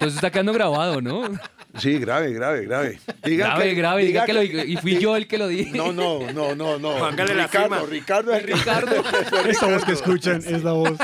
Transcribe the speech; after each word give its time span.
Entonces 0.00 0.16
está 0.16 0.30
quedando 0.30 0.54
grabado, 0.54 1.02
¿no? 1.02 1.38
Sí, 1.76 1.98
grave, 1.98 2.32
grave, 2.32 2.64
grave. 2.64 2.98
Diga 3.22 3.48
grave, 3.48 3.64
que, 3.64 3.74
grave, 3.74 4.04
diga, 4.06 4.24
que, 4.24 4.32
lo 4.32 4.42
Y 4.42 4.78
fui 4.78 4.98
yo 4.98 5.14
el 5.14 5.28
que 5.28 5.36
lo 5.36 5.46
dije. 5.46 5.76
No, 5.76 5.92
no, 5.92 6.20
no, 6.32 6.54
no, 6.54 6.78
no. 6.78 6.96
Póngale 6.96 7.34
la 7.34 7.48
firma. 7.48 7.80
Ricardo 7.86 8.32
es 8.32 8.42
Ricardo. 8.42 8.96
Esta 9.46 9.66
voz 9.66 9.84
que 9.84 9.92
escuchan 9.92 10.42
es 10.46 10.64
la 10.64 10.72
voz. 10.72 10.98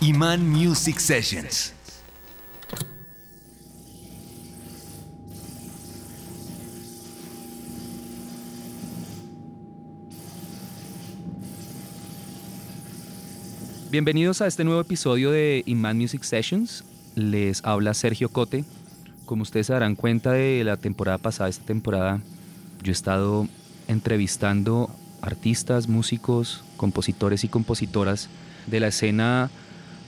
Iman 0.00 0.48
Music 0.48 0.98
Sessions. 0.98 1.72
Bienvenidos 13.90 14.40
a 14.40 14.46
este 14.46 14.62
nuevo 14.62 14.80
episodio 14.80 15.32
de 15.32 15.64
Iman 15.66 15.98
Music 15.98 16.22
Sessions. 16.22 16.84
Les 17.16 17.64
habla 17.64 17.92
Sergio 17.92 18.28
Cote. 18.28 18.64
Como 19.26 19.42
ustedes 19.42 19.66
se 19.66 19.72
darán 19.72 19.96
cuenta 19.96 20.30
de 20.30 20.62
la 20.62 20.76
temporada 20.76 21.18
pasada, 21.18 21.50
esta 21.50 21.66
temporada, 21.66 22.20
yo 22.84 22.90
he 22.90 22.92
estado 22.92 23.48
entrevistando 23.88 24.90
artistas, 25.22 25.88
músicos, 25.88 26.62
compositores 26.76 27.42
y 27.42 27.48
compositoras 27.48 28.30
de 28.68 28.78
la 28.78 28.86
escena 28.86 29.50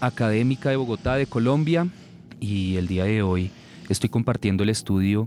académica 0.01 0.71
de 0.71 0.77
Bogotá, 0.77 1.17
de 1.17 1.27
Colombia. 1.27 1.89
Y 2.39 2.77
el 2.77 2.87
día 2.87 3.03
de 3.03 3.23
hoy 3.23 3.51
estoy 3.89 4.11
compartiendo 4.11 4.63
el 4.63 4.69
estudio 4.69 5.27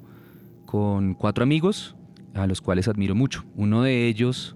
con 0.66 1.14
cuatro 1.14 1.44
amigos 1.44 1.98
a 2.34 2.48
los 2.48 2.62
cuales 2.62 2.88
admiro 2.88 3.16
mucho. 3.16 3.44
Uno 3.58 3.84
de 3.84 4.08
ellos 4.08 4.56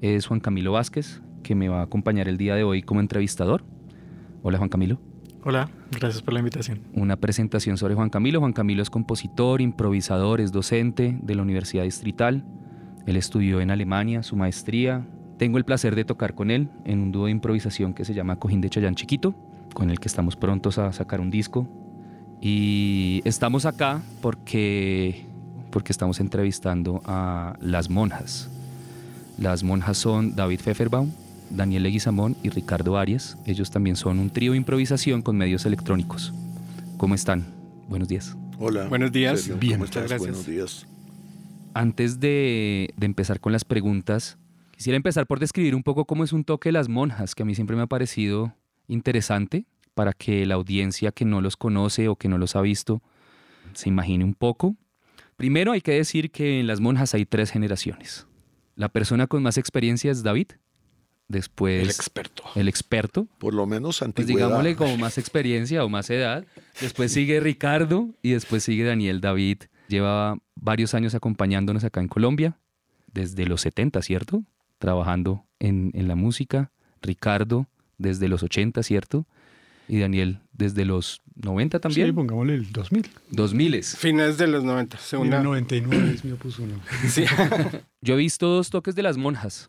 es 0.00 0.24
Juan 0.24 0.40
Camilo 0.40 0.72
Vázquez, 0.72 1.20
que 1.44 1.54
me 1.54 1.68
va 1.68 1.78
a 1.78 1.84
acompañar 1.84 2.26
el 2.26 2.36
día 2.36 2.56
de 2.56 2.64
hoy 2.64 2.82
como 2.82 2.98
entrevistador. 2.98 3.62
Hola 4.42 4.58
Juan 4.58 4.68
Camilo. 4.68 4.98
Hola, 5.44 5.68
gracias 5.92 6.22
por 6.22 6.34
la 6.34 6.40
invitación. 6.40 6.80
Una 6.94 7.16
presentación 7.16 7.76
sobre 7.76 7.94
Juan 7.94 8.10
Camilo. 8.10 8.40
Juan 8.40 8.54
Camilo 8.54 8.82
es 8.82 8.90
compositor, 8.90 9.60
improvisador, 9.60 10.40
es 10.40 10.50
docente 10.50 11.16
de 11.22 11.34
la 11.36 11.42
Universidad 11.42 11.84
Distrital. 11.84 12.44
Él 13.06 13.16
estudió 13.16 13.60
en 13.60 13.70
Alemania 13.70 14.22
su 14.22 14.36
maestría. 14.36 15.06
Tengo 15.36 15.58
el 15.58 15.64
placer 15.64 15.94
de 15.94 16.04
tocar 16.04 16.34
con 16.34 16.50
él 16.50 16.70
en 16.84 17.00
un 17.00 17.12
dúo 17.12 17.26
de 17.26 17.30
improvisación 17.30 17.92
que 17.92 18.04
se 18.04 18.14
llama 18.14 18.36
Cojín 18.36 18.62
de 18.62 18.70
Chayán 18.70 18.94
Chiquito, 18.94 19.34
con 19.74 19.90
el 19.90 20.00
que 20.00 20.08
estamos 20.08 20.34
prontos 20.34 20.78
a 20.78 20.92
sacar 20.92 21.20
un 21.20 21.30
disco. 21.30 21.68
Y 22.40 23.20
estamos 23.24 23.66
acá 23.66 24.00
porque, 24.22 25.26
porque 25.70 25.92
estamos 25.92 26.20
entrevistando 26.20 27.02
a 27.04 27.54
las 27.60 27.90
monjas. 27.90 28.50
Las 29.36 29.62
monjas 29.62 29.98
son 29.98 30.34
David 30.34 30.60
Pfefferbaum, 30.60 31.10
Daniel 31.54 31.84
Leguizamón 31.84 32.36
y 32.42 32.50
Ricardo 32.50 32.98
Arias. 32.98 33.38
Ellos 33.46 33.70
también 33.70 33.96
son 33.96 34.18
un 34.18 34.30
trío 34.30 34.52
de 34.52 34.58
improvisación 34.58 35.22
con 35.22 35.36
medios 35.36 35.66
electrónicos. 35.66 36.32
¿Cómo 36.96 37.14
están? 37.14 37.46
Buenos 37.88 38.08
días. 38.08 38.36
Hola. 38.58 38.86
Buenos 38.88 39.12
días. 39.12 39.58
Bien, 39.58 39.78
muchas 39.78 40.08
gracias. 40.08 40.20
Buenos 40.20 40.46
días. 40.46 40.86
Antes 41.74 42.20
de, 42.20 42.92
de, 42.96 43.06
empezar 43.06 43.40
con 43.40 43.52
las 43.52 43.64
preguntas, 43.64 44.38
quisiera 44.72 44.96
empezar 44.96 45.26
por 45.26 45.40
describir 45.40 45.74
un 45.74 45.82
poco 45.82 46.04
cómo 46.04 46.24
es 46.24 46.32
un 46.32 46.44
toque 46.44 46.68
de 46.68 46.74
las 46.74 46.88
monjas, 46.88 47.34
que 47.34 47.42
a 47.42 47.46
mí 47.46 47.54
siempre 47.54 47.76
me 47.76 47.82
ha 47.82 47.86
parecido 47.86 48.54
interesante 48.86 49.66
para 49.94 50.12
que 50.12 50.46
la 50.46 50.54
audiencia 50.54 51.12
que 51.12 51.24
no 51.24 51.40
los 51.40 51.56
conoce 51.56 52.08
o 52.08 52.16
que 52.16 52.28
no 52.28 52.38
los 52.38 52.56
ha 52.56 52.60
visto 52.60 53.02
se 53.72 53.88
imagine 53.88 54.24
un 54.24 54.34
poco. 54.34 54.76
Primero 55.36 55.72
hay 55.72 55.80
que 55.80 55.92
decir 55.92 56.30
que 56.30 56.60
en 56.60 56.66
las 56.66 56.80
monjas 56.80 57.14
hay 57.14 57.26
tres 57.26 57.50
generaciones. 57.50 58.26
La 58.76 58.88
persona 58.88 59.26
con 59.26 59.42
más 59.42 59.58
experiencia 59.58 60.10
es 60.10 60.22
David, 60.22 60.48
después 61.28 61.82
el 61.82 61.88
experto. 61.90 62.42
El 62.54 62.68
experto. 62.68 63.26
Por 63.38 63.54
lo 63.54 63.66
menos 63.66 63.98
Pues 63.98 64.02
antigüedad. 64.02 64.46
digámosle 64.48 64.76
como 64.76 64.96
más 64.96 65.18
experiencia 65.18 65.84
o 65.84 65.88
más 65.88 66.10
edad. 66.10 66.44
Después 66.80 67.12
sigue 67.12 67.40
Ricardo 67.40 68.10
y 68.22 68.30
después 68.30 68.62
sigue 68.64 68.84
Daniel 68.84 69.20
David. 69.20 69.58
Lleva 69.88 70.38
varios 70.54 70.94
años 70.94 71.14
acompañándonos 71.14 71.84
acá 71.84 72.00
en 72.00 72.08
Colombia, 72.08 72.58
desde 73.12 73.46
los 73.46 73.60
70, 73.60 74.00
¿cierto? 74.02 74.42
Trabajando 74.78 75.44
en, 75.58 75.90
en 75.94 76.08
la 76.08 76.14
música. 76.14 76.70
Ricardo 77.02 77.68
desde 77.98 78.28
los 78.28 78.42
80, 78.42 78.82
¿cierto? 78.82 79.26
Y 79.86 79.98
Daniel 79.98 80.40
desde 80.52 80.86
los 80.86 81.20
90 81.36 81.78
también. 81.80 82.06
Sí, 82.06 82.12
pongámosle 82.12 82.54
el 82.54 82.72
2000. 82.72 83.10
2000. 83.30 83.84
Fines 83.84 84.38
de 84.38 84.46
los 84.46 84.64
90. 84.64 84.96
Segunda. 84.98 85.42
99 85.42 86.12
es 86.14 86.24
mío 86.24 86.36
puso 86.36 86.62
uno. 86.62 86.80
Sí. 87.06 87.24
Yo 88.00 88.14
he 88.14 88.16
visto 88.16 88.48
dos 88.48 88.70
toques 88.70 88.94
de 88.94 89.02
las 89.02 89.18
monjas. 89.18 89.68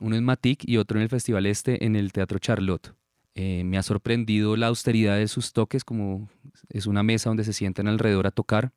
Uno 0.00 0.16
en 0.16 0.24
Matic 0.24 0.68
y 0.68 0.76
otro 0.76 0.98
en 0.98 1.02
el 1.02 1.08
Festival 1.08 1.46
Este 1.46 1.84
en 1.84 1.96
el 1.96 2.12
Teatro 2.12 2.38
Charlotte. 2.38 2.94
Eh, 3.36 3.62
me 3.64 3.78
ha 3.78 3.82
sorprendido 3.82 4.56
la 4.56 4.68
austeridad 4.68 5.16
de 5.16 5.28
sus 5.28 5.52
toques, 5.52 5.84
como 5.84 6.28
es 6.68 6.86
una 6.86 7.02
mesa 7.02 7.30
donde 7.30 7.44
se 7.44 7.52
sientan 7.52 7.88
alrededor 7.88 8.26
a 8.26 8.30
tocar. 8.30 8.72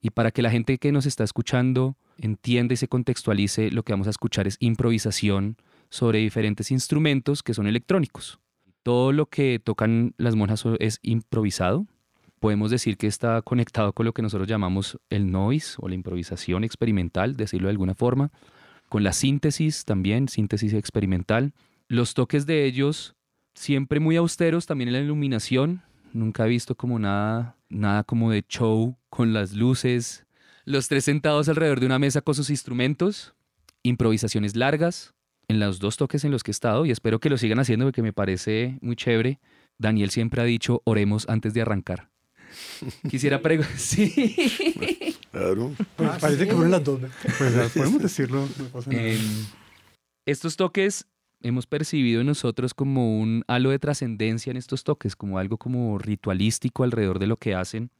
Y 0.00 0.10
para 0.10 0.30
que 0.30 0.42
la 0.42 0.50
gente 0.50 0.78
que 0.78 0.92
nos 0.92 1.06
está 1.06 1.24
escuchando 1.24 1.96
entienda 2.18 2.74
y 2.74 2.76
se 2.76 2.88
contextualice, 2.88 3.70
lo 3.70 3.82
que 3.82 3.92
vamos 3.92 4.06
a 4.06 4.10
escuchar 4.10 4.46
es 4.46 4.56
improvisación 4.60 5.56
sobre 5.88 6.18
diferentes 6.18 6.70
instrumentos 6.70 7.42
que 7.42 7.54
son 7.54 7.66
electrónicos. 7.66 8.38
Todo 8.82 9.12
lo 9.12 9.26
que 9.26 9.60
tocan 9.62 10.14
las 10.18 10.34
monjas 10.34 10.64
es 10.78 10.98
improvisado. 11.02 11.86
Podemos 12.38 12.70
decir 12.70 12.98
que 12.98 13.06
está 13.06 13.40
conectado 13.40 13.94
con 13.94 14.04
lo 14.04 14.12
que 14.12 14.20
nosotros 14.20 14.46
llamamos 14.46 14.98
el 15.08 15.30
noise 15.30 15.76
o 15.78 15.88
la 15.88 15.94
improvisación 15.94 16.64
experimental, 16.64 17.36
decirlo 17.36 17.68
de 17.68 17.72
alguna 17.72 17.94
forma 17.94 18.30
con 18.94 19.02
la 19.02 19.12
síntesis 19.12 19.84
también, 19.84 20.28
síntesis 20.28 20.72
experimental. 20.72 21.52
Los 21.88 22.14
toques 22.14 22.46
de 22.46 22.64
ellos 22.64 23.16
siempre 23.56 23.98
muy 23.98 24.14
austeros, 24.14 24.66
también 24.66 24.86
en 24.86 24.92
la 24.92 25.00
iluminación. 25.00 25.82
Nunca 26.12 26.46
he 26.46 26.48
visto 26.48 26.76
como 26.76 27.00
nada, 27.00 27.56
nada 27.68 28.04
como 28.04 28.30
de 28.30 28.44
show 28.48 28.96
con 29.10 29.32
las 29.32 29.54
luces. 29.54 30.26
Los 30.64 30.86
tres 30.86 31.06
sentados 31.06 31.48
alrededor 31.48 31.80
de 31.80 31.86
una 31.86 31.98
mesa 31.98 32.20
con 32.20 32.36
sus 32.36 32.50
instrumentos. 32.50 33.34
Improvisaciones 33.82 34.54
largas 34.54 35.12
en 35.48 35.58
los 35.58 35.80
dos 35.80 35.96
toques 35.96 36.24
en 36.24 36.30
los 36.30 36.44
que 36.44 36.52
he 36.52 36.52
estado 36.52 36.86
y 36.86 36.92
espero 36.92 37.18
que 37.18 37.30
lo 37.30 37.36
sigan 37.36 37.58
haciendo 37.58 37.86
porque 37.86 38.00
me 38.00 38.12
parece 38.12 38.78
muy 38.80 38.94
chévere. 38.94 39.40
Daniel 39.76 40.10
siempre 40.10 40.40
ha 40.40 40.44
dicho, 40.44 40.82
oremos 40.84 41.28
antes 41.28 41.52
de 41.52 41.62
arrancar. 41.62 42.13
Quisiera 43.10 43.40
preguntar. 43.40 43.72
Sí. 43.78 45.16
Claro. 45.30 45.72
Pues 45.96 46.10
Ah, 46.10 46.18
parece 46.20 46.40
sí. 46.42 46.46
que 46.48 46.52
fueron 46.54 46.70
las 46.70 46.84
dos. 46.84 47.00
Pues 47.38 47.70
podemos 47.72 48.02
decirlo. 48.02 48.48
no 48.58 48.64
pasa 48.66 48.90
nada. 48.90 49.02
Em, 49.04 49.20
estos 50.26 50.56
toques 50.56 51.06
hemos 51.42 51.66
percibido 51.66 52.20
en 52.20 52.26
nosotros 52.28 52.72
como 52.72 53.18
un 53.20 53.44
halo 53.48 53.70
de 53.70 53.78
trascendencia 53.78 54.50
en 54.50 54.56
estos 54.56 54.84
toques, 54.84 55.16
como 55.16 55.38
algo 55.38 55.58
como 55.58 55.98
ritualístico 55.98 56.84
alrededor 56.84 57.18
de 57.18 57.26
lo 57.26 57.36
que 57.36 57.54
hacen. 57.54 57.90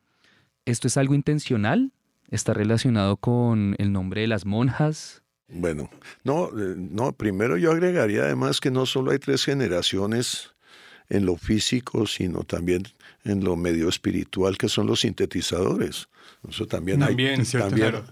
¿Esto 0.64 0.88
es 0.88 0.96
algo 0.96 1.14
intencional? 1.14 1.92
¿Está 2.30 2.54
relacionado 2.54 3.18
con 3.18 3.74
el 3.78 3.92
nombre 3.92 4.22
de 4.22 4.28
las 4.28 4.46
monjas? 4.46 5.22
Bueno, 5.48 5.90
no, 6.24 6.46
eh, 6.48 6.74
no, 6.76 7.12
primero 7.12 7.58
yo 7.58 7.70
agregaría 7.72 8.22
además 8.22 8.60
que 8.60 8.70
no 8.70 8.86
solo 8.86 9.10
hay 9.10 9.18
tres 9.18 9.44
generaciones 9.44 10.53
en 11.08 11.26
lo 11.26 11.36
físico, 11.36 12.06
sino 12.06 12.44
también 12.44 12.82
en 13.24 13.44
lo 13.44 13.56
medio 13.56 13.88
espiritual, 13.88 14.56
que 14.56 14.68
son 14.68 14.86
los 14.86 15.00
sintetizadores. 15.00 16.08
Eso 16.48 16.66
también, 16.66 17.00
También, 17.00 17.40
hay. 17.40 17.46
cierto, 17.46 17.68
también 17.68 17.90
claro. 17.90 18.06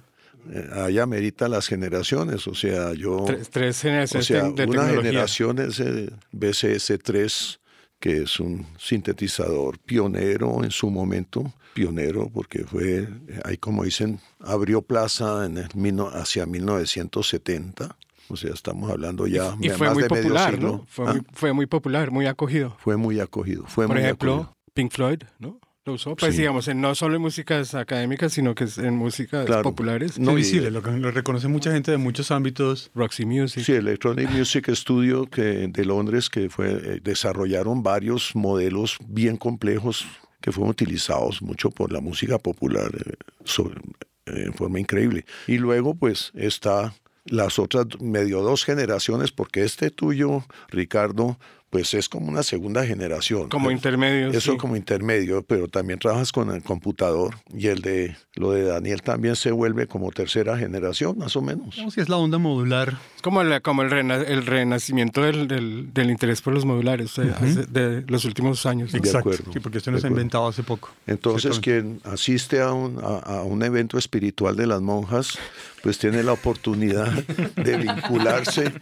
eh, 0.51 0.69
allá 0.73 1.07
merita 1.07 1.49
las 1.49 1.67
generaciones, 1.67 2.47
o 2.47 2.55
sea, 2.55 2.93
yo... 2.95 3.25
Tres, 3.27 3.51
tres 3.51 3.79
O 3.79 3.83
generaciones 3.83 4.27
sea, 4.27 4.43
de, 4.43 4.47
una 4.47 4.55
tecnología. 4.57 5.03
generación 5.03 5.59
es 5.59 5.81
el 5.81 6.13
BCS3, 6.33 7.59
que 8.01 8.23
es 8.23 8.41
un 8.41 8.67
sintetizador 8.79 9.79
pionero 9.79 10.65
en 10.65 10.71
su 10.71 10.91
momento, 10.91 11.53
pionero 11.75 12.31
porque 12.33 12.65
fue, 12.65 13.09
ahí 13.45 13.57
como 13.57 13.85
dicen, 13.85 14.21
abrió 14.41 14.83
plaza 14.83 15.47
en 15.47 15.59
el, 15.59 15.69
hacia 16.15 16.47
1970, 16.47 17.97
o 18.33 18.37
sea, 18.37 18.53
estamos 18.53 18.91
hablando 18.91 19.27
ya 19.27 19.55
Y 19.61 19.69
de 19.69 19.75
fue 19.77 19.87
más 19.89 19.95
muy 19.95 20.03
de 20.05 20.09
medio 20.09 20.23
popular, 20.25 20.51
siglo. 20.55 20.69
¿no? 20.69 20.87
Fue, 20.89 21.07
Ah, 21.09 21.13
muy, 21.13 21.23
fue 21.33 21.53
muy 21.53 21.67
popular, 21.67 22.11
muy 22.11 22.27
acogido. 22.27 22.77
fue 22.81 22.97
muy 22.97 23.21
acogido, 23.21 23.65
fue 23.67 23.87
Por 23.87 23.97
muy 23.97 24.05
ejemplo, 24.05 24.33
acogido. 24.35 24.57
Pink 24.75 24.93
Floyd, 24.93 25.23
¿no? 25.39 25.61
Lo 25.85 25.95
usó, 25.95 26.15
pues 26.15 26.35
Sí. 26.37 26.43
digamos, 26.43 26.69
en, 26.69 26.81
no 26.81 26.95
solo 26.95 27.17
en 27.17 27.23
músicas 27.23 27.75
académicas, 27.75 28.33
sino 28.33 28.55
que 28.55 28.65
es 28.65 28.79
en 28.79 28.97
músicas 28.97 29.47
Claro. 29.47 29.65
populares. 29.65 30.17
No, 30.19 30.33
y- 30.33 30.37
visible, 30.37 30.71
lo, 30.71 30.81
lo 30.81 31.11
reconoce 31.11 31.49
mucha 31.49 31.73
gente 31.73 31.91
de 31.91 31.97
muchos 31.97 32.31
ámbitos. 32.31 32.91
Roxy 32.95 33.27
Music. 33.27 33.65
Sí, 33.65 33.73
Electronic 33.73 34.31
Music 34.31 34.69
Studio 34.75 35.27
que, 35.27 35.67
de 35.69 35.85
Londres, 35.85 36.31
que 36.31 36.49
fue, 36.49 36.71
eh, 36.71 37.01
desarrollaron 37.03 37.83
varios 37.83 38.35
modelos 38.37 38.97
bien 39.09 39.37
complejos 39.37 40.07
que 40.41 40.53
fueron 40.53 40.71
utilizados 40.71 41.43
mucho 41.43 41.71
por 41.71 41.93
la 41.93 42.01
música 42.01 42.39
popular 42.39 42.91
eh, 42.95 43.15
sobre- 43.45 43.81
eh, 44.27 44.45
en 44.47 44.55
forma 44.55 44.79
increíble. 44.79 45.25
Y 45.49 45.59
luego, 45.59 45.97
pues, 45.97 46.31
está 46.35 46.95
las 47.25 47.59
otras 47.59 47.87
medio 48.01 48.43
dos 48.43 48.65
generaciones, 48.65 49.33
porque 49.33 49.63
este 49.65 49.91
tuyo, 49.91 50.45
Ricardo, 50.69 51.39
pues 51.71 51.95
es 51.95 52.11
como 52.11 52.29
una 52.29 52.43
segunda 52.43 52.85
generación. 52.85 53.49
Como 53.49 53.69
Pero- 53.69 53.77
intermedio. 53.77 54.29
Eso 54.31 54.53
sí. 54.53 54.59
como 54.59 54.77
intermedio, 54.77 55.43
pero 55.43 55.69
también 55.69 55.99
trabajas 55.99 56.31
con 56.31 56.51
el 56.51 56.63
computador 56.63 57.37
y 57.51 57.69
el 57.69 57.81
de 57.81 58.15
lo 58.35 58.51
de 58.53 58.65
Daniel 58.65 59.01
también 59.01 59.37
se 59.37 59.53
vuelve 59.53 59.87
como 59.87 60.11
tercera 60.11 60.59
generación, 60.59 61.17
más 61.17 61.35
o 61.35 61.41
menos. 61.41 61.71
Digamos 61.71 61.95
que 61.95 62.03
es 62.03 62.11
la 62.11 62.19
onda 62.19 62.37
modular. 62.37 62.99
Es 63.17 63.23
como, 63.23 63.43
la- 63.43 63.61
como 63.61 63.81
el, 63.81 63.91
rena- 63.91 64.17
el 64.23 64.45
renacimiento 64.45 65.23
del, 65.23 65.49
del- 65.49 65.95
del 65.95 66.11
interés 66.11 66.43
por 66.43 66.53
los 66.53 66.67
modulares 66.67 67.19
hace- 67.19 67.65
de 67.67 68.05
los 68.07 68.27
últimos 68.27 68.67
años. 68.67 68.93
¿no? 68.93 69.01
De 69.01 69.09
Exacto. 69.09 69.31
acuerdo, 69.31 69.51
Sí, 69.55 69.61
porque 69.61 69.79
esto 69.79 69.91
no 69.91 69.99
se 69.99 70.09
ha 70.09 70.11
inventado 70.11 70.47
hace 70.49 70.63
poco. 70.63 70.91
Entonces, 71.07 71.59
quien 71.59 72.01
asiste 72.05 72.61
a 72.61 72.73
un, 72.73 72.99
a, 73.03 73.39
a 73.39 73.43
un 73.45 73.63
evento 73.63 73.97
espiritual 73.97 74.57
de 74.57 74.67
las 74.67 74.83
monjas, 74.83 75.39
pues 75.83 75.99
tiene 75.99 76.23
la 76.23 76.33
oportunidad 76.33 77.11
de 77.57 77.77
vincularse 77.77 78.73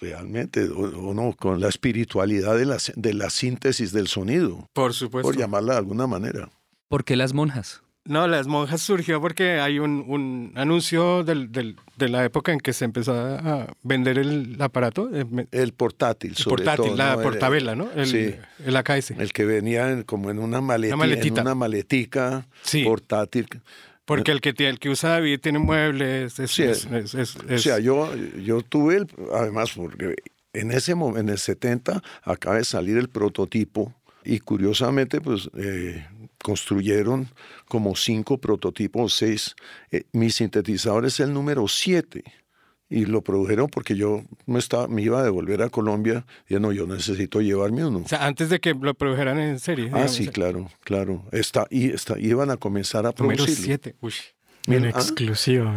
realmente 0.00 0.68
o- 0.68 1.08
o 1.10 1.14
no, 1.14 1.34
con 1.38 1.60
la 1.60 1.68
espiritualidad 1.68 2.56
de 2.56 2.66
la, 2.66 2.78
de 2.94 3.14
la 3.14 3.30
síntesis 3.30 3.92
del 3.92 4.08
sonido, 4.08 4.68
Por 4.72 4.94
supuesto. 4.94 5.28
por 5.28 5.36
llamarla 5.36 5.72
de 5.74 5.78
alguna 5.78 6.06
manera. 6.06 6.48
¿Por 6.88 7.04
qué 7.04 7.16
las 7.16 7.32
monjas? 7.34 7.82
No, 8.08 8.28
las 8.28 8.46
monjas 8.46 8.80
surgió 8.82 9.20
porque 9.20 9.58
hay 9.58 9.80
un, 9.80 10.04
un 10.06 10.52
anuncio 10.54 11.24
del- 11.24 11.50
del- 11.50 11.74
de 11.96 12.08
la 12.08 12.24
época 12.24 12.52
en 12.52 12.60
que 12.60 12.72
se 12.72 12.84
empezó 12.84 13.12
a 13.14 13.66
vender 13.82 14.16
el 14.18 14.56
aparato, 14.60 15.10
eh, 15.12 15.26
El 15.50 15.72
portátil, 15.72 16.30
el 16.30 16.36
sobre 16.36 16.64
portátil, 16.64 16.84
todo, 16.92 16.96
la 16.96 17.14
¿no? 17.14 17.20
El- 17.20 17.22
portabela, 17.24 17.74
¿no? 17.74 17.90
El, 17.96 18.06
sí. 18.06 18.34
el 18.64 18.76
AKS. 18.76 19.10
El 19.18 19.32
que 19.32 19.44
venía 19.44 19.90
en- 19.90 20.04
como 20.04 20.30
en 20.30 20.38
una, 20.38 20.60
maleti- 20.60 20.92
en 20.92 20.98
maletita. 21.00 21.42
una 21.42 21.56
maletica 21.56 22.46
Sí. 22.62 22.84
portátil. 22.84 23.48
Porque 24.06 24.30
el 24.32 24.40
que, 24.40 24.54
el 24.66 24.78
que 24.78 24.88
usa 24.88 25.10
David 25.10 25.40
tiene 25.40 25.58
muebles. 25.58 26.38
Es, 26.38 26.50
Sí, 26.50 26.62
es- 26.62 26.86
es- 26.86 27.14
es- 27.14 27.36
O 27.36 27.58
sea, 27.58 27.78
yo, 27.78 28.14
yo 28.42 28.62
tuve, 28.62 28.96
el, 28.96 29.06
además, 29.34 29.72
porque 29.76 30.14
en 30.54 30.70
ese 30.70 30.94
momento, 30.94 31.20
en 31.20 31.28
el 31.28 31.38
70, 31.38 32.02
acaba 32.22 32.56
de 32.56 32.64
salir 32.64 32.96
el 32.96 33.08
prototipo 33.08 33.92
y 34.24 34.38
curiosamente, 34.38 35.20
pues, 35.20 35.50
eh, 35.58 36.06
construyeron 36.42 37.28
como 37.68 37.94
cinco 37.96 38.38
prototipos, 38.38 39.12
seis. 39.14 39.54
Eh, 39.90 40.04
mi 40.12 40.30
sintetizador 40.30 41.04
es 41.04 41.20
el 41.20 41.32
número 41.32 41.66
siete. 41.68 42.22
Y 42.88 43.04
lo 43.06 43.20
produjeron 43.22 43.66
porque 43.68 43.96
yo 43.96 44.22
me, 44.46 44.60
estaba, 44.60 44.86
me 44.86 45.02
iba 45.02 45.18
a 45.18 45.24
devolver 45.24 45.60
a 45.62 45.68
Colombia 45.70 46.24
y 46.48 46.54
no, 46.54 46.70
yo 46.70 46.86
necesito 46.86 47.40
llevarme 47.40 47.84
uno. 47.84 48.02
o 48.04 48.08
sea, 48.08 48.24
antes 48.26 48.48
de 48.48 48.60
que 48.60 48.74
lo 48.74 48.94
produjeran 48.94 49.38
en 49.40 49.58
serie. 49.58 49.90
Ah, 49.92 50.06
sí, 50.06 50.28
claro, 50.28 50.70
claro. 50.84 51.24
Está, 51.32 51.66
y 51.68 51.90
está, 51.90 52.16
iban 52.18 52.50
a 52.50 52.56
comenzar 52.56 53.04
a 53.06 53.12
Número 53.18 53.44
producirlo. 53.44 53.64
7. 53.82 53.94
En 54.68 54.84
Ah. 54.84 54.88
exclusiva. 54.90 55.74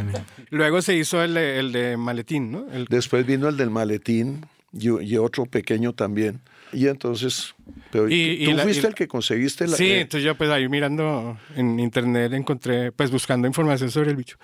Luego 0.52 0.82
se 0.84 0.96
hizo 0.96 1.24
el 1.24 1.34
de, 1.34 1.60
el 1.60 1.72
de 1.72 1.98
maletín, 1.98 2.52
¿no? 2.52 2.68
El- 2.72 2.86
Después 2.86 3.26
vino 3.26 3.48
el 3.50 3.58
del 3.58 3.70
maletín 3.72 4.46
y, 4.72 4.90
y 5.04 5.18
otro 5.18 5.46
pequeño 5.46 5.94
también. 5.94 6.42
Y 6.74 6.88
entonces, 6.88 7.56
pero 7.92 8.08
Y- 8.10 8.38
y 8.44 8.46
tú 8.46 8.52
la- 8.54 8.64
fuiste 8.64 8.86
y- 8.86 8.90
el 8.90 8.94
que 8.96 9.08
conseguiste 9.08 9.66
la... 9.68 9.76
sí, 9.78 9.86
eh, 9.92 10.02
entonces 10.02 10.24
yo 10.26 10.36
pues 10.36 10.52
ahí 10.52 10.70
mirando 10.70 11.38
en 11.56 11.80
internet 11.80 12.34
encontré, 12.34 12.92
pues 12.92 13.10
buscando 13.10 13.48
información 13.48 13.90
sobre 13.90 14.12
el 14.12 14.16
bicho. 14.16 14.38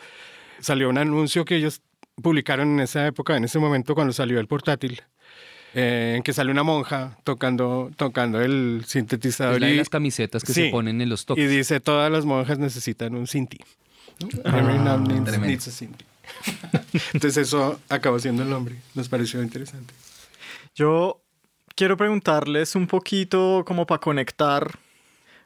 Salió 0.59 0.89
un 0.89 0.97
anuncio 0.97 1.45
que 1.45 1.55
ellos 1.57 1.81
publicaron 2.21 2.69
en 2.73 2.79
esa 2.81 3.05
época, 3.07 3.35
en 3.37 3.43
ese 3.43 3.59
momento 3.59 3.95
cuando 3.95 4.13
salió 4.13 4.39
el 4.39 4.47
portátil, 4.47 5.01
eh, 5.73 6.13
en 6.17 6.23
que 6.23 6.31
sale 6.33 6.51
una 6.51 6.63
monja 6.63 7.17
tocando, 7.23 7.91
tocando 7.97 8.41
el 8.41 8.83
sintetizador 8.87 9.55
Es 9.55 9.61
la 9.61 9.67
de 9.67 9.73
y, 9.73 9.77
las 9.77 9.89
camisetas 9.89 10.43
que 10.43 10.53
Sí. 10.53 10.65
se 10.65 10.69
ponen 10.69 11.01
en 11.01 11.09
los 11.09 11.23
y 11.23 11.25
toques. 11.25 11.49
dice 11.49 11.79
todas 11.79 12.11
las 12.11 12.25
monjas 12.25 12.57
necesitan 12.59 13.15
un 13.15 13.27
Sinti. 13.27 13.59
¿no? 14.21 14.29
Ah, 14.45 14.97
needs, 14.97 15.37
needs 15.39 15.67
a 15.67 15.71
Sinti. 15.71 16.05
Entonces 17.13 17.37
eso 17.37 17.79
acabó 17.89 18.17
siendo 18.19 18.43
el 18.43 18.49
nombre. 18.49 18.75
Nos 18.93 19.09
pareció 19.09 19.43
interesante. 19.43 19.93
Yo 20.73 21.21
quiero 21.75 21.97
preguntarles 21.97 22.75
un 22.75 22.87
poquito 22.87 23.63
como 23.65 23.85
para 23.85 23.99
conectar. 23.99 24.79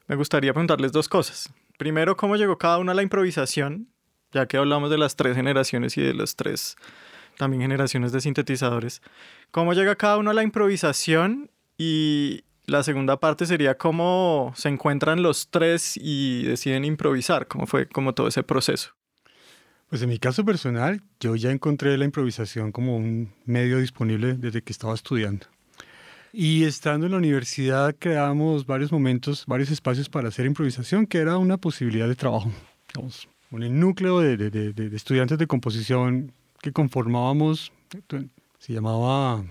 Me 0.07 0.16
gustaría 0.16 0.54
preguntarles 0.54 0.92
dos 0.92 1.10
cosas. 1.10 1.50
Primero, 1.77 2.16
¿cómo 2.18 2.36
llegó 2.36 2.57
cada 2.57 2.77
uno 2.77 2.92
a 2.92 2.95
la 2.95 3.01
improvisación? 3.04 3.88
Ya 4.31 4.46
que 4.48 4.58
hablamos 4.58 4.90
de 4.90 4.98
las 4.98 5.16
tres 5.16 5.36
generaciones 5.36 5.98
y 5.98 6.02
de 6.02 6.14
las 6.14 6.36
tres 6.36 6.76
también 7.38 7.62
generaciones 7.62 8.12
de 8.12 8.20
sintetizadores. 8.20 9.02
¿Cómo 9.52 9.74
llega 9.74 9.96
cada 9.96 10.18
uno 10.18 10.31
a 10.31 10.34
la 10.34 10.44
improvisación? 10.44 11.50
Y 11.78 12.44
la 12.66 12.84
segunda 12.84 13.18
parte 13.18 13.46
sería 13.46 13.78
cómo 13.78 14.54
se 14.56 14.68
encuentran 14.68 15.24
los 15.24 15.50
tres 15.50 15.96
y 15.96 16.44
deciden 16.44 16.84
improvisar. 16.84 17.48
¿Cómo 17.48 17.66
fue 17.66 17.88
como 17.88 18.14
todo 18.14 18.28
ese 18.28 18.44
proceso? 18.44 18.92
Pues 19.90 20.02
en 20.04 20.10
mi 20.10 20.20
caso 20.20 20.44
personal, 20.46 21.02
yo 21.20 21.36
ya 21.36 21.50
encontré 21.50 21.98
la 21.98 22.06
improvisación 22.06 22.72
como 22.72 22.98
un 22.98 23.34
medio 23.46 23.80
disponible 23.80 24.34
desde 24.34 24.62
que 24.62 24.74
estaba 24.74 24.94
estudiando. 24.94 25.48
Y 26.31 26.66
estando 26.66 27.08
en 27.08 27.14
la 27.14 27.18
universidad 27.18 27.96
creamos 27.98 28.66
varios 28.66 28.92
momentos, 28.92 29.46
varios 29.48 29.72
espacios 29.72 30.10
para 30.10 30.28
hacer 30.28 30.46
improvisación, 30.46 31.08
que 31.08 31.18
era 31.18 31.38
una 31.38 31.58
posibilidad 31.58 32.08
de 32.08 32.16
trabajo. 32.16 32.52
Digamos, 32.94 33.28
un 33.51 33.80
núcleo 33.80 34.19
de, 34.19 34.74
estudiantes 34.96 35.38
de 35.38 35.48
composición 35.48 36.31
que 36.62 36.72
conformábamos, 36.72 37.72
se 38.60 38.74
llamaba 38.74 39.44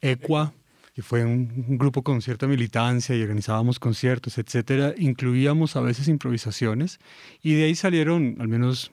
EQUA, 0.00 0.52
que 0.94 1.02
fue 1.02 1.24
un, 1.24 1.64
un 1.68 1.78
grupo 1.78 2.02
con 2.02 2.22
cierta 2.22 2.46
militancia 2.46 3.16
y 3.16 3.22
organizábamos 3.22 3.78
conciertos, 3.78 4.38
etcétera. 4.38 4.94
Incluíamos 4.96 5.76
a 5.76 5.80
veces 5.80 6.08
improvisaciones 6.08 6.98
y 7.42 7.54
de 7.54 7.64
ahí 7.64 7.74
salieron 7.74 8.36
al 8.40 8.48
menos 8.48 8.90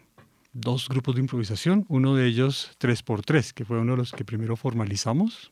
dos 0.54 0.88
grupos 0.88 1.16
de 1.16 1.22
improvisación, 1.22 1.86
uno 1.90 2.16
de 2.16 2.26
ellos 2.28 2.72
3x3, 2.80 3.52
que 3.52 3.66
fue 3.66 3.80
uno 3.80 3.92
de 3.92 3.98
los 3.98 4.12
que 4.12 4.24
primero 4.24 4.56
formalizamos. 4.56 5.52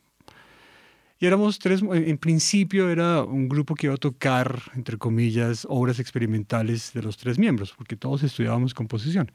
Y 1.23 1.25
éramos 1.25 1.57
tres, 1.57 1.81
en 1.81 2.17
principio 2.17 2.89
era 2.89 3.23
un 3.23 3.47
grupo 3.47 3.75
que 3.75 3.87
iba 3.87 3.95
a 3.95 3.97
tocar, 3.97 4.61
entre 4.75 4.97
comillas, 4.97 5.65
obras 5.69 5.99
experimentales 5.99 6.91
de 6.91 7.01
los 7.01 7.15
tres 7.15 7.39
miembros, 7.39 7.73
porque 7.77 7.95
todos 7.95 8.23
estudiábamos 8.23 8.73
composición. 8.73 9.31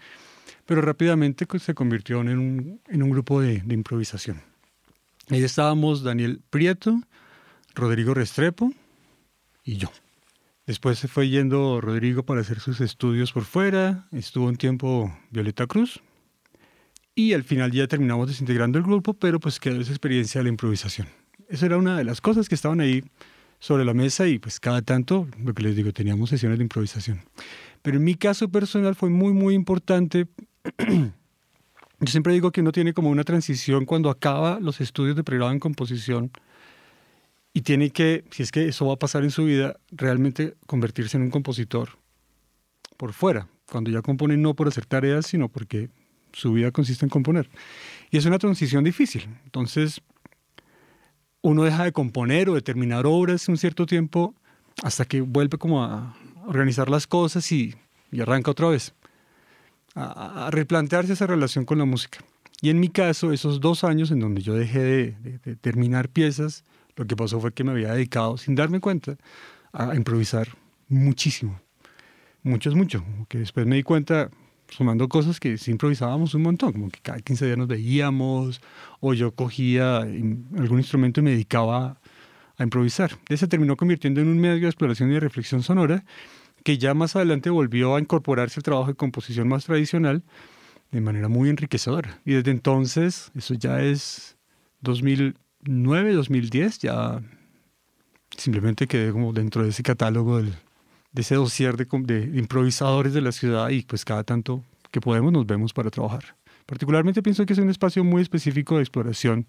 Pero 0.66 0.82
rápidamente 0.82 1.46
co- 1.46 1.58
se 1.58 1.72
convirtió 1.72 2.20
en 2.20 2.28
un, 2.38 2.80
en 2.88 3.02
un 3.02 3.08
grupo 3.08 3.40
de, 3.40 3.62
de 3.62 3.72
improvisación. 3.72 4.42
Ahí 5.30 5.42
estábamos 5.42 6.02
Daniel 6.02 6.42
Prieto, 6.50 7.00
Rodrigo 7.74 8.12
Restrepo 8.12 8.70
y 9.64 9.78
yo. 9.78 9.90
Después 10.66 10.98
se 10.98 11.08
fue 11.08 11.30
yendo 11.30 11.80
Rodrigo 11.80 12.22
para 12.22 12.42
hacer 12.42 12.60
sus 12.60 12.82
estudios 12.82 13.32
por 13.32 13.44
fuera, 13.46 14.08
estuvo 14.12 14.44
un 14.46 14.56
tiempo 14.56 15.10
Violeta 15.30 15.66
Cruz 15.66 16.02
y 17.14 17.32
al 17.32 17.44
final 17.44 17.72
ya 17.72 17.86
terminamos 17.88 18.28
desintegrando 18.28 18.76
el 18.76 18.84
grupo, 18.84 19.14
pero 19.14 19.40
pues 19.40 19.58
quedó 19.58 19.80
esa 19.80 19.92
experiencia 19.92 20.40
de 20.40 20.42
la 20.44 20.50
improvisación. 20.50 21.08
Esa 21.48 21.66
era 21.66 21.78
una 21.78 21.96
de 21.96 22.04
las 22.04 22.20
cosas 22.20 22.48
que 22.48 22.54
estaban 22.54 22.80
ahí 22.80 23.02
sobre 23.58 23.84
la 23.84 23.94
mesa 23.94 24.28
y 24.28 24.38
pues 24.38 24.60
cada 24.60 24.82
tanto, 24.82 25.26
lo 25.42 25.54
que 25.54 25.62
les 25.62 25.76
digo, 25.76 25.92
teníamos 25.92 26.30
sesiones 26.30 26.58
de 26.58 26.64
improvisación. 26.64 27.22
Pero 27.82 27.96
en 27.96 28.04
mi 28.04 28.14
caso 28.14 28.48
personal 28.48 28.94
fue 28.94 29.08
muy, 29.10 29.32
muy 29.32 29.54
importante. 29.54 30.26
Yo 32.00 32.06
siempre 32.06 32.32
digo 32.32 32.52
que 32.52 32.60
uno 32.60 32.70
tiene 32.70 32.92
como 32.92 33.10
una 33.10 33.24
transición 33.24 33.84
cuando 33.84 34.10
acaba 34.10 34.60
los 34.60 34.80
estudios 34.80 35.16
de 35.16 35.24
pregrado 35.24 35.50
en 35.50 35.58
composición 35.58 36.30
y 37.52 37.62
tiene 37.62 37.90
que, 37.90 38.24
si 38.30 38.42
es 38.42 38.52
que 38.52 38.68
eso 38.68 38.86
va 38.86 38.94
a 38.94 38.98
pasar 38.98 39.24
en 39.24 39.30
su 39.30 39.44
vida, 39.44 39.80
realmente 39.90 40.54
convertirse 40.66 41.16
en 41.16 41.24
un 41.24 41.30
compositor 41.30 41.98
por 42.96 43.12
fuera. 43.12 43.48
Cuando 43.70 43.90
ya 43.90 44.02
compone 44.02 44.36
no 44.36 44.54
por 44.54 44.68
hacer 44.68 44.86
tareas, 44.86 45.26
sino 45.26 45.48
porque 45.48 45.88
su 46.32 46.52
vida 46.52 46.70
consiste 46.70 47.04
en 47.04 47.10
componer. 47.10 47.50
Y 48.10 48.18
es 48.18 48.26
una 48.26 48.38
transición 48.38 48.84
difícil. 48.84 49.28
Entonces, 49.44 50.00
uno 51.42 51.64
deja 51.64 51.84
de 51.84 51.92
componer 51.92 52.48
o 52.48 52.54
de 52.54 52.62
terminar 52.62 53.06
obras 53.06 53.48
un 53.48 53.56
cierto 53.56 53.86
tiempo 53.86 54.34
hasta 54.82 55.04
que 55.04 55.20
vuelve 55.20 55.58
como 55.58 55.82
a 55.84 56.16
organizar 56.46 56.88
las 56.88 57.06
cosas 57.06 57.50
y, 57.52 57.74
y 58.10 58.20
arranca 58.20 58.50
otra 58.50 58.68
vez. 58.68 58.94
A, 59.94 60.48
replantearse 60.52 61.12
esa 61.14 61.26
relación 61.26 61.64
con 61.64 61.78
la 61.78 61.84
música. 61.84 62.18
Y 62.60 62.70
en 62.70 62.78
mi 62.80 62.88
caso, 62.88 63.32
esos 63.32 63.60
dos 63.60 63.84
años 63.84 64.10
en 64.10 64.20
donde 64.20 64.42
yo 64.42 64.54
dejé 64.54 64.78
de, 64.80 65.10
de- 65.22 65.38
de 65.38 65.56
terminar 65.56 66.08
piezas, 66.08 66.64
lo 66.96 67.06
que 67.06 67.16
pasó 67.16 67.40
fue 67.40 67.52
que 67.52 67.64
me 67.64 67.72
había 67.72 67.92
dedicado, 67.92 68.36
sin 68.36 68.54
darme 68.54 68.80
cuenta, 68.80 69.16
a 69.72 69.94
improvisar 69.94 70.48
muchísimo. 70.88 71.60
Mucho 72.42 72.68
es 72.70 72.76
mucho. 72.76 73.04
Que 73.28 73.38
después 73.38 73.66
me 73.66 73.76
di 73.76 73.82
cuenta, 73.82 74.30
sumando 74.68 75.08
cosas 75.08 75.40
que 75.40 75.58
sí 75.58 75.70
improvisábamos 75.70 76.34
un 76.34 76.42
montón, 76.42 76.72
como 76.72 76.90
que 76.90 77.00
cada 77.00 77.20
15 77.20 77.46
días 77.46 77.58
nos 77.58 77.68
veíamos, 77.68 78.60
o 79.00 79.14
yo 79.14 79.32
cogía 79.32 79.98
algún 79.98 80.78
instrumento 80.78 81.20
y 81.20 81.24
me 81.24 81.30
dedicaba 81.30 82.00
a 82.56 82.62
improvisar. 82.62 83.12
De 83.28 83.36
se 83.36 83.48
terminó 83.48 83.76
convirtiendo 83.76 84.20
en 84.20 84.28
un 84.28 84.38
medio 84.38 84.60
de 84.60 84.66
exploración 84.66 85.10
y 85.10 85.14
de 85.14 85.20
reflexión 85.20 85.62
sonora, 85.62 86.04
que 86.64 86.76
ya 86.76 86.92
más 86.92 87.16
adelante 87.16 87.50
volvió 87.50 87.94
a 87.96 88.00
incorporarse 88.00 88.58
al 88.60 88.64
trabajo 88.64 88.88
de 88.88 88.94
composición 88.94 89.48
más 89.48 89.64
tradicional 89.64 90.22
de 90.90 91.00
manera 91.00 91.28
muy 91.28 91.48
enriquecedora. 91.48 92.20
Y 92.24 92.32
desde 92.32 92.50
entonces, 92.50 93.30
eso 93.36 93.54
ya 93.54 93.80
es 93.82 94.36
2009, 94.80 96.12
2010, 96.14 96.78
ya 96.80 97.22
simplemente 98.36 98.86
quedé 98.86 99.12
como 99.12 99.32
dentro 99.32 99.62
de 99.62 99.70
ese 99.70 99.82
catálogo 99.82 100.38
del- 100.38 100.54
de 101.12 101.22
ese 101.22 101.34
dossier 101.34 101.76
de, 101.76 101.86
de 101.86 102.38
improvisadores 102.38 103.12
de 103.12 103.20
la 103.20 103.32
ciudad 103.32 103.70
y 103.70 103.82
pues 103.82 104.04
cada 104.04 104.24
tanto 104.24 104.62
que 104.90 105.00
podemos 105.00 105.32
nos 105.32 105.46
vemos 105.46 105.72
para 105.72 105.90
trabajar. 105.90 106.36
Particularmente 106.66 107.22
pienso 107.22 107.46
que 107.46 107.54
es 107.54 107.58
un 107.58 107.70
espacio 107.70 108.04
muy 108.04 108.22
específico 108.22 108.76
de 108.76 108.82
exploración 108.82 109.46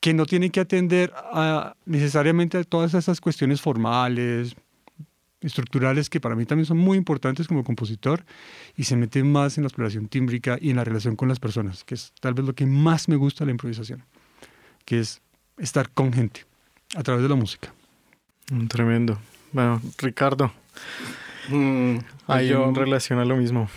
que 0.00 0.14
no 0.14 0.24
tiene 0.24 0.50
que 0.50 0.60
atender 0.60 1.12
a, 1.16 1.74
necesariamente 1.84 2.58
a 2.58 2.64
todas 2.64 2.94
esas 2.94 3.20
cuestiones 3.20 3.60
formales, 3.60 4.54
estructurales, 5.40 6.08
que 6.08 6.20
para 6.20 6.36
mí 6.36 6.44
también 6.46 6.66
son 6.66 6.78
muy 6.78 6.96
importantes 6.96 7.48
como 7.48 7.64
compositor, 7.64 8.24
y 8.76 8.84
se 8.84 8.96
mete 8.96 9.24
más 9.24 9.58
en 9.58 9.64
la 9.64 9.68
exploración 9.68 10.08
tímbrica 10.08 10.58
y 10.60 10.70
en 10.70 10.76
la 10.76 10.84
relación 10.84 11.16
con 11.16 11.28
las 11.28 11.40
personas, 11.40 11.82
que 11.84 11.94
es 11.94 12.12
tal 12.20 12.34
vez 12.34 12.46
lo 12.46 12.54
que 12.54 12.66
más 12.66 13.08
me 13.08 13.16
gusta 13.16 13.44
de 13.44 13.46
la 13.46 13.52
improvisación, 13.52 14.04
que 14.84 15.00
es 15.00 15.20
estar 15.58 15.90
con 15.90 16.12
gente 16.12 16.44
a 16.94 17.02
través 17.02 17.22
de 17.22 17.28
la 17.28 17.34
música. 17.34 17.74
Mm, 18.50 18.66
Tremendo. 18.66 19.18
Bueno, 19.56 19.80
Ricardo, 19.96 20.52
Mm, 21.48 21.96
hay 22.26 22.48
yo- 22.48 22.68
en 22.68 22.74
relación 22.74 23.18
a 23.20 23.24
lo 23.24 23.36
mismo. 23.36 23.70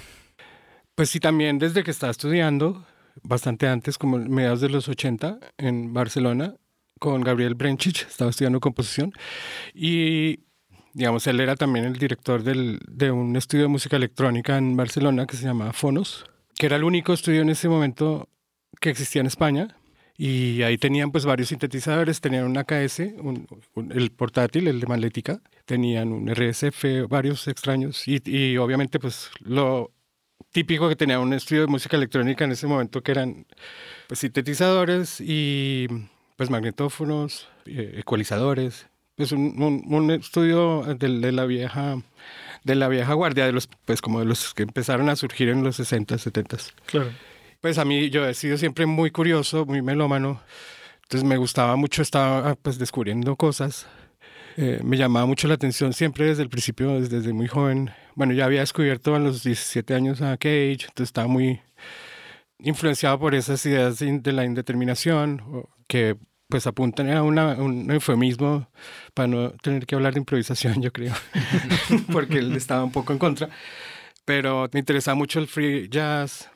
Pues 0.93 1.09
sí, 1.09 1.21
también 1.21 1.57
desde 1.57 1.85
que 1.85 1.91
estaba 1.91 2.11
estudiando, 2.11 2.85
bastante 3.23 3.65
antes, 3.65 3.97
como 3.97 4.17
mediados 4.17 4.59
de 4.59 4.67
los 4.67 4.89
80, 4.89 5.39
en 5.57 5.93
Barcelona, 5.93 6.55
con 6.99 7.21
Gabriel 7.21 7.55
Brenchich, 7.55 8.05
estaba 8.09 8.29
estudiando 8.29 8.59
composición. 8.59 9.13
Y, 9.73 10.41
digamos, 10.93 11.25
él 11.27 11.39
era 11.39 11.55
también 11.55 11.85
el 11.85 11.93
director 11.93 12.43
del- 12.43 12.79
de 12.85 13.11
un 13.11 13.37
estudio 13.37 13.63
de 13.63 13.69
música 13.69 13.95
electrónica 13.95 14.57
en 14.57 14.75
Barcelona 14.75 15.27
que 15.27 15.37
se 15.37 15.45
llamaba 15.45 15.71
Fonos, 15.71 16.25
que 16.57 16.65
era 16.65 16.75
el 16.75 16.83
único 16.83 17.13
estudio 17.13 17.41
en 17.41 17.49
ese 17.51 17.69
momento 17.69 18.27
que 18.81 18.89
existía 18.89 19.21
en 19.21 19.27
España. 19.27 19.77
Y 20.21 20.63
ahí 20.63 20.77
tenían 20.77 21.11
pues 21.11 21.23
varios 21.23 21.47
sintetizadores, 21.47 22.19
tenían 22.19 22.43
un 22.43 22.57
AKS, 22.57 23.13
un- 23.19 23.47
un- 23.73 23.91
el 23.93 24.11
portátil, 24.11 24.67
el 24.67 24.81
de 24.81 24.85
Maletica, 24.87 25.39
tenían 25.65 26.11
un 26.11 26.27
RSF, 26.27 27.07
varios 27.07 27.47
extraños 27.47 28.05
y, 28.05 28.21
y 28.25 28.57
obviamente 28.57 28.99
pues 28.99 29.31
lo 29.39 29.91
típico 30.51 30.89
que 30.89 30.97
tenía 30.97 31.21
un 31.21 31.31
estudio 31.31 31.61
de 31.61 31.67
música 31.67 31.95
electrónica 31.95 32.43
en 32.43 32.51
ese 32.51 32.67
momento 32.67 33.01
que 33.01 33.11
eran 33.13 33.45
pues 34.07 34.19
sintetizadores 34.19 35.21
y 35.21 35.87
pues 36.35 36.49
magnetófonos, 36.49 37.47
eh, 37.65 37.95
ecualizadores, 37.99 38.87
pues 39.15 39.31
un, 39.31 39.61
un- 39.63 39.83
un 39.87 40.11
estudio 40.11 40.81
de, 40.97 41.19
de 41.19 41.31
la 41.31 41.45
vieja 41.45 42.01
de 42.65 42.75
la 42.75 42.89
vieja 42.89 43.13
guardia 43.13 43.45
de 43.45 43.53
los 43.53 43.69
pues 43.85 44.01
como 44.01 44.19
de 44.19 44.25
los 44.25 44.53
que 44.53 44.63
empezaron 44.63 45.07
a 45.07 45.15
surgir 45.15 45.47
en 45.47 45.63
los 45.63 45.77
60, 45.77 46.17
70. 46.17 46.57
Claro. 46.87 47.09
Pues 47.61 47.77
a 47.77 47.85
mí 47.85 48.09
yo 48.09 48.25
he 48.27 48.33
sido 48.33 48.57
siempre 48.57 48.85
muy 48.85 49.11
curioso, 49.11 49.65
muy 49.65 49.81
melómano. 49.81 50.41
Entonces 51.03 51.27
me 51.27 51.37
gustaba 51.37 51.75
mucho, 51.75 52.01
estaba 52.01 52.55
pues 52.55 52.77
descubriendo 52.77 53.35
cosas. 53.35 53.87
Eh, 54.57 54.79
me 54.83 54.97
llamaba 54.97 55.25
mucho 55.25 55.47
la 55.47 55.55
atención 55.55 55.93
siempre 55.93 56.25
desde 56.25 56.43
el 56.43 56.49
principio, 56.49 56.99
desde, 56.99 57.17
desde 57.17 57.33
muy 57.33 57.47
joven. 57.47 57.91
Bueno, 58.15 58.33
ya 58.33 58.45
había 58.45 58.61
descubierto 58.61 59.15
a 59.15 59.19
los 59.19 59.43
17 59.43 59.93
años 59.95 60.21
a 60.21 60.37
Cage, 60.37 60.71
entonces 60.87 61.07
estaba 61.09 61.27
muy 61.27 61.61
influenciado 62.59 63.19
por 63.19 63.35
esas 63.35 63.65
ideas 63.65 63.99
de 63.99 64.31
la 64.33 64.43
indeterminación, 64.45 65.65
que 65.87 66.17
pues 66.49 66.65
apuntan 66.67 67.09
a 67.11 67.23
una- 67.23 67.53
un 67.53 67.89
eufemismo 67.91 68.67
para 69.13 69.27
no 69.27 69.51
tener 69.51 69.85
que 69.85 69.95
hablar 69.95 70.13
de 70.13 70.19
improvisación, 70.19 70.73
yo 70.81 70.91
creo, 70.91 71.13
porque 72.11 72.39
él 72.39 72.55
estaba 72.55 72.83
un 72.83 72.91
poco 72.91 73.13
en 73.13 73.19
contra. 73.19 73.49
Pero 74.25 74.67
me 74.73 74.79
interesaba 74.79 75.15
mucho 75.15 75.39
el 75.39 75.47
free 75.47 75.87
jazz, 75.89 76.49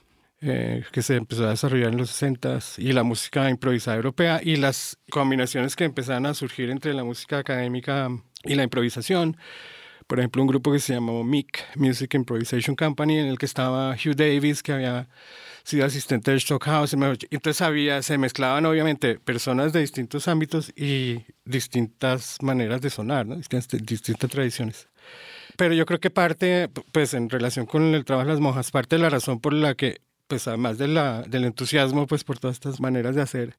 eh, 0.45 0.83
que 0.91 1.01
se 1.01 1.15
empezó 1.15 1.45
a 1.45 1.51
desarrollar 1.51 1.93
en 1.93 1.97
los 1.97 2.21
60s, 2.21 2.77
y 2.77 2.91
la 2.91 3.03
música 3.03 3.49
improvisada 3.49 3.95
europea, 3.95 4.41
y 4.43 4.57
las 4.57 4.97
combinaciones 5.09 5.75
que 5.75 5.85
empezaron 5.85 6.25
a 6.25 6.33
surgir 6.33 6.69
entre 6.69 6.93
la 6.93 7.05
música 7.05 7.37
académica 7.37 8.09
y 8.43 8.55
la 8.55 8.63
improvisación. 8.63 9.37
Por 10.05 10.19
ejemplo, 10.19 10.41
un 10.41 10.49
grupo 10.49 10.73
que 10.73 10.79
se 10.79 10.93
llamó 10.93 11.23
MIC, 11.23 11.77
Music 11.77 12.13
Improvisation 12.13 12.75
Company, 12.75 13.19
en 13.19 13.27
el 13.27 13.37
que 13.37 13.45
estaba 13.45 13.91
Hugh 13.91 14.15
Davis, 14.15 14.61
que 14.61 14.73
había 14.73 15.07
sido 15.63 15.85
asistente 15.85 16.31
de 16.31 16.39
Stockhouse. 16.39 16.93
Entonces 16.93 17.61
había, 17.61 18.01
se 18.01 18.17
mezclaban 18.17 18.65
obviamente 18.65 19.19
personas 19.19 19.71
de 19.71 19.79
distintos 19.79 20.27
ámbitos 20.27 20.73
y 20.75 21.23
distintas 21.45 22.37
maneras 22.41 22.81
de 22.81 22.89
sonar, 22.89 23.25
¿no? 23.25 23.37
distintas, 23.37 23.69
distintas 23.85 24.29
tradiciones. 24.29 24.89
Pero 25.57 25.73
yo 25.73 25.85
creo 25.85 25.99
que 25.99 26.09
parte, 26.09 26.69
pues 26.91 27.13
en 27.13 27.29
relación 27.29 27.65
con 27.65 27.95
el 27.95 28.03
trabajo 28.05 28.27
de 28.27 28.33
las 28.33 28.41
monjas, 28.41 28.71
parte 28.71 28.97
de 28.97 29.01
la 29.01 29.09
razón 29.09 29.39
por 29.39 29.53
la 29.53 29.75
que, 29.75 30.01
pues 30.33 30.47
además 30.47 30.79
de 30.79 30.87
la, 30.87 31.21
del 31.21 31.43
entusiasmo, 31.45 32.07
pues 32.07 32.23
por 32.23 32.39
todas 32.39 32.55
estas 32.55 32.79
maneras 32.79 33.13
de 33.13 33.21
hacer, 33.21 33.55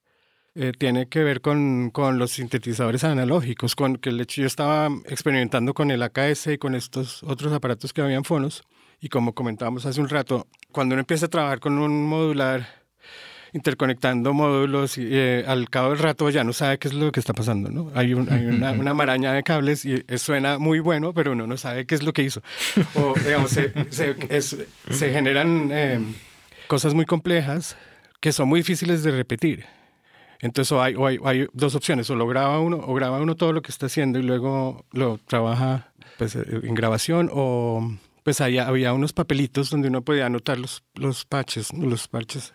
eh, 0.57 0.73
tiene 0.77 1.07
que 1.07 1.23
ver 1.23 1.41
con, 1.41 1.91
con 1.91 2.19
los 2.19 2.33
sintetizadores 2.33 3.05
analógicos, 3.05 3.77
con 3.77 3.95
que 3.97 4.09
el 4.11 4.21
hecho 4.21 4.41
yo 4.41 4.49
estaba 4.49 4.89
experimentando 5.07 5.73
con 5.73 5.93
el 5.93 6.03
AKS 6.03 6.49
y 6.49 6.59
con 6.59 6.75
estos 6.75 7.23
otros 7.23 7.53
aparatos 7.53 7.93
que 7.93 8.03
habían 8.03 8.25
fonos, 8.25 8.65
y 9.01 9.09
como 9.09 9.35
comentábamos 9.37 9.87
hace 9.87 10.01
un 10.01 10.09
rato, 10.09 10.49
cuando 10.73 10.95
uno 10.95 11.01
empieza 11.03 11.27
a 11.27 11.29
trabajar 11.29 11.61
con 11.61 11.79
un 11.79 12.09
modular, 12.09 12.67
interconectando 13.53 14.33
módulos, 14.35 14.99
y, 14.99 15.07
eh, 15.13 15.45
al 15.47 15.71
cabo 15.71 15.91
del 15.91 16.01
rato 16.01 16.29
ya 16.29 16.43
no 16.43 16.53
sabe 16.53 16.79
qué 16.79 16.89
es 16.89 16.95
lo 16.95 17.13
que 17.13 17.21
está 17.21 17.35
pasando, 17.35 17.71
¿no? 17.71 17.93
Hay, 17.95 18.13
un- 18.15 18.29
hay 18.33 18.47
una, 18.47 18.73
una 18.73 18.95
maraña 18.95 19.33
de 19.33 19.45
cables 19.45 19.85
y 19.85 20.03
eh, 20.09 20.19
suena 20.19 20.59
muy 20.59 20.81
bueno, 20.81 21.13
pero 21.15 21.31
uno 21.33 21.47
no 21.47 21.57
sabe 21.57 21.87
qué 21.87 21.95
es 21.95 22.03
lo 22.03 22.13
que 22.13 22.23
hizo. 22.25 22.43
O, 22.97 23.15
digamos, 23.25 23.53
se, 23.53 23.73
se- 23.91 24.17
es- 24.29 24.57
se 24.91 25.13
generan 25.13 25.69
eh, 25.73 26.01
cosas 26.67 26.95
muy 26.95 27.05
complejas 27.07 27.77
que 28.21 28.33
son 28.33 28.49
muy 28.49 28.61
difíciles 28.61 29.03
de 29.03 29.11
repetir. 29.11 29.65
Entonces, 30.41 30.73
o 30.73 30.83
hay, 30.83 30.95
o 30.95 31.07
hay, 31.07 31.19
o 31.19 31.29
hay 31.29 31.47
dos 31.53 31.75
opciones, 31.75 32.11
o 32.11 32.17
lo 32.17 32.27
graba 32.27 32.61
uno, 32.61 32.77
o 32.79 32.95
graba 32.95 33.21
uno 33.21 33.35
todo 33.35 33.53
lo 33.53 33.63
que 33.63 33.71
está 33.71 33.87
haciendo 33.87 34.19
y 34.19 34.23
luego 34.23 34.85
lo 34.93 35.19
trabaja 35.19 35.93
pues, 36.19 36.37
eh, 36.37 36.45
en 36.63 36.75
grabación, 36.75 37.31
o 37.33 37.91
pues 38.23 38.41
ahí 38.41 38.59
había 38.59 38.93
unos 38.93 39.13
papelitos 39.13 39.71
donde 39.71 39.89
uno 39.89 40.03
podía 40.03 40.27
anotar 40.27 40.59
los, 40.59 40.83
los 40.95 41.25
patches, 41.25 41.73
los 41.73 42.09
parches. 42.09 42.55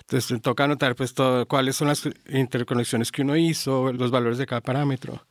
Entonces, 0.00 0.40
toca 0.40 0.64
anotar 0.64 0.94
pues 0.94 1.14
todo, 1.14 1.46
cuáles 1.48 1.76
son 1.76 1.88
las 1.88 2.08
interconexiones 2.28 3.10
que 3.10 3.22
uno 3.22 3.36
hizo, 3.36 3.92
los 3.92 4.10
valores 4.10 4.38
de 4.38 4.46
cada 4.46 4.60
parámetro. 4.60 5.26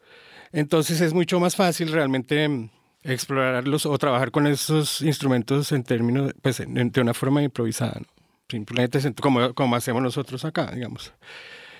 Entonces, 0.51 1.01
es 1.01 1.13
mucho 1.13 1.39
más 1.39 1.55
fácil 1.55 1.91
realmente 1.91 2.47
mm, 2.47 2.69
explorarlos 3.03 3.85
o 3.85 3.97
trabajar 3.97 4.31
con 4.31 4.47
esos 4.47 5.01
instrumentos 5.01 5.71
en 5.71 5.83
términos, 5.83 6.33
pues, 6.41 6.59
en- 6.59 6.77
en- 6.77 6.91
de 6.91 7.01
una 7.01 7.13
forma 7.13 7.41
improvisada, 7.41 7.99
¿no? 8.01 8.07
Simplemente 8.49 8.99
como, 9.21 9.53
como 9.53 9.75
hacemos 9.75 10.03
nosotros 10.03 10.45
acá, 10.45 10.71
digamos 10.71 11.13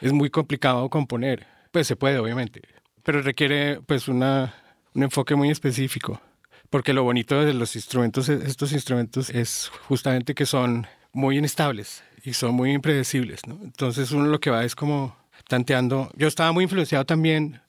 es 0.02 0.14
muy 0.14 0.30
complicado 0.30 0.90
componer. 0.90 1.48
Pues 1.72 1.88
se 1.88 1.96
puede, 1.96 2.20
obviamente, 2.20 2.62
pero 3.04 3.22
requiere 3.22 3.82
pues 3.82 4.08
una, 4.08 4.54
un 4.94 5.04
enfoque 5.04 5.36
muy 5.36 5.50
específico. 5.50 6.22
Porque 6.70 6.94
lo 6.94 7.04
bonito 7.04 7.44
de 7.44 7.54
los 7.54 7.76
instrumentos, 7.76 8.28
estos 8.30 8.72
instrumentos, 8.72 9.30
es 9.30 9.72
justamente 9.88 10.34
que 10.34 10.46
son 10.46 10.88
muy 11.14 11.38
inestables 11.38 12.04
y 12.24 12.34
son 12.34 12.56
muy 12.56 12.72
impredecibles, 12.72 13.46
¿no? 13.48 13.60
Entonces 13.64 14.12
uno 14.12 14.26
lo 14.26 14.40
que 14.40 14.50
va 14.50 14.64
es 14.64 14.76
como 14.76 15.16
tanteando. 15.48 16.12
Yo 16.16 16.28
estaba 16.28 16.52
muy 16.52 16.64
influenciado 16.64 17.06
también 17.06 17.62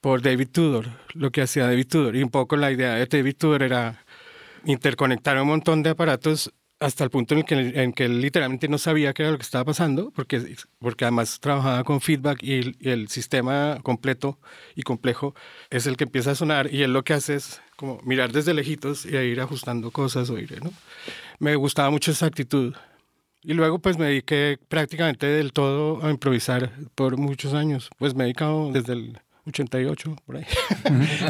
por 0.00 0.22
David 0.22 0.48
Tudor, 0.50 0.86
lo 1.14 1.30
que 1.30 1.42
hacía 1.42 1.66
David 1.66 1.88
Tudor. 1.88 2.16
Y 2.16 2.22
un 2.22 2.30
poco 2.30 2.56
la 2.56 2.70
idea 2.70 2.94
de 2.94 3.06
David 3.06 3.36
Tudor 3.36 3.62
era 3.62 4.04
interconectar 4.64 5.40
un 5.40 5.48
montón 5.48 5.82
de 5.82 5.90
aparatos 5.90 6.52
hasta 6.82 7.04
el 7.04 7.10
punto 7.10 7.34
en 7.34 7.38
el 7.40 7.44
que, 7.46 7.82
en 7.82 7.92
que 7.92 8.04
él 8.04 8.20
literalmente 8.20 8.68
no 8.68 8.78
sabía 8.78 9.12
qué 9.14 9.22
era 9.22 9.32
lo 9.32 9.38
que 9.38 9.42
estaba 9.44 9.64
pasando, 9.64 10.10
porque, 10.14 10.56
porque 10.78 11.04
además 11.04 11.38
trabajaba 11.40 11.84
con 11.84 12.00
feedback 12.00 12.42
y 12.42 12.54
el, 12.54 12.76
y 12.80 12.90
el 12.90 13.08
sistema 13.08 13.78
completo 13.82 14.38
y 14.74 14.82
complejo 14.82 15.34
es 15.70 15.86
el 15.86 15.96
que 15.96 16.04
empieza 16.04 16.32
a 16.32 16.34
sonar 16.34 16.72
y 16.72 16.82
él 16.82 16.92
lo 16.92 17.04
que 17.04 17.14
hace 17.14 17.34
es 17.36 17.60
como 17.76 18.00
mirar 18.04 18.32
desde 18.32 18.54
lejitos 18.54 19.06
y 19.06 19.16
ir 19.16 19.40
ajustando 19.40 19.90
cosas 19.90 20.28
o 20.30 20.38
ir, 20.38 20.62
¿no? 20.62 20.72
Me 21.38 21.56
gustaba 21.56 21.90
mucho 21.90 22.10
esa 22.12 22.26
actitud. 22.26 22.74
Y 23.44 23.54
luego 23.54 23.80
pues 23.80 23.98
me 23.98 24.06
dediqué 24.06 24.56
prácticamente 24.68 25.26
del 25.26 25.52
todo 25.52 26.04
a 26.06 26.10
improvisar 26.10 26.70
por 26.94 27.16
muchos 27.16 27.54
años. 27.54 27.90
Pues 27.98 28.14
me 28.14 28.22
he 28.22 28.26
dedicado 28.26 28.70
desde 28.72 28.92
el 28.92 29.18
88, 29.46 30.16
por 30.24 30.36
ahí. 30.36 30.46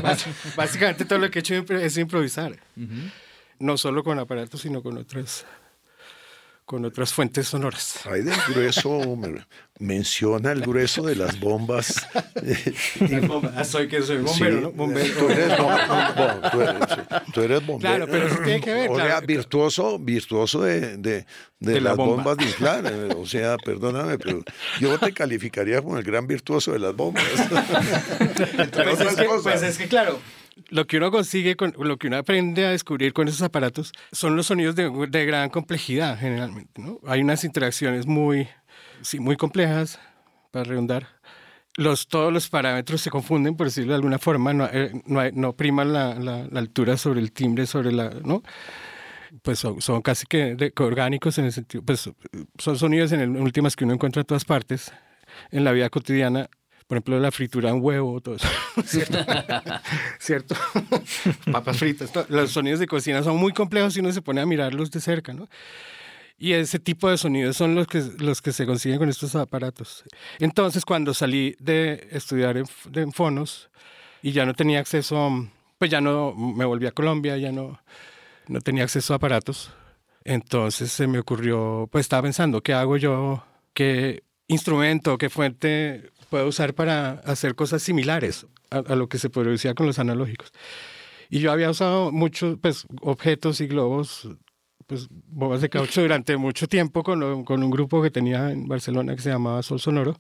Bás- 0.02 0.26
Básicamente 0.56 1.06
todo 1.06 1.18
lo 1.18 1.30
que 1.30 1.38
he 1.38 1.40
hecho 1.40 1.54
es 1.54 1.96
improvisar 1.96 2.58
no 3.62 3.76
solo 3.78 4.02
con 4.04 4.18
aparatos, 4.18 4.60
sino 4.60 4.82
con 4.82 4.98
otras, 4.98 5.44
con 6.64 6.84
otras 6.84 7.12
fuentes 7.12 7.48
sonoras. 7.48 8.00
Hay 8.06 8.22
del 8.22 8.34
grueso, 8.48 9.16
me- 9.16 9.44
menciona 9.78 10.52
el 10.52 10.60
grueso 10.62 11.02
de 11.02 11.16
las 11.22 11.38
bombas. 11.40 12.06
Soy 13.64 13.88
que 13.88 14.02
soy 14.02 14.18
bombero, 14.18 14.56
Sí, 14.58 14.62
¿no? 14.62 14.70
Bombero. 14.72 15.14
Tú 15.18 15.28
eres, 15.30 15.48
bom- 15.58 15.86
bom- 16.16 16.50
tú 16.50 16.60
eres- 16.60 16.76
sí, 16.88 17.32
tú 17.32 17.40
eres 17.42 17.66
bombero. 17.66 17.94
Claro, 17.96 18.06
pero 18.10 18.26
eso 18.28 18.36
tiene 18.44 18.60
que 18.60 18.74
ver, 18.74 18.90
O 18.90 18.96
sea, 18.96 19.04
claro. 19.06 19.26
virtuoso, 19.26 19.98
virtuoso 19.98 20.62
de, 20.62 20.96
de, 20.98 21.26
de 21.58 21.72
De 21.72 21.80
la 21.80 21.90
las 21.90 21.96
bomba. 21.96 22.14
bombas 22.16 22.36
de 22.38 22.44
inflar. 22.44 22.86
eh, 22.86 23.14
O 23.16 23.26
sea, 23.26 23.56
perdóname, 23.58 24.18
pero 24.18 24.42
yo 24.80 24.98
te 24.98 25.12
calificaría 25.12 25.82
como 25.82 25.98
el 25.98 26.04
gran 26.04 26.26
virtuoso 26.26 26.72
de 26.72 26.78
las 26.78 26.94
bombas. 26.94 27.24
Pues 28.72 29.00
es, 29.00 29.16
que, 29.16 29.24
pues 29.42 29.62
es 29.62 29.78
que, 29.78 29.88
claro, 29.88 30.18
lo 30.68 30.86
que 30.86 30.98
uno 30.98 31.10
consigue, 31.10 31.56
con, 31.56 31.74
lo 31.78 31.96
que 31.96 32.08
uno 32.08 32.16
aprende 32.18 32.66
a 32.66 32.70
descubrir 32.70 33.12
con 33.12 33.28
esos 33.28 33.42
aparatos 33.42 33.92
son 34.12 34.36
los 34.36 34.46
sonidos 34.46 34.74
de, 34.76 34.90
de 35.08 35.26
gran 35.26 35.50
complejidad, 35.50 36.18
generalmente. 36.18 36.80
¿no? 36.82 36.98
Hay 37.06 37.20
unas 37.22 37.44
interacciones 37.44 38.06
muy, 38.06 38.48
sí, 39.02 39.18
muy 39.18 39.36
complejas, 39.36 39.98
para 40.50 40.64
redundar. 40.64 41.08
Los, 41.76 42.06
todos 42.06 42.30
los 42.32 42.50
parámetros 42.50 43.00
se 43.00 43.08
confunden, 43.10 43.56
por 43.56 43.66
decirlo 43.66 43.92
de 43.92 43.96
alguna 43.96 44.18
forma, 44.18 44.52
no, 44.52 44.66
eh, 44.70 44.92
no, 45.06 45.22
no 45.32 45.54
la, 45.84 46.14
la- 46.14 46.46
la 46.50 46.60
altura 46.60 46.96
sobre 46.98 47.20
el 47.20 47.32
timbre, 47.32 47.66
sobre 47.66 47.92
la... 47.92 48.10
¿no? 48.22 48.42
Pues 49.42 49.58
son, 49.58 49.80
son 49.80 50.02
casi 50.02 50.26
que 50.26 50.54
orgánicos 50.78 51.38
en 51.38 51.46
el 51.46 51.52
sentido, 51.52 51.82
pues 51.82 52.10
son 52.58 52.76
sonidos 52.78 53.12
en, 53.12 53.20
el- 53.20 53.30
últimas 53.30 53.74
que 53.74 53.84
uno 53.84 53.94
encuentra 53.94 54.20
en 54.20 54.26
todas 54.26 54.44
partes. 54.44 54.92
en 55.50 55.64
la 55.64 55.72
vida 55.72 55.88
cotidiana, 55.88 56.50
por 56.86 56.96
ejemplo, 56.96 57.18
la 57.20 57.30
fritura 57.30 57.68
de 57.70 57.74
un 57.76 57.82
huevo, 57.82 58.20
todo 58.20 58.36
eso. 58.36 58.48
¿Cierto? 58.84 59.18
¿Cierto? 60.18 60.54
Papas 61.52 61.78
fritas. 61.78 62.10
Los 62.28 62.50
sonidos 62.52 62.80
de 62.80 62.86
cocina 62.86 63.22
son 63.22 63.36
muy 63.36 63.52
complejos 63.52 63.94
si 63.94 64.00
uno 64.00 64.12
se 64.12 64.22
pone 64.22 64.40
a 64.40 64.46
mirarlos 64.46 64.90
de 64.90 65.00
cerca, 65.00 65.32
¿no? 65.32 65.48
Y 66.38 66.54
ese 66.54 66.78
tipo 66.80 67.08
de 67.08 67.18
sonidos 67.18 67.56
son 67.56 67.74
los 67.76 67.86
que, 67.86 68.02
los 68.18 68.42
que 68.42 68.52
se 68.52 68.66
consiguen 68.66 68.98
con 68.98 69.08
estos 69.08 69.36
aparatos. 69.36 70.02
Entonces, 70.40 70.84
cuando 70.84 71.14
salí 71.14 71.54
de 71.60 72.08
estudiar 72.10 72.56
en, 72.56 72.64
de- 72.90 73.02
en 73.02 73.12
fonos 73.12 73.70
y 74.22 74.32
ya 74.32 74.44
no 74.44 74.52
tenía 74.54 74.80
acceso, 74.80 75.48
pues 75.78 75.90
ya 75.90 76.00
no, 76.00 76.34
me 76.34 76.64
volví 76.64 76.86
a 76.86 76.92
Colombia, 76.92 77.36
ya 77.36 77.52
no, 77.52 77.80
no 78.48 78.60
tenía 78.60 78.82
acceso 78.84 79.12
a 79.12 79.16
aparatos. 79.16 79.72
Entonces 80.24 80.90
se 80.90 81.06
me 81.06 81.18
ocurrió, 81.20 81.88
pues 81.92 82.06
estaba 82.06 82.22
pensando, 82.22 82.60
¿qué 82.60 82.72
hago 82.74 82.96
yo? 82.96 83.44
¿Qué 83.74 84.24
instrumento, 84.48 85.18
qué 85.18 85.30
fuente 85.30 86.10
puedo 86.32 86.46
usar 86.48 86.72
para 86.72 87.20
hacer 87.26 87.54
cosas 87.54 87.82
similares 87.82 88.46
a, 88.70 88.78
a 88.78 88.96
lo 88.96 89.06
que 89.06 89.18
se 89.18 89.28
producía 89.28 89.74
con 89.74 89.86
los 89.86 89.98
analógicos? 89.98 90.50
Y 91.28 91.40
yo 91.40 91.52
había 91.52 91.68
usado 91.68 92.10
muchos 92.10 92.56
pues, 92.62 92.86
objetos 93.02 93.60
y 93.60 93.66
globos, 93.66 94.28
pues 94.86 95.08
bombas 95.10 95.60
de 95.60 95.68
caucho 95.68 96.00
durante 96.00 96.38
mucho 96.38 96.66
tiempo 96.68 97.02
con, 97.02 97.20
lo- 97.20 97.44
con 97.44 97.62
un 97.62 97.70
grupo 97.70 98.02
que 98.02 98.10
tenía 98.10 98.50
en 98.50 98.66
Barcelona 98.66 99.14
que 99.14 99.20
se 99.20 99.28
llamaba 99.30 99.62
Sol 99.62 99.78
Sonoro. 99.78 100.14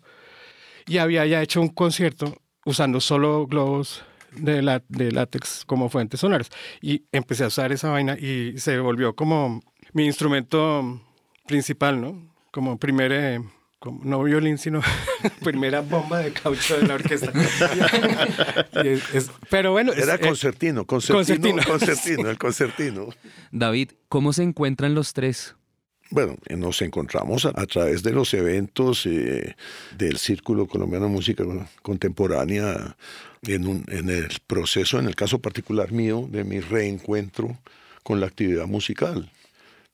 Y 0.86 0.98
había 0.98 1.24
ya 1.24 1.40
hecho 1.40 1.62
un 1.62 1.68
concierto 1.68 2.36
usando 2.66 3.00
solo 3.00 3.46
globos 3.46 4.04
de, 4.36 4.60
la, 4.60 4.82
de 4.88 5.12
látex 5.12 5.64
como 5.64 5.88
fuentes 5.88 6.20
sonoras. 6.20 6.50
Y 6.82 7.04
empecé 7.10 7.44
a 7.44 7.46
usar 7.48 7.72
esa 7.72 7.90
vaina 7.90 8.18
y 8.18 8.58
se 8.58 8.78
volvió 8.80 9.14
como 9.14 9.60
mi 9.94 10.04
instrumento 10.04 11.00
principal, 11.46 12.00
¿no? 12.02 12.30
Como 12.50 12.76
primer, 12.78 13.12
eh, 13.12 13.40
como, 13.82 14.04
no 14.04 14.22
violín, 14.22 14.58
sino 14.58 14.80
primera 15.42 15.80
bomba 15.80 16.20
de 16.20 16.32
caucho 16.32 16.76
de 16.78 16.86
la 16.86 16.94
orquesta. 16.94 17.32
Y 18.84 18.88
es- 18.88 19.14
es- 19.14 19.30
pero 19.50 19.72
bueno, 19.72 19.92
Era 19.92 20.14
eh, 20.14 20.20
concertino, 20.20 20.84
concertino, 20.86 21.24
concertino. 21.24 21.62
concertino, 21.66 22.30
el 22.30 22.38
concertino. 22.38 23.08
David, 23.50 23.90
¿cómo 24.08 24.32
se 24.32 24.44
encuentran 24.44 24.94
los 24.94 25.12
tres? 25.12 25.56
Bueno, 26.10 26.36
eh, 26.46 26.56
nos 26.56 26.80
encontramos 26.82 27.44
a, 27.44 27.48
a 27.56 27.66
través 27.66 28.02
de 28.04 28.12
los 28.12 28.32
eventos 28.34 29.04
eh, 29.06 29.56
del 29.98 30.18
Círculo 30.18 30.66
Colombiano 30.68 31.06
de 31.06 31.10
Música 31.12 31.42
Contemporánea 31.82 32.96
en, 33.42 33.66
un- 33.66 33.84
en 33.88 34.10
el 34.10 34.28
proceso, 34.46 35.00
en 35.00 35.06
el 35.06 35.16
caso 35.16 35.40
particular 35.40 35.90
mío, 35.90 36.28
de 36.30 36.44
mi 36.44 36.60
reencuentro 36.60 37.58
con 38.04 38.20
la 38.20 38.26
actividad 38.26 38.66
musical. 38.66 39.30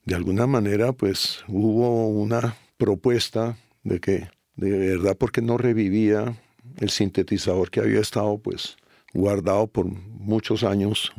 De 0.04 0.14
alguna 0.14 0.47
manera, 0.47 0.92
pues 0.92 1.45
hubo 1.49 2.09
una 2.09 2.57
propuesta 2.78 3.57
de 3.85 4.01
que, 4.01 4.29
de 4.57 4.71
verdad, 4.79 5.17
porque 5.17 5.43
no 5.43 5.57
revivía 5.59 6.37
el 6.79 6.91
sintetizador 6.91 7.71
que 7.71 7.81
había 7.81 8.01
estado, 8.01 8.39
pues, 8.39 8.77
guardado 9.15 9.67
por 9.67 9.87
muchos 9.87 10.65
años 10.65 11.13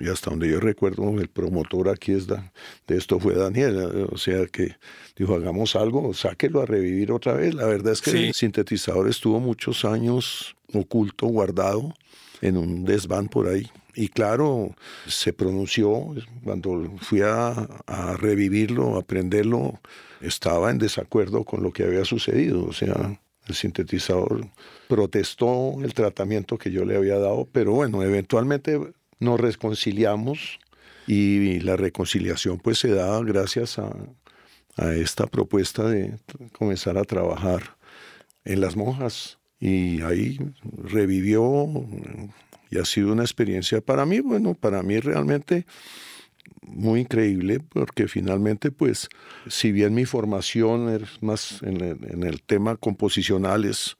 y 0.00 0.08
hasta 0.08 0.30
donde 0.30 0.48
yo 0.48 0.58
recuerdo 0.60 1.10
el 1.20 1.28
promotor 1.28 1.88
aquí 1.90 2.12
es 2.12 2.26
da- 2.26 2.50
de 2.86 2.96
esto 2.96 3.18
fue 3.18 3.34
Daniel, 3.34 4.06
o 4.10 4.16
sea 4.16 4.46
que 4.46 4.76
dijo 5.16 5.34
hagamos 5.34 5.76
algo, 5.76 6.14
sáquelo 6.14 6.62
a 6.62 6.66
revivir 6.66 7.12
otra 7.12 7.34
vez. 7.34 7.54
La 7.54 7.66
verdad 7.66 7.92
es 7.92 8.00
que 8.00 8.10
Sí. 8.12 8.24
el 8.28 8.32
sintetizador 8.32 9.08
estuvo 9.08 9.38
muchos 9.40 9.84
años 9.84 10.56
oculto, 10.72 11.26
guardado 11.26 11.92
en 12.40 12.56
un 12.56 12.84
desván 12.84 13.28
por 13.28 13.48
ahí. 13.48 13.68
Y 13.94 14.08
claro, 14.08 14.74
se 15.06 15.34
pronunció 15.34 16.14
cuando 16.42 16.90
fui 17.02 17.20
a, 17.20 17.50
a 17.86 18.16
revivirlo, 18.16 18.96
a 18.96 19.00
aprenderlo, 19.00 19.80
estaba 20.22 20.70
en 20.70 20.78
desacuerdo 20.78 21.44
con 21.44 21.62
lo 21.62 21.72
que 21.72 21.84
había 21.84 22.04
sucedido. 22.04 22.64
O 22.64 22.72
sea, 22.72 23.20
el 23.46 23.54
sintetizador 23.54 24.46
protestó 24.88 25.78
el 25.82 25.94
tratamiento 25.94 26.58
que 26.58 26.70
yo 26.70 26.84
le 26.84 26.96
había 26.96 27.18
dado, 27.18 27.48
pero 27.50 27.72
bueno, 27.72 28.02
eventualmente 28.02 28.80
nos 29.18 29.40
reconciliamos 29.40 30.58
y 31.06 31.60
la 31.60 31.76
reconciliación 31.76 32.58
pues 32.58 32.78
se 32.78 32.88
da 32.88 33.20
gracias 33.22 33.78
a, 33.78 33.92
a 34.76 34.94
esta 34.94 35.26
propuesta 35.26 35.84
de 35.84 36.16
comenzar 36.52 36.96
a 36.96 37.04
trabajar 37.04 37.76
en 38.44 38.60
las 38.60 38.76
monjas 38.76 39.38
y 39.58 40.00
ahí 40.02 40.38
revivió 40.62 41.68
y 42.70 42.78
ha 42.78 42.84
sido 42.84 43.12
una 43.12 43.22
experiencia 43.22 43.80
para 43.80 44.06
mí, 44.06 44.20
bueno, 44.20 44.54
para 44.54 44.82
mí 44.82 44.98
realmente 44.98 45.66
muy 46.62 47.00
increíble 47.00 47.60
porque 47.60 48.08
finalmente 48.08 48.70
pues 48.70 49.08
si 49.48 49.72
bien 49.72 49.94
mi 49.94 50.04
formación 50.04 50.88
es 50.88 51.22
más 51.22 51.62
en 51.62 51.80
el, 51.80 51.98
en 52.10 52.22
el 52.22 52.42
tema 52.42 52.76
composicional 52.76 53.64
es 53.64 53.96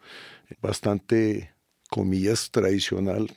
bastante 0.60 1.52
comillas 1.90 2.50
tradicional, 2.50 3.30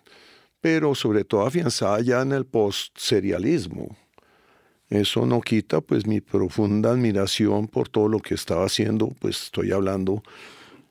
pero 0.61 0.95
sobre 0.95 1.25
todo 1.25 1.45
afianzada 1.45 2.01
ya 2.01 2.21
en 2.21 2.31
el 2.31 2.45
post-serialismo. 2.45 3.95
Eso 4.89 5.25
no 5.25 5.41
quita 5.41 5.81
pues 5.81 6.05
mi 6.05 6.21
profunda 6.21 6.91
admiración 6.91 7.67
por 7.67 7.89
todo 7.89 8.07
lo 8.07 8.19
que 8.19 8.35
estaba 8.35 8.65
haciendo, 8.65 9.09
pues 9.19 9.43
estoy 9.43 9.71
hablando 9.71 10.23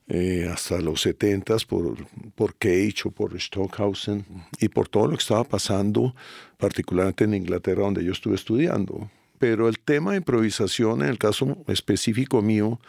eh, 0.06 0.50
hasta 0.52 0.78
los 0.80 1.00
70 1.00 1.56
por, 1.66 1.96
por 2.34 2.54
Cage 2.56 3.02
o 3.06 3.10
por 3.10 3.40
Stockhausen 3.40 4.24
y 4.60 4.68
por 4.68 4.88
todo 4.88 5.06
lo 5.06 5.16
que 5.16 5.22
estaba 5.22 5.44
pasando, 5.44 6.14
particularmente 6.58 7.24
en 7.24 7.34
Inglaterra 7.34 7.82
donde 7.82 8.04
yo 8.04 8.12
estuve 8.12 8.34
estudiando. 8.34 9.10
Pero 9.38 9.68
el 9.68 9.78
tema 9.78 10.12
de 10.12 10.18
improvisación, 10.18 11.02
en 11.02 11.08
el 11.08 11.18
caso 11.18 11.56
específico 11.68 12.42
mío, 12.42 12.80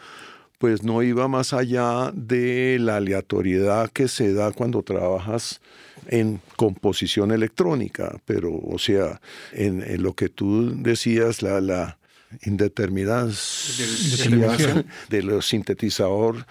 pues 0.58 0.82
no 0.82 1.02
iba 1.02 1.28
más 1.28 1.52
allá 1.52 2.10
de 2.14 2.78
la 2.80 2.96
aleatoriedad 2.96 3.90
que 3.90 4.08
se 4.08 4.32
da 4.32 4.52
cuando 4.52 4.82
trabajas 4.82 5.60
en 6.08 6.40
composición 6.56 7.30
electrónica, 7.30 8.20
pero 8.24 8.54
o 8.54 8.78
sea, 8.78 9.20
en, 9.52 9.82
en 9.82 10.02
lo 10.02 10.14
que 10.14 10.28
tú 10.28 10.72
decías, 10.82 11.42
la, 11.42 11.60
la 11.60 11.98
indeterminación 12.44 14.86
de 15.08 15.22
los 15.22 15.46
sintetizador, 15.46 16.46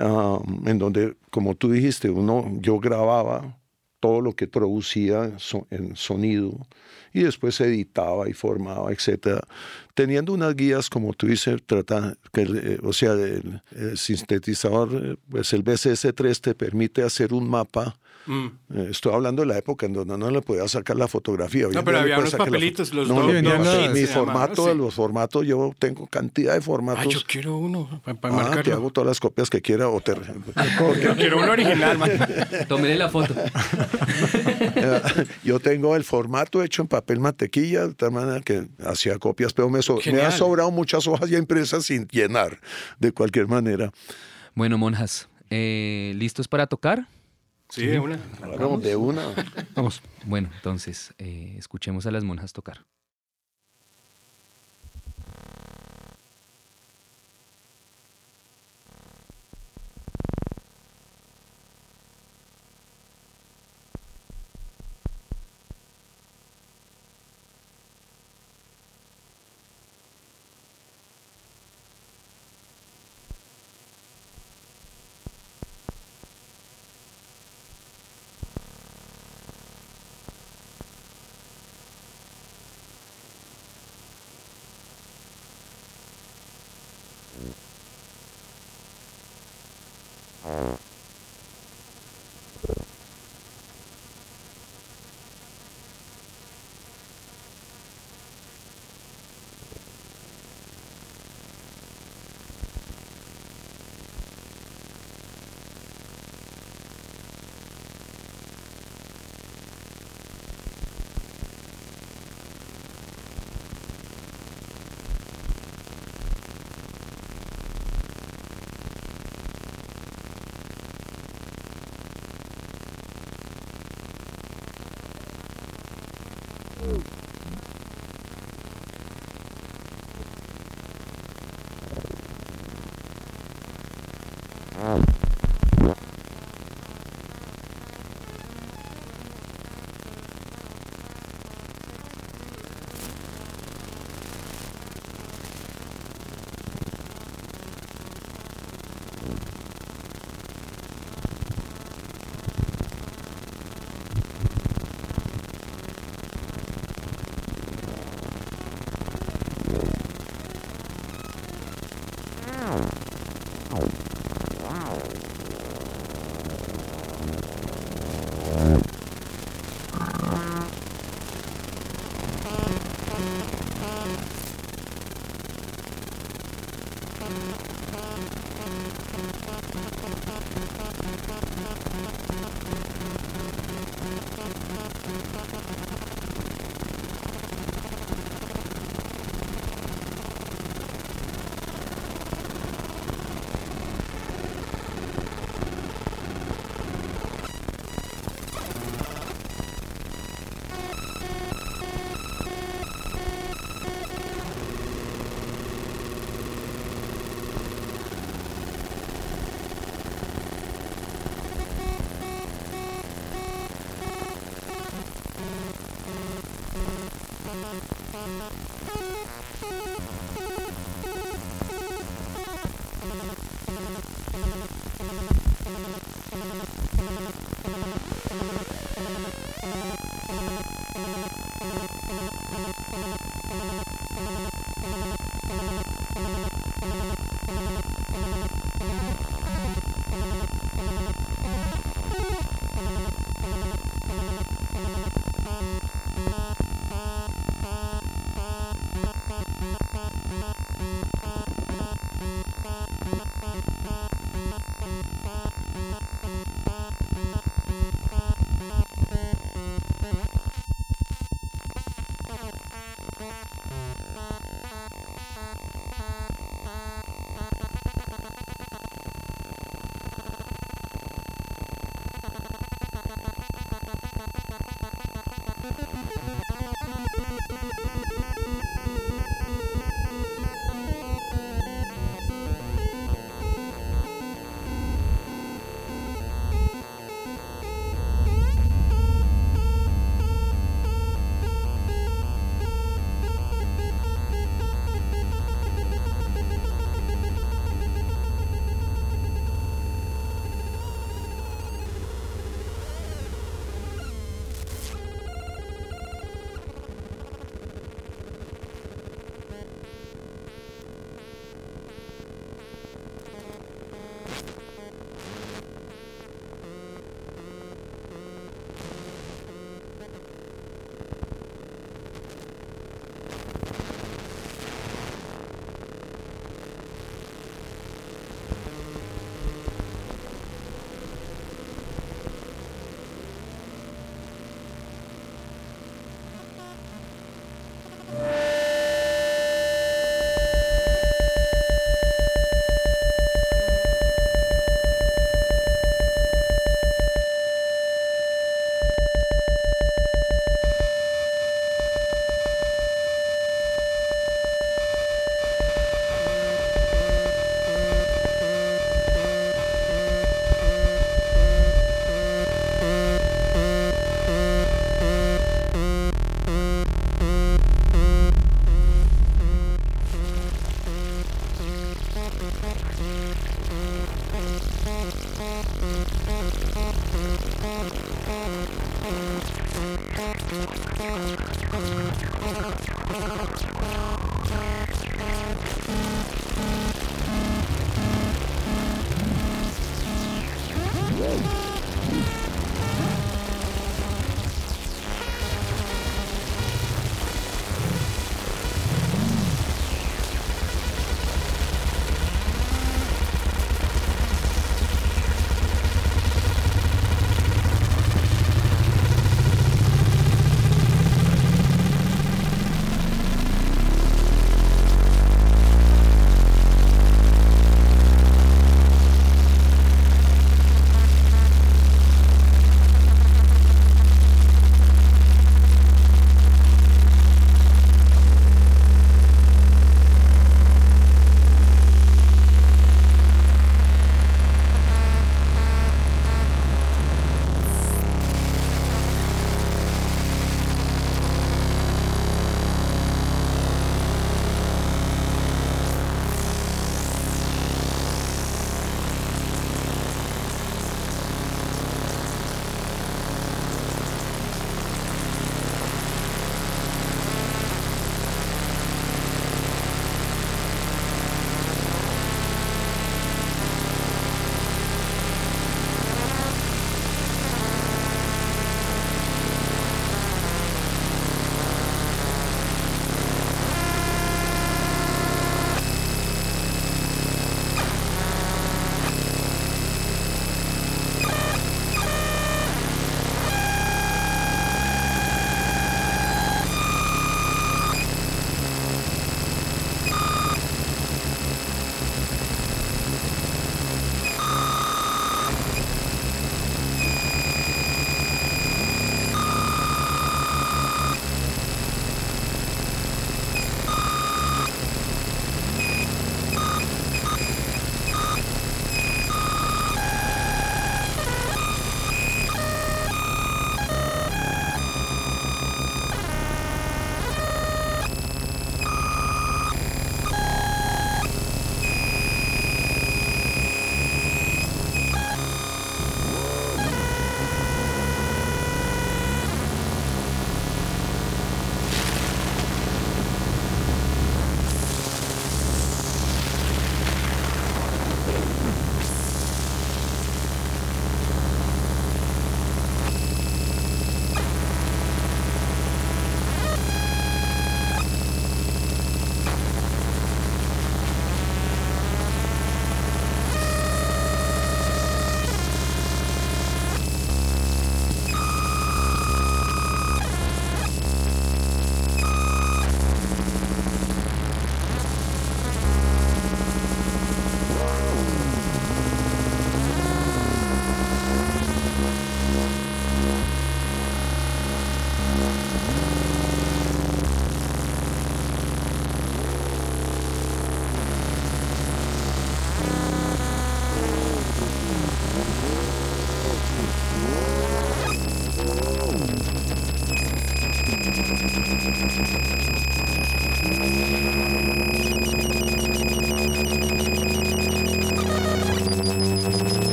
um, 0.00 0.68
en 0.68 0.78
donde, 0.78 1.16
como 1.30 1.54
tú 1.54 1.70
dijiste, 1.70 2.10
uno, 2.10 2.50
yo 2.60 2.78
grababa 2.78 3.60
todo 4.00 4.20
lo 4.20 4.32
que 4.34 4.48
producía 4.48 5.30
en 5.70 5.94
sonido 5.94 6.66
y 7.12 7.22
después 7.22 7.60
editaba 7.60 8.28
y 8.28 8.32
formaba, 8.32 8.92
etcétera, 8.92 9.42
teniendo 9.94 10.32
unas 10.32 10.54
guías 10.56 10.88
como 10.88 11.12
tú 11.12 11.26
dices, 11.26 11.60
trata, 11.66 12.16
que, 12.32 12.42
eh, 12.42 12.78
o 12.82 12.92
sea, 12.92 13.12
el, 13.12 13.60
sintetizador, 13.96 15.18
pues 15.28 15.52
el 15.52 15.64
BCS3 15.64 16.40
te 16.40 16.54
permite 16.54 17.02
hacer 17.02 17.34
un 17.34 17.48
mapa. 17.48 17.96
Mm. 18.26 18.46
Eh, 18.74 18.88
estoy 18.90 19.14
hablando 19.14 19.42
de 19.42 19.48
la 19.48 19.56
época 19.58 19.86
en 19.86 19.92
donde 19.94 20.16
no 20.18 20.30
le 20.30 20.42
podía 20.42 20.66
sacar 20.68 20.96
la 20.96 21.08
fotografía. 21.08 21.66
No, 21.72 21.82
pero 21.84 22.00
había 22.00 22.18
unos 22.18 22.34
papelitos, 22.34 22.92
los 22.92 23.08
no, 23.08 23.14
dos. 23.22 23.42
no, 23.42 23.64
sheets 23.64 23.94
mi 23.94 24.06
formato, 24.06 24.70
sí. 24.70 24.76
los 24.76 24.94
formatos, 24.94 25.46
yo 25.46 25.72
tengo 25.78 26.06
cantidad 26.06 26.54
de 26.54 26.60
formatos. 26.60 27.06
Ah, 27.06 27.08
yo 27.08 27.20
quiero 27.26 27.56
uno 27.56 27.88
para 28.20 28.34
Ah, 28.34 28.36
marcarlo. 28.36 28.62
te 28.62 28.72
hago 28.72 28.90
todas 28.90 29.08
las 29.08 29.20
copias 29.20 29.48
que 29.50 29.60
quiera 29.62 29.88
o 29.88 30.00
te... 30.00 30.14
Yo 31.02 31.16
quiero 31.16 31.38
uno 31.38 31.52
original, 31.52 31.98
man. 31.98 32.10
Tómele 32.68 32.96
la 32.96 33.08
foto. 33.08 33.34
yo 35.44 35.60
tengo 35.60 35.96
el 35.96 36.04
formato 36.04 36.62
hecho 36.62 36.82
en 36.82 36.88
papel 36.88 37.20
mantequilla, 37.20 37.86
de 37.86 37.94
tal 37.94 38.12
manera 38.12 38.40
que 38.40 38.68
hacía 38.84 39.18
copias, 39.18 39.52
pero 39.52 39.68
me, 39.70 39.82
so 39.82 39.96
me 39.96 40.02
Genial. 40.02 40.26
han 40.26 40.32
sobrado 40.32 40.70
muchas 40.70 41.06
hojas 41.06 41.28
ya 41.30 41.38
impresas 41.38 41.84
sin 41.84 42.06
llenar, 42.08 42.58
de 42.98 43.12
cualquier 43.12 43.48
manera. 43.48 43.90
Bueno, 44.54 44.78
monjas, 44.78 45.28
eh, 45.50 46.12
¿listos 46.16 46.48
para 46.48 46.66
tocar? 46.66 47.06
Sí, 47.70 47.86
de 47.86 48.00
una. 48.00 48.18
Claro, 48.38 48.78
de 48.78 48.96
una. 48.96 49.22
Vamos. 49.74 50.02
Bueno, 50.24 50.50
entonces, 50.54 51.14
eh, 51.18 51.54
escuchemos 51.58 52.06
a 52.06 52.10
las 52.10 52.24
monjas 52.24 52.52
tocar. 52.52 52.84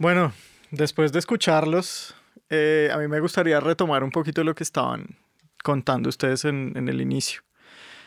Bueno, 0.00 0.32
después 0.70 1.12
de 1.12 1.18
escucharlos, 1.18 2.14
eh, 2.48 2.88
a 2.90 2.96
mí 2.96 3.06
me 3.06 3.20
gustaría 3.20 3.60
retomar 3.60 4.02
un 4.02 4.10
poquito 4.10 4.42
lo 4.42 4.54
que 4.54 4.62
estaban 4.62 5.18
contando 5.62 6.08
ustedes 6.08 6.46
en, 6.46 6.72
en, 6.74 6.88
el 6.88 7.02
inicio. 7.02 7.42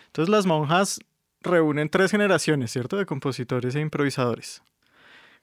Entonces 0.08 0.32
las 0.32 0.48
monjas 0.48 1.00
reúnen 1.42 1.90
tres 1.90 2.10
generaciones, 2.10 2.72
¿cierto? 2.72 2.98
De 2.98 3.06
compositores 3.06 3.76
e 3.76 3.80
improvisadores. 3.80 4.64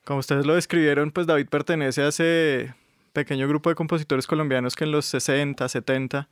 Como 0.05 0.19
ustedes 0.19 0.45
lo 0.45 0.57
describieron, 0.57 1.13
pues 1.13 1.29
David 1.29 1.47
pertenece 1.49 2.03
a 2.03 2.09
ese 2.09 2.75
pequeño 3.13 3.47
grupo 3.47 3.71
de 3.71 3.77
compositores 3.77 4.27
colombianos 4.27 4.75
que 4.75 4.83
en 4.83 4.91
los 4.91 5.07
60, 5.07 5.69
70 5.69 6.29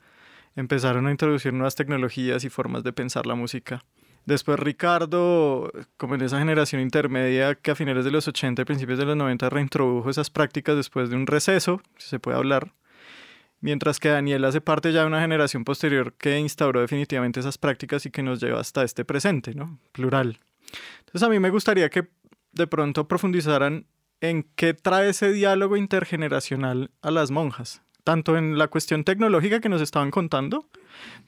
empezaron 0.57 1.07
a 1.07 1.11
introducir 1.11 1.53
nuevas 1.53 1.75
tecnologías 1.75 2.43
y 2.43 2.49
formas 2.49 2.83
de 2.83 2.91
pensar 2.91 3.25
la 3.25 3.35
música 3.35 3.85
Después 4.25 4.59
Ricardo, 4.59 5.71
como 5.97 6.15
en 6.15 6.21
esa 6.21 6.39
generación 6.39 6.81
intermedia 6.81 7.55
que 7.55 7.71
a 7.71 7.75
finales 7.75 8.05
de 8.05 8.11
los 8.11 8.27
80 8.27 8.61
y 8.61 8.65
principios 8.65 8.99
de 8.99 9.05
los 9.05 9.17
90 9.17 9.49
reintrodujo 9.49 10.09
esas 10.09 10.29
prácticas 10.29 10.75
después 10.75 11.09
de 11.09 11.15
un 11.15 11.25
receso, 11.25 11.81
se 11.97 12.19
puede 12.19 12.37
hablar. 12.37 12.73
Mientras 13.61 13.99
que 13.99 14.09
Daniel 14.09 14.45
hace 14.45 14.61
parte 14.61 14.93
ya 14.93 15.01
de 15.01 15.07
una 15.07 15.21
generación 15.21 15.65
posterior 15.65 16.13
que 16.13 16.39
instauró 16.39 16.79
definitivamente 16.79 17.39
esas 17.39 17.57
prácticas 17.57 18.05
y 18.05 18.11
que 18.11 18.23
nos 18.23 18.39
lleva 18.39 18.59
hasta 18.59 18.83
este 18.83 19.03
presente, 19.03 19.53
¿no? 19.53 19.79
Plural. 19.91 20.39
Entonces 20.99 21.23
a 21.23 21.29
mí 21.29 21.39
me 21.39 21.49
gustaría 21.49 21.89
que 21.89 22.07
de 22.53 22.67
pronto 22.67 23.07
profundizaran 23.07 23.85
en 24.21 24.43
qué 24.55 24.73
trae 24.73 25.09
ese 25.09 25.31
diálogo 25.31 25.77
intergeneracional 25.77 26.91
a 27.01 27.11
las 27.11 27.31
monjas, 27.31 27.81
tanto 28.03 28.37
en 28.37 28.57
la 28.57 28.67
cuestión 28.67 29.03
tecnológica 29.03 29.59
que 29.59 29.69
nos 29.69 29.81
estaban 29.81 30.11
contando, 30.11 30.65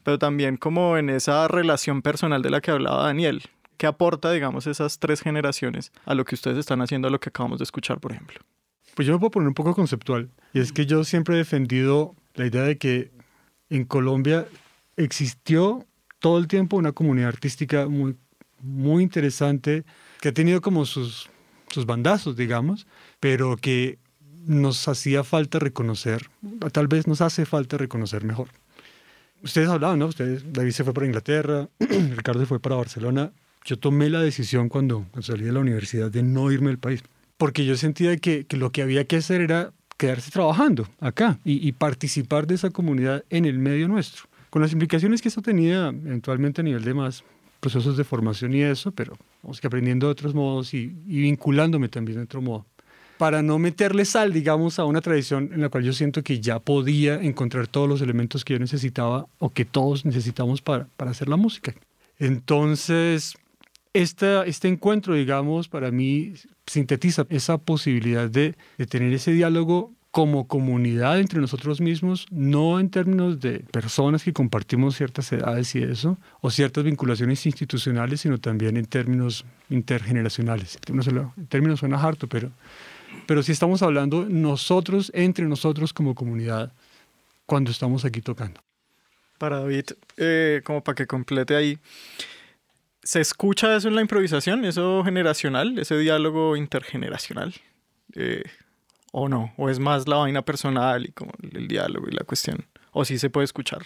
pero 0.03 0.19
también 0.19 0.57
como 0.57 0.97
en 0.97 1.09
esa 1.09 1.47
relación 1.47 2.01
personal 2.01 2.41
de 2.41 2.49
la 2.49 2.61
que 2.61 2.72
hablaba 2.72 3.03
Daniel. 3.03 3.43
¿Qué 3.78 3.88
aporta, 3.88 4.32
digamos, 4.32 4.67
esas 4.67 4.99
tres 4.99 5.22
generaciones 5.22 5.91
a 6.05 6.13
lo 6.13 6.24
que 6.24 6.36
ustedes 6.36 6.57
están 6.57 6.82
haciendo, 6.82 7.07
a 7.07 7.11
lo 7.11 7.19
que 7.19 7.30
acabamos 7.30 7.59
de 7.59 7.63
escuchar, 7.63 7.99
por 7.99 8.11
ejemplo? 8.11 8.39
Pues 8.95 9.07
yo 9.07 9.13
me 9.13 9.19
puedo 9.19 9.32
poner 9.32 9.47
un 9.47 9.53
poco 9.53 9.74
conceptual. 9.74 10.30
Y 10.53 10.59
es 10.59 10.72
que 10.72 10.86
yo 10.86 11.03
siempre 11.03 11.36
he 11.36 11.38
defendido 11.39 12.15
la 12.36 12.45
idea 12.45 12.63
de 12.63 12.78
que 12.78 13.11
en 13.69 13.86
Colombia 13.86 14.45
existió 14.97 15.86
todo 16.19 16.38
el 16.38 16.47
tiempo 16.47 16.78
una 16.78 16.91
comunidad 16.91 17.30
artística 17.30 17.88
muy, 17.88 19.03
interesante 19.03 19.84
que 20.19 20.30
ha 20.30 20.34
tenido 20.34 20.61
como 20.61 20.86
sus 20.86 21.30
bandazos, 21.88 22.36
digamos, 22.36 22.86
pero 23.19 23.57
que 23.57 23.97
nos 24.45 24.87
hacía 24.87 25.23
falta 25.23 25.59
reconocer, 25.59 26.29
tal 26.71 26.87
vez 26.87 27.07
nos 27.07 27.21
hace 27.21 27.45
falta 27.45 27.77
reconocer 27.77 28.23
mejor 28.23 28.49
ustedes 29.43 29.69
hablaban, 29.69 29.99
¿no? 29.99 30.07
Ustedes, 30.07 30.43
David 30.51 30.71
se 30.71 30.83
fue 30.83 30.93
para 30.93 31.05
Inglaterra, 31.05 31.67
Ricardo 31.79 32.39
se 32.41 32.45
fue 32.45 32.59
para 32.59 32.75
Barcelona. 32.75 33.31
Yo 33.63 33.77
tomé 33.77 34.09
la 34.09 34.21
decisión 34.21 34.69
cuando 34.69 35.05
salí 35.21 35.43
de 35.43 35.51
la 35.51 35.59
universidad 35.59 36.09
de 36.09 36.23
no 36.23 36.51
irme 36.51 36.67
del 36.67 36.79
país, 36.79 37.03
porque 37.37 37.65
yo 37.65 37.75
sentía 37.75 38.17
que, 38.17 38.45
lo 38.51 38.71
que 38.71 38.81
había 38.81 39.05
que 39.05 39.17
hacer 39.17 39.41
era 39.41 39.71
quedarse 39.97 40.31
trabajando 40.31 40.87
acá 40.99 41.39
y, 41.45 41.67
y, 41.67 41.73
participar 41.73 42.47
de 42.47 42.55
esa 42.55 42.71
comunidad 42.71 43.23
en 43.29 43.45
el 43.45 43.59
medio 43.59 43.87
nuestro, 43.87 44.23
con 44.49 44.63
las 44.63 44.73
implicaciones 44.73 45.21
que 45.21 45.27
eso 45.27 45.43
tenía 45.43 45.89
eventualmente 45.89 46.61
a 46.61 46.63
nivel 46.63 46.83
de 46.83 46.95
más 46.95 47.23
procesos 47.59 47.97
de 47.97 48.03
formación 48.03 48.55
y 48.55 48.63
eso, 48.63 48.91
pero 48.91 49.15
vamos 49.43 49.61
que 49.61 49.67
aprendiendo 49.67 50.07
de 50.07 50.13
otros 50.13 50.33
modos 50.33 50.73
y, 50.73 50.95
y 51.05 51.21
vinculándome 51.21 51.87
también 51.87 52.17
de 52.17 52.23
otro 52.23 52.41
modo 52.41 52.65
para 53.22 53.43
no 53.43 53.59
meterle 53.59 54.03
sal, 54.05 54.34
digamos, 54.34 54.80
a 54.80 54.86
una 54.86 54.99
tradición 54.99 55.51
en 55.53 55.61
la 55.61 55.69
cual 55.69 55.84
yo 55.84 55.93
siento 55.93 56.24
que 56.24 56.39
ya 56.39 56.57
podía 56.57 57.22
encontrar 57.22 57.67
todos 57.67 57.88
los 57.88 58.01
elementos 58.01 58.43
que 58.43 58.53
yo 58.53 58.59
necesitaba 58.59 59.28
o 59.38 59.51
que 59.51 59.63
todos 59.63 60.05
necesitamos 60.05 60.63
para, 60.63 60.88
para 60.97 61.11
hacer 61.11 61.30
la 61.30 61.36
música. 61.36 61.76
Entonces, 62.17 63.36
esta, 63.93 64.43
este 64.47 64.69
encuentro, 64.69 65.13
digamos, 65.13 65.67
para 65.67 65.91
mí 65.91 66.34
sintetiza 66.65 67.28
esa 67.30 67.59
posibilidad 67.59 68.28
de, 68.28 68.55
de 68.80 68.88
tener 68.88 69.13
ese 69.13 69.34
diálogo 69.34 69.93
como 70.09 70.47
comunidad 70.47 71.19
entre 71.19 71.39
nosotros 71.39 71.80
mismos, 71.80 72.26
no 72.32 72.80
en 72.80 72.89
términos 72.89 73.39
de 73.39 73.59
personas 73.59 74.24
que 74.24 74.34
compartimos 74.34 74.97
ciertas 74.97 75.32
edades 75.32 75.76
y 75.76 75.84
eso, 75.84 76.17
o 76.41 76.49
ciertas 76.49 76.86
vinculaciones 76.86 77.45
institucionales, 77.45 78.22
sino 78.22 78.39
también 78.39 78.78
en 78.78 78.86
términos 78.86 79.45
intergeneracionales. 79.69 80.80
En 80.88 81.47
términos, 81.47 81.80
suena 81.80 82.01
harto, 82.01 82.28
pero 82.28 82.49
pero 83.26 83.43
si 83.43 83.51
estamos 83.51 83.82
hablando 83.82 84.26
nosotros, 84.28 85.12
entre 85.14 85.45
nosotros 85.45 85.93
como 85.93 86.16
comunidad, 86.16 86.74
cuando 87.45 87.72
estamos 87.72 88.05
aquí 88.05 88.22
tocando. 88.22 88.62
Para 89.38 89.59
David, 89.59 89.86
eh, 90.18 90.62
como 90.64 90.84
para 90.84 90.95
que 90.95 91.07
complete 91.07 91.55
ahí, 91.55 91.78
¿se 93.03 93.20
escucha 93.20 93.76
eso 93.76 93.88
en 93.88 93.95
la 93.95 94.01
improvisación, 94.01 94.66
eso 94.66 95.03
generacional, 95.03 95.78
ese 95.80 95.97
diálogo 95.97 96.55
intergeneracional? 96.55 97.53
Eh, 98.16 98.43
¿O 99.12 99.28
no? 99.28 99.53
¿O 99.57 99.70
es 99.70 99.80
más 99.80 100.07
la 100.07 100.18
vaina 100.18 100.41
personal 100.43 101.05
y 101.05 101.12
como 101.12 101.32
el 101.51 101.68
diálogo 101.68 102.07
y 102.07 102.12
la 102.12 102.24
cuestión? 102.24 102.66
¿O 102.91 103.03
sí 103.03 103.18
se 103.18 103.30
puede 103.30 103.45
escuchar? 103.45 103.84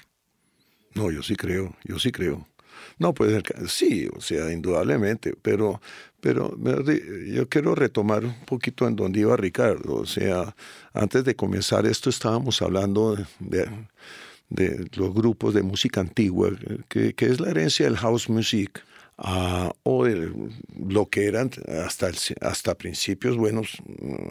No, 0.94 1.12
yo 1.12 1.24
sí 1.24 1.36
creo, 1.36 1.76
yo 1.84 2.00
sí 2.00 2.12
creo. 2.12 2.48
No, 2.98 3.14
pues 3.14 3.44
sí, 3.68 4.08
o 4.16 4.22
sea, 4.22 4.52
indudablemente, 4.52 5.36
pero, 5.42 5.82
pero 6.22 6.56
yo 7.26 7.48
quiero 7.50 7.76
retomar 7.76 8.26
un 8.26 8.46
poquito 8.46 8.88
en 8.88 8.96
donde 8.96 9.20
iba 9.22 9.36
Ricardo. 9.38 9.96
O 9.96 10.06
sea, 10.06 10.56
antes 10.94 11.24
de 11.24 11.36
comenzar 11.36 11.86
esto 11.86 12.10
estábamos 12.10 12.62
hablando 12.62 13.18
de, 13.40 13.68
los 14.96 15.14
grupos 15.14 15.54
de 15.54 15.64
música 15.64 16.02
antigua, 16.02 16.50
que, 16.90 17.14
es 17.18 17.40
la 17.40 17.52
herencia 17.52 17.86
del 17.86 17.98
house 17.98 18.30
music. 18.30 18.84
Uh, 19.18 19.70
o 19.84 20.06
lo 20.06 21.10
que 21.10 21.28
eran 21.28 21.50
hasta, 21.86 22.12
hasta 22.42 22.76
principios, 22.76 23.38
buenos 23.38 23.78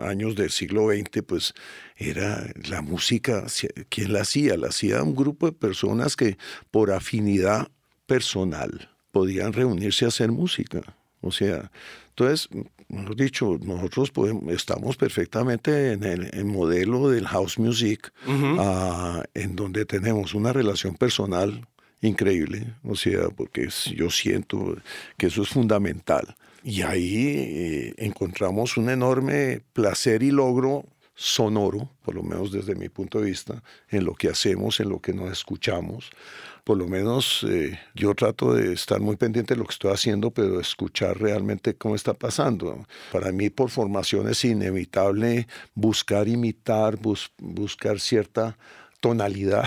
años 0.03 0.35
del 0.35 0.51
siglo 0.51 0.91
XX, 0.91 1.23
pues 1.27 1.55
era 1.97 2.47
la 2.69 2.83
música, 2.83 3.47
¿quién 3.89 4.13
la 4.13 4.21
hacía? 4.21 4.59
La 4.59 4.69
hacía 4.69 5.03
un 5.03 5.17
grupo 5.17 5.47
de 5.47 5.53
personas 5.53 6.17
que 6.17 6.37
por 6.71 6.91
afinidad 6.91 7.69
personal 8.07 8.91
podían 9.11 9.53
reunirse 9.53 10.05
a 10.05 10.09
hacer 10.09 10.33
música. 10.33 10.83
O 11.21 11.33
sea, 11.33 11.71
entonces, 12.09 12.49
mejor 12.89 13.17
dicho, 13.17 13.59
nosotros 13.63 14.11
podemos, 14.11 14.53
estamos 14.53 14.97
perfectamente 14.97 15.93
en 15.93 16.05
el, 16.05 16.45
modelo 16.45 17.09
del 17.09 17.27
house 17.27 17.59
music, 17.59 18.13
ah, 18.27 19.25
en 19.33 19.57
donde 19.57 19.87
tenemos 19.87 20.35
una 20.35 20.53
relación 20.53 20.95
personal 20.97 21.67
increíble, 22.03 22.75
o 22.85 22.95
sea, 22.95 23.31
porque 23.35 23.69
yo 23.97 24.11
siento 24.11 24.77
que 25.17 25.29
eso 25.29 25.43
es 25.43 25.49
fundamental. 25.49 26.37
Y 26.63 26.83
ahí 26.83 27.27
eh, 27.27 27.95
encontramos 27.97 28.77
un 28.77 28.91
enorme 28.91 29.63
placer 29.73 30.23
y 30.23 30.31
logro 30.31 30.85
sonoro, 31.15 31.91
por 32.05 32.15
lo 32.15 32.23
menos 32.23 32.53
desde 32.53 32.75
mi 32.75 32.89
punto 32.89 33.21
de 33.21 33.27
vista, 33.27 33.63
en 33.89 34.05
lo 34.05 34.15
que 34.15 34.29
hacemos, 34.29 34.81
en 34.81 34.89
lo 34.89 35.01
que 35.01 35.15
nos 35.15 35.31
escuchamos 35.31 36.11
por 36.65 36.79
lo 36.79 36.89
menos 36.89 37.45
eh, 37.49 37.79
yo 37.95 38.15
trato 38.15 38.55
de 38.55 38.73
estar 38.73 38.99
muy 38.99 39.17
pendiente 39.17 39.55
de 39.55 39.59
lo 39.59 39.67
que 39.67 39.73
estoy 39.73 39.93
haciendo, 39.93 40.31
pero 40.31 40.59
escuchar 40.59 41.21
realmente 41.21 41.77
cómo 41.77 41.95
está 41.95 42.15
pasando. 42.15 42.87
Para 43.13 43.31
mí, 43.33 43.51
por 43.51 43.69
formación, 43.69 44.29
es 44.29 44.45
inevitable 44.47 45.47
buscar 45.75 46.27
imitar, 46.27 46.99
buscar 47.39 48.01
cierta 48.01 48.57
tonalidad, 49.01 49.65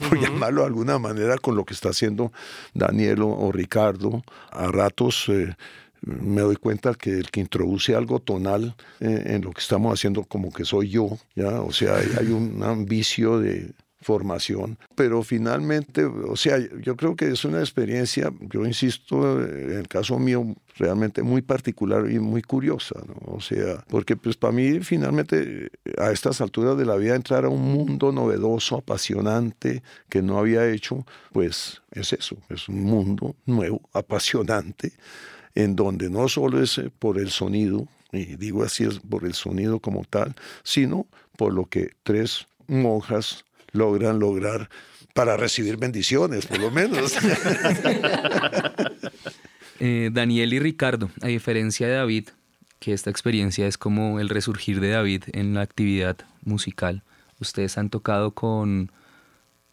por 0.08 0.18
llamarlo 0.18 0.62
de 0.62 0.68
alguna 0.68 0.98
manera, 0.98 1.36
con 1.36 1.54
lo 1.56 1.66
que 1.66 1.74
está 1.74 1.90
haciendo 1.90 2.32
Daniel 2.72 3.20
o, 3.22 3.52
Ricardo. 3.52 4.22
A 4.50 4.68
ratos 4.68 5.26
eh, 5.28 5.54
me 6.00 6.40
doy 6.40 6.56
cuenta 6.56 6.94
que 6.94 7.18
el 7.18 7.30
que 7.30 7.40
introduce 7.40 7.94
algo 7.94 8.18
tonal 8.18 8.74
eh, 9.00 9.24
en 9.26 9.42
lo 9.42 9.52
que 9.52 9.60
estamos 9.60 9.92
haciendo, 9.92 10.24
como 10.24 10.50
que 10.50 10.64
soy 10.64 10.88
yo, 10.88 11.18
¿ya? 11.34 11.60
O 11.60 11.72
sea, 11.72 11.96
hay 11.96 12.28
un 12.28 12.86
vicio 12.86 13.38
de 13.38 13.74
formación, 14.00 14.78
pero 14.94 15.22
finalmente, 15.22 16.04
o 16.04 16.36
sea, 16.36 16.58
yo 16.80 16.96
creo 16.96 17.16
que 17.16 17.28
es 17.28 17.44
una 17.44 17.60
experiencia, 17.60 18.32
yo 18.40 18.64
insisto, 18.64 19.40
en 19.42 19.72
el 19.72 19.88
caso 19.88 20.18
mío, 20.18 20.54
realmente 20.76 21.22
muy 21.22 21.42
particular 21.42 22.10
y 22.10 22.18
muy 22.18 22.40
curiosa, 22.40 22.98
¿no? 23.06 23.34
O 23.34 23.40
sea, 23.40 23.84
porque 23.88 24.16
pues 24.16 24.36
para 24.36 24.52
mí 24.52 24.80
finalmente 24.80 25.70
a 25.98 26.10
estas 26.10 26.40
alturas 26.40 26.78
de 26.78 26.86
la 26.86 26.96
vida 26.96 27.14
entrar 27.14 27.44
a 27.44 27.50
un 27.50 27.60
mundo 27.60 28.10
novedoso, 28.10 28.76
apasionante, 28.76 29.82
que 30.08 30.22
no 30.22 30.38
había 30.38 30.66
hecho, 30.70 31.04
pues 31.32 31.82
es 31.92 32.14
eso, 32.14 32.36
es 32.48 32.68
un 32.68 32.82
mundo 32.82 33.36
nuevo, 33.44 33.82
apasionante, 33.92 34.92
en 35.54 35.76
donde 35.76 36.08
no 36.08 36.28
solo 36.28 36.62
es 36.62 36.78
eh, 36.78 36.90
por 36.98 37.18
el 37.18 37.30
sonido, 37.30 37.86
y 38.12 38.36
digo 38.36 38.64
así 38.64 38.84
es 38.84 38.98
por 38.98 39.24
el 39.24 39.34
sonido 39.34 39.78
como 39.78 40.04
tal, 40.04 40.34
sino 40.62 41.06
por 41.36 41.52
lo 41.52 41.66
que 41.66 41.90
tres 42.02 42.46
monjas 42.66 43.44
logran 43.72 44.18
lograr 44.18 44.68
para 45.14 45.36
recibir 45.36 45.76
bendiciones, 45.76 46.46
por 46.46 46.58
lo 46.58 46.70
menos. 46.70 47.14
Eh, 49.82 50.10
Daniel 50.12 50.52
y 50.52 50.58
Ricardo, 50.58 51.10
a 51.22 51.28
diferencia 51.28 51.86
de 51.88 51.94
David, 51.94 52.28
que 52.80 52.92
esta 52.92 53.08
experiencia 53.08 53.66
es 53.66 53.78
como 53.78 54.20
el 54.20 54.28
resurgir 54.28 54.78
de 54.78 54.90
David 54.90 55.24
en 55.32 55.54
la 55.54 55.62
actividad 55.62 56.18
musical, 56.44 57.02
ustedes 57.40 57.78
han 57.78 57.88
tocado 57.88 58.32
con, 58.32 58.92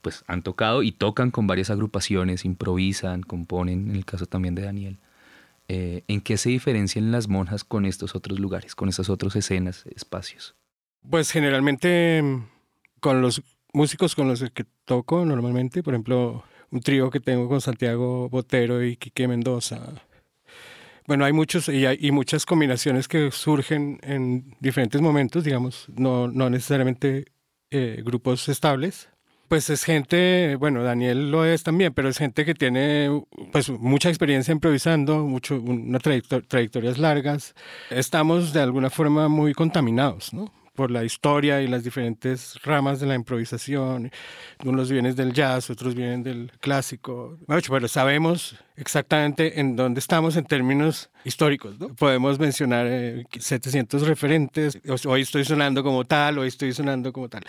pues 0.01 0.23
han 0.27 0.43
tocado 0.43 0.81
y 0.81 0.93
tocan 0.93 1.29
con 1.29 1.45
varias 1.45 1.69
agrupaciones, 1.69 2.45
improvisan, 2.45 3.21
componen, 3.21 3.89
en 3.89 3.95
el 3.97 4.05
caso 4.05 4.27
también 4.27 4.55
de 4.55 4.63
Daniel. 4.63 4.97
Eh, 5.67 6.03
¿En 6.07 6.21
qué 6.21 6.37
se 6.37 6.49
diferencian 6.49 7.11
las 7.11 7.27
monjas 7.27 7.65
con 7.65 7.85
estos 7.85 8.15
otros 8.15 8.39
lugares, 8.39 8.75
con 8.75 8.87
estas 8.87 9.09
otras 9.09 9.35
escenas, 9.35 9.85
espacios? 9.93 10.55
Pues 11.09 11.31
generalmente 11.31 12.23
con 13.01 13.21
los 13.21 13.43
músicos 13.77 14.15
con 14.15 14.27
los 14.27 14.43
que 14.51 14.65
toco 14.85 15.23
normalmente, 15.23 15.83
por 15.83 15.93
ejemplo, 15.93 16.43
un 16.71 16.81
trío 16.81 17.09
que 17.09 17.19
tengo 17.19 17.47
con 17.47 17.61
Santiago 17.61 18.27
Botero 18.27 18.83
y 18.83 18.97
Quique 18.97 19.27
Mendoza. 19.27 19.79
Bueno, 21.05 21.23
hay 21.23 21.31
muchos 21.31 21.69
y, 21.69 21.85
hay, 21.85 22.11
muchas 22.11 22.45
combinaciones 22.45 23.07
que 23.07 23.31
surgen 23.31 23.99
en 24.01 24.55
diferentes 24.59 24.99
momentos, 24.99 25.43
digamos, 25.43 25.85
no, 25.95 26.27
no 26.27 26.49
necesariamente 26.49 27.27
eh, 27.71 28.01
grupos 28.03 28.49
estables. 28.49 29.09
Pues 29.47 29.69
es 29.69 29.85
gente, 29.85 30.57
bueno, 30.59 30.83
Daniel 30.83 31.31
lo 31.31 31.45
es 31.45 31.63
también, 31.63 31.93
pero 31.93 32.09
es 32.09 32.17
gente 32.17 32.43
que 32.43 32.53
tiene 32.53 33.09
pues 33.53 33.69
mucha 33.69 34.09
experiencia 34.09 34.51
improvisando, 34.51 35.19
mucho, 35.19 35.61
una 35.61 35.99
trayectorias 35.99 36.97
largas. 36.97 37.53
Estamos 37.89 38.51
de 38.51 38.59
alguna 38.59 38.89
forma 38.89 39.29
muy 39.29 39.53
contaminados, 39.53 40.33
¿no? 40.33 40.51
Por 40.77 40.91
la 40.91 41.03
historia 41.03 41.59
y 41.63 41.67
las 41.67 41.83
diferentes 41.83 42.61
ramas 42.63 42.99
de 42.99 43.07
la 43.07 43.15
improvisación. 43.15 44.11
Unos 44.63 44.91
vienen 44.91 45.15
del 45.15 45.33
jazz, 45.33 45.71
otros 45.71 45.95
vienen 45.95 46.21
del 46.21 46.51
clásico. 46.61 47.39
pero 47.47 47.87
sabemos 47.87 48.55
exactamente 48.75 49.59
en 49.59 49.75
dónde 49.75 49.99
estamos 49.99 50.37
en 50.37 50.45
términos 50.45 51.09
históricos. 51.25 51.79
¿no? 51.79 51.95
Podemos 51.95 52.37
mencionar 52.37 52.87
700 53.37 54.03
eh, 54.03 54.05
referentes. 54.05 54.79
Hoy 55.07 55.21
estoy 55.21 55.45
sonando 55.45 55.83
como 55.83 56.05
tal, 56.05 56.37
hoy 56.37 56.49
estoy 56.49 56.71
sonando 56.73 57.11
como 57.11 57.27
tal. 57.27 57.41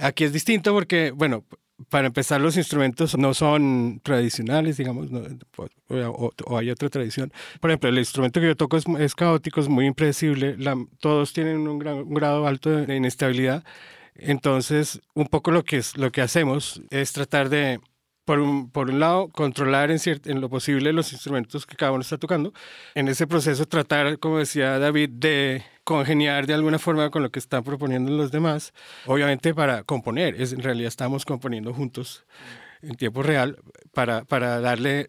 Aquí 0.00 0.24
es 0.24 0.32
distinto 0.32 0.72
porque, 0.74 1.12
bueno, 1.12 1.44
para 1.88 2.06
empezar, 2.06 2.40
los 2.40 2.56
instrumentos 2.56 3.16
no 3.18 3.34
son 3.34 4.00
tradicionales, 4.02 4.78
digamos, 4.78 5.08
o, 5.88 6.58
hay 6.58 6.70
otra 6.70 6.88
tradición. 6.88 7.32
Por 7.60 7.70
ejemplo, 7.70 7.88
el 7.90 7.98
instrumento 7.98 8.40
que 8.40 8.46
yo 8.46 8.56
toco 8.56 8.76
es, 8.76 9.14
caótico, 9.14 9.60
es 9.60 9.68
muy 9.68 9.86
impredecible, 9.86 10.56
todos 11.00 11.32
tienen 11.32 11.68
un, 11.68 11.78
grado 11.78 12.46
alto 12.46 12.70
de 12.70 12.96
inestabilidad. 12.96 13.64
Entonces, 14.14 15.00
un 15.14 15.26
poco 15.26 15.50
lo 15.50 15.64
que, 15.64 15.76
es, 15.76 15.96
lo 15.96 16.10
que 16.10 16.22
hacemos 16.22 16.80
es 16.90 17.12
tratar 17.12 17.50
de, 17.50 17.80
por 18.26 18.40
un, 18.40 18.70
por 18.70 18.90
un 18.90 18.98
lado, 18.98 19.28
controlar 19.28 19.92
en, 19.92 20.00
en 20.04 20.40
lo 20.40 20.50
posible 20.50 20.92
los 20.92 21.12
instrumentos 21.12 21.64
que 21.64 21.76
cada 21.76 21.92
uno 21.92 22.02
está 22.02 22.18
tocando. 22.18 22.52
En 22.96 23.06
ese 23.06 23.26
proceso, 23.28 23.66
tratar, 23.66 24.18
como 24.18 24.38
decía 24.38 24.80
David, 24.80 25.10
de 25.10 25.62
congeniar 25.84 26.48
de 26.48 26.54
alguna 26.54 26.80
forma 26.80 27.08
con 27.10 27.22
lo 27.22 27.30
que 27.30 27.38
están 27.38 27.62
proponiendo 27.62 28.10
los 28.10 28.32
demás, 28.32 28.74
obviamente 29.06 29.54
para 29.54 29.84
componer, 29.84 30.40
es, 30.42 30.52
en 30.52 30.60
realidad 30.60 30.88
estamos 30.88 31.24
componiendo 31.24 31.72
juntos 31.72 32.26
en 32.82 32.96
tiempo 32.96 33.22
real 33.22 33.58
para, 33.94 34.24
para 34.24 34.60
darle, 34.60 35.08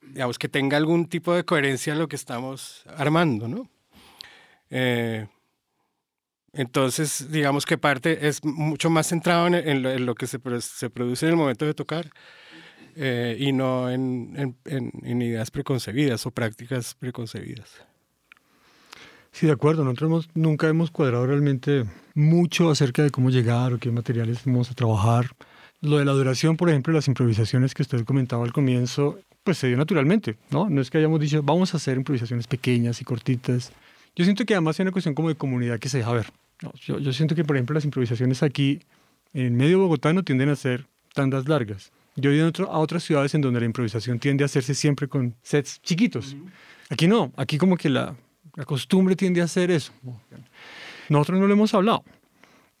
digamos, 0.00 0.38
que 0.38 0.48
tenga 0.48 0.76
algún 0.76 1.08
tipo 1.08 1.34
de 1.34 1.44
coherencia 1.44 1.94
a 1.94 1.96
lo 1.96 2.06
que 2.06 2.14
estamos 2.14 2.84
armando, 2.96 3.48
¿no? 3.48 3.68
Eh, 4.70 5.26
entonces, 6.52 7.32
digamos 7.32 7.66
que 7.66 7.76
parte 7.76 8.28
es 8.28 8.44
mucho 8.44 8.88
más 8.88 9.08
centrado 9.08 9.48
en, 9.48 10.06
lo, 10.06 10.14
que 10.14 10.28
se, 10.28 10.38
se, 10.60 10.90
produce 10.90 11.26
en 11.26 11.30
el 11.30 11.36
momento 11.36 11.64
de 11.64 11.74
tocar 11.74 12.12
eh, 12.96 13.36
y 13.38 13.52
no 13.52 13.90
en, 13.90 14.56
en, 14.64 14.92
en, 15.02 15.22
ideas 15.22 15.50
preconcebidas 15.50 16.26
o 16.26 16.30
prácticas 16.30 16.94
preconcebidas. 16.94 17.70
Sí, 19.32 19.46
de 19.46 19.52
acuerdo. 19.52 19.84
Nosotros 19.84 20.28
nunca 20.34 20.68
hemos 20.68 20.90
cuadrado 20.90 21.26
realmente 21.26 21.84
mucho 22.14 22.70
acerca 22.70 23.02
de 23.02 23.10
cómo 23.10 23.30
llegar 23.30 23.72
o 23.72 23.78
qué 23.78 23.90
materiales 23.90 24.42
vamos 24.44 24.70
a 24.70 24.74
trabajar. 24.74 25.26
Lo 25.80 25.98
de 25.98 26.04
la 26.04 26.12
duración, 26.12 26.56
por 26.56 26.68
ejemplo, 26.68 26.92
las 26.92 27.08
improvisaciones 27.08 27.74
que 27.74 27.82
usted 27.82 28.04
comentaba 28.04 28.44
al 28.44 28.52
comienzo, 28.52 29.18
pues 29.42 29.58
se 29.58 29.66
dio 29.66 29.76
naturalmente, 29.76 30.36
¿no? 30.50 30.68
No 30.68 30.80
es 30.80 30.90
que 30.90 30.98
hayamos 30.98 31.18
dicho, 31.18 31.42
vamos 31.42 31.74
a 31.74 31.78
hacer 31.78 31.96
improvisaciones 31.96 32.46
pequeñas 32.46 33.00
y 33.00 33.04
cortitas. 33.04 33.72
Yo 34.14 34.24
siento 34.24 34.44
que 34.44 34.54
además 34.54 34.78
hay 34.78 34.84
una 34.84 34.92
cuestión 34.92 35.14
como 35.14 35.28
de 35.28 35.34
comunidad 35.34 35.80
que 35.80 35.88
se 35.88 35.98
deja 35.98 36.12
ver. 36.12 36.26
yo, 36.86 36.98
yo, 36.98 37.12
siento 37.12 37.34
que, 37.34 37.44
por 37.44 37.56
ejemplo, 37.56 37.74
las 37.74 37.84
improvisaciones 37.84 38.42
aquí 38.42 38.80
en 39.32 39.56
medio 39.56 39.80
bogotano 39.80 40.22
tienden 40.22 40.50
a 40.50 40.56
ser 40.56 40.86
tandas 41.14 41.48
largas. 41.48 41.90
Yo 42.16 42.30
he 42.30 42.36
ido 42.36 42.50
a 42.70 42.78
otras 42.78 43.02
ciudades 43.02 43.34
en 43.34 43.40
donde 43.40 43.60
la 43.60 43.66
improvisación 43.66 44.18
tiende 44.18 44.44
a 44.44 44.46
hacerse 44.46 44.74
siempre 44.74 45.08
con 45.08 45.34
sets 45.42 45.80
chiquitos. 45.80 46.36
Aquí 46.90 47.06
no, 47.06 47.32
aquí 47.36 47.56
como 47.56 47.76
que 47.76 47.88
la, 47.88 48.14
la 48.54 48.64
costumbre 48.64 49.16
tiende 49.16 49.40
a 49.40 49.44
hacer 49.44 49.70
eso. 49.70 49.92
Nosotros 51.08 51.40
no 51.40 51.46
lo 51.46 51.54
hemos 51.54 51.72
hablado 51.74 52.04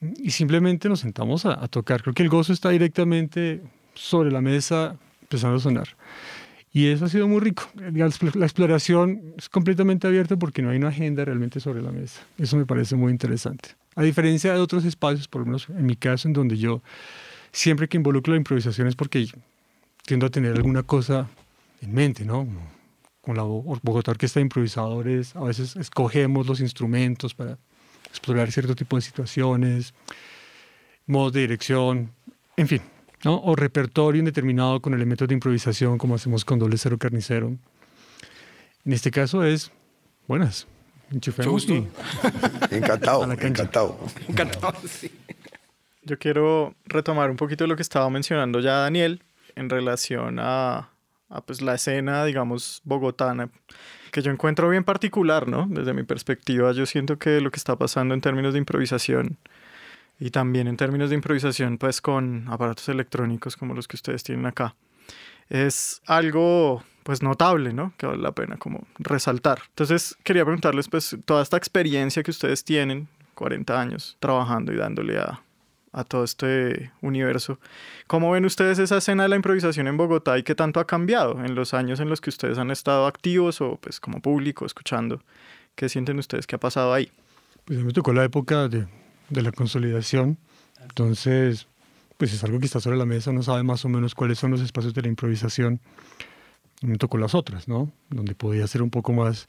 y 0.00 0.30
simplemente 0.30 0.88
nos 0.88 1.00
sentamos 1.00 1.46
a, 1.46 1.62
a, 1.62 1.68
tocar. 1.68 2.02
Creo 2.02 2.14
que 2.14 2.22
el 2.22 2.28
gozo 2.28 2.52
está 2.52 2.70
directamente 2.70 3.62
sobre 3.94 4.30
la 4.30 4.40
mesa 4.40 4.96
empezando 5.22 5.56
a 5.56 5.60
sonar. 5.60 5.88
Y 6.74 6.86
eso 6.86 7.04
ha 7.04 7.08
sido 7.08 7.28
muy 7.28 7.40
rico. 7.40 7.64
La 7.94 8.06
exploración 8.06 9.34
es 9.36 9.48
completamente 9.50 10.06
abierta 10.06 10.36
porque 10.36 10.62
no 10.62 10.70
hay 10.70 10.78
una 10.78 10.88
agenda 10.88 11.24
realmente 11.24 11.60
sobre 11.60 11.82
la 11.82 11.92
mesa. 11.92 12.22
Eso 12.38 12.56
me 12.56 12.64
parece 12.64 12.96
muy 12.96 13.12
interesante. 13.12 13.70
A 13.94 14.02
diferencia 14.02 14.54
de 14.54 14.60
otros 14.60 14.86
espacios, 14.86 15.28
por 15.28 15.42
lo 15.42 15.46
menos 15.46 15.68
en 15.68 15.84
mi 15.84 15.96
caso, 15.96 16.28
en 16.28 16.32
donde 16.32 16.56
yo 16.56 16.82
siempre 17.52 17.88
que 17.88 17.96
involucro 17.96 18.32
la 18.32 18.38
improvisación 18.38 18.88
es 18.88 18.96
porque 18.96 19.28
tiendo 20.04 20.26
a 20.26 20.30
tener 20.30 20.56
alguna 20.56 20.82
cosa 20.82 21.28
en 21.80 21.92
mente, 21.92 22.24
¿no? 22.24 22.46
Con 23.20 23.36
la 23.36 23.42
Bogotá 23.42 24.10
Orquesta 24.10 24.40
de 24.40 24.44
Improvisadores, 24.44 25.36
a 25.36 25.42
veces 25.42 25.76
escogemos 25.76 26.46
los 26.46 26.60
instrumentos 26.60 27.34
para 27.34 27.58
explorar 28.08 28.50
cierto 28.50 28.74
tipo 28.74 28.96
de 28.96 29.02
situaciones, 29.02 29.94
modos 31.06 31.32
de 31.32 31.40
dirección, 31.42 32.10
en 32.56 32.66
fin, 32.66 32.82
¿no? 33.24 33.40
O 33.42 33.54
repertorio 33.54 34.18
indeterminado 34.18 34.80
con 34.80 34.94
elementos 34.94 35.28
de 35.28 35.34
improvisación, 35.34 35.98
como 35.98 36.16
hacemos 36.16 36.44
con 36.44 36.58
doble 36.58 36.78
cero 36.78 36.98
carnicero. 36.98 37.56
En 38.84 38.92
este 38.92 39.12
caso 39.12 39.44
es, 39.44 39.70
buenas, 40.26 40.66
enchufemos 41.12 41.64
y... 41.68 41.86
Encantado, 42.70 43.30
encantado. 43.30 43.98
Encantado, 44.28 44.76
sí. 44.88 45.10
Yo 46.04 46.18
quiero 46.18 46.74
retomar 46.84 47.30
un 47.30 47.36
poquito 47.36 47.66
lo 47.66 47.76
que 47.76 47.82
estaba 47.82 48.10
mencionando 48.10 48.60
ya 48.60 48.78
Daniel 48.78 49.22
en 49.54 49.70
relación 49.70 50.38
a, 50.40 50.90
a 51.28 51.40
pues, 51.40 51.62
la 51.62 51.74
escena, 51.74 52.24
digamos, 52.24 52.80
bogotana, 52.84 53.50
que 54.10 54.22
yo 54.22 54.30
encuentro 54.30 54.68
bien 54.68 54.84
particular, 54.84 55.48
¿no? 55.48 55.66
Desde 55.68 55.94
mi 55.94 56.02
perspectiva, 56.02 56.72
yo 56.72 56.86
siento 56.86 57.18
que 57.18 57.40
lo 57.40 57.50
que 57.50 57.58
está 57.58 57.76
pasando 57.76 58.14
en 58.14 58.20
términos 58.20 58.52
de 58.52 58.58
improvisación 58.58 59.38
y 60.20 60.30
también 60.30 60.68
en 60.68 60.76
términos 60.76 61.10
de 61.10 61.16
improvisación, 61.16 61.78
pues 61.78 62.00
con 62.00 62.46
aparatos 62.48 62.88
electrónicos 62.88 63.56
como 63.56 63.74
los 63.74 63.88
que 63.88 63.96
ustedes 63.96 64.22
tienen 64.22 64.46
acá, 64.46 64.74
es 65.48 66.02
algo 66.06 66.84
pues 67.02 67.22
notable, 67.22 67.72
¿no? 67.72 67.92
Que 67.96 68.06
vale 68.06 68.22
la 68.22 68.32
pena 68.32 68.56
como 68.56 68.86
resaltar. 68.98 69.62
Entonces 69.70 70.16
quería 70.22 70.44
preguntarles 70.44 70.88
pues 70.88 71.16
toda 71.24 71.42
esta 71.42 71.56
experiencia 71.56 72.22
que 72.22 72.30
ustedes 72.30 72.64
tienen, 72.64 73.08
40 73.34 73.80
años 73.80 74.16
trabajando 74.20 74.72
y 74.72 74.76
dándole 74.76 75.18
a, 75.18 75.42
a 75.92 76.04
todo 76.04 76.24
este 76.24 76.90
universo. 77.02 77.58
¿Cómo 78.06 78.30
ven 78.30 78.44
ustedes 78.44 78.78
esa 78.78 78.96
escena 78.96 79.24
de 79.24 79.28
la 79.28 79.36
improvisación 79.36 79.86
en 79.86 79.96
Bogotá 79.96 80.38
y 80.38 80.42
qué 80.42 80.54
tanto 80.54 80.80
ha 80.80 80.86
cambiado 80.86 81.44
en 81.44 81.54
los 81.54 81.74
años 81.74 82.00
en 82.00 82.08
los 82.08 82.20
que 82.20 82.30
ustedes 82.30 82.58
han 82.58 82.70
estado 82.70 83.06
activos 83.06 83.60
o 83.60 83.76
pues 83.76 84.00
como 84.00 84.20
público 84.20 84.64
escuchando? 84.64 85.22
¿Qué 85.74 85.88
sienten 85.88 86.18
ustedes 86.18 86.46
que 86.46 86.56
ha 86.56 86.60
pasado 86.60 86.92
ahí? 86.92 87.10
Pues 87.64 87.78
a 87.78 87.82
mí 87.82 87.86
me 87.86 87.92
tocó 87.92 88.12
la 88.12 88.24
época 88.24 88.68
de, 88.68 88.86
la 89.30 89.52
consolidación, 89.52 90.38
entonces 90.80 91.68
pues 92.16 92.32
es 92.32 92.42
algo 92.44 92.58
que 92.58 92.66
está 92.66 92.80
sobre 92.80 92.96
la 92.96 93.06
mesa, 93.06 93.30
uno 93.30 93.42
sabe 93.42 93.62
más 93.62 93.84
o 93.84 93.88
menos 93.88 94.14
cuáles 94.14 94.38
son 94.38 94.50
los 94.50 94.60
espacios 94.60 94.94
de 94.94 95.02
la 95.02 95.08
improvisación. 95.08 95.80
Me 96.82 96.96
tocó 96.96 97.18
las 97.18 97.34
otras, 97.34 97.68
¿no? 97.68 97.92
Donde 98.10 98.34
podía 98.34 98.66
ser 98.66 98.82
un 98.82 98.90
poco 98.90 99.12
más, 99.12 99.48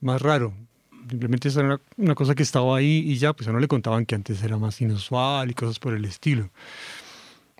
más 0.00 0.20
raro. 0.22 0.54
Simplemente 1.08 1.48
esa 1.48 1.60
era 1.60 1.80
una, 1.96 2.14
cosa 2.14 2.34
que 2.34 2.42
estaba 2.42 2.76
ahí 2.76 3.04
y 3.06 3.16
ya, 3.16 3.32
pues 3.32 3.48
a 3.48 3.52
no 3.52 3.58
le 3.58 3.68
contaban 3.68 4.06
que 4.06 4.14
antes 4.14 4.42
era 4.42 4.56
más 4.56 4.80
inusual 4.80 5.50
y 5.50 5.54
cosas 5.54 5.78
por 5.78 5.94
el 5.94 6.04
estilo. 6.04 6.50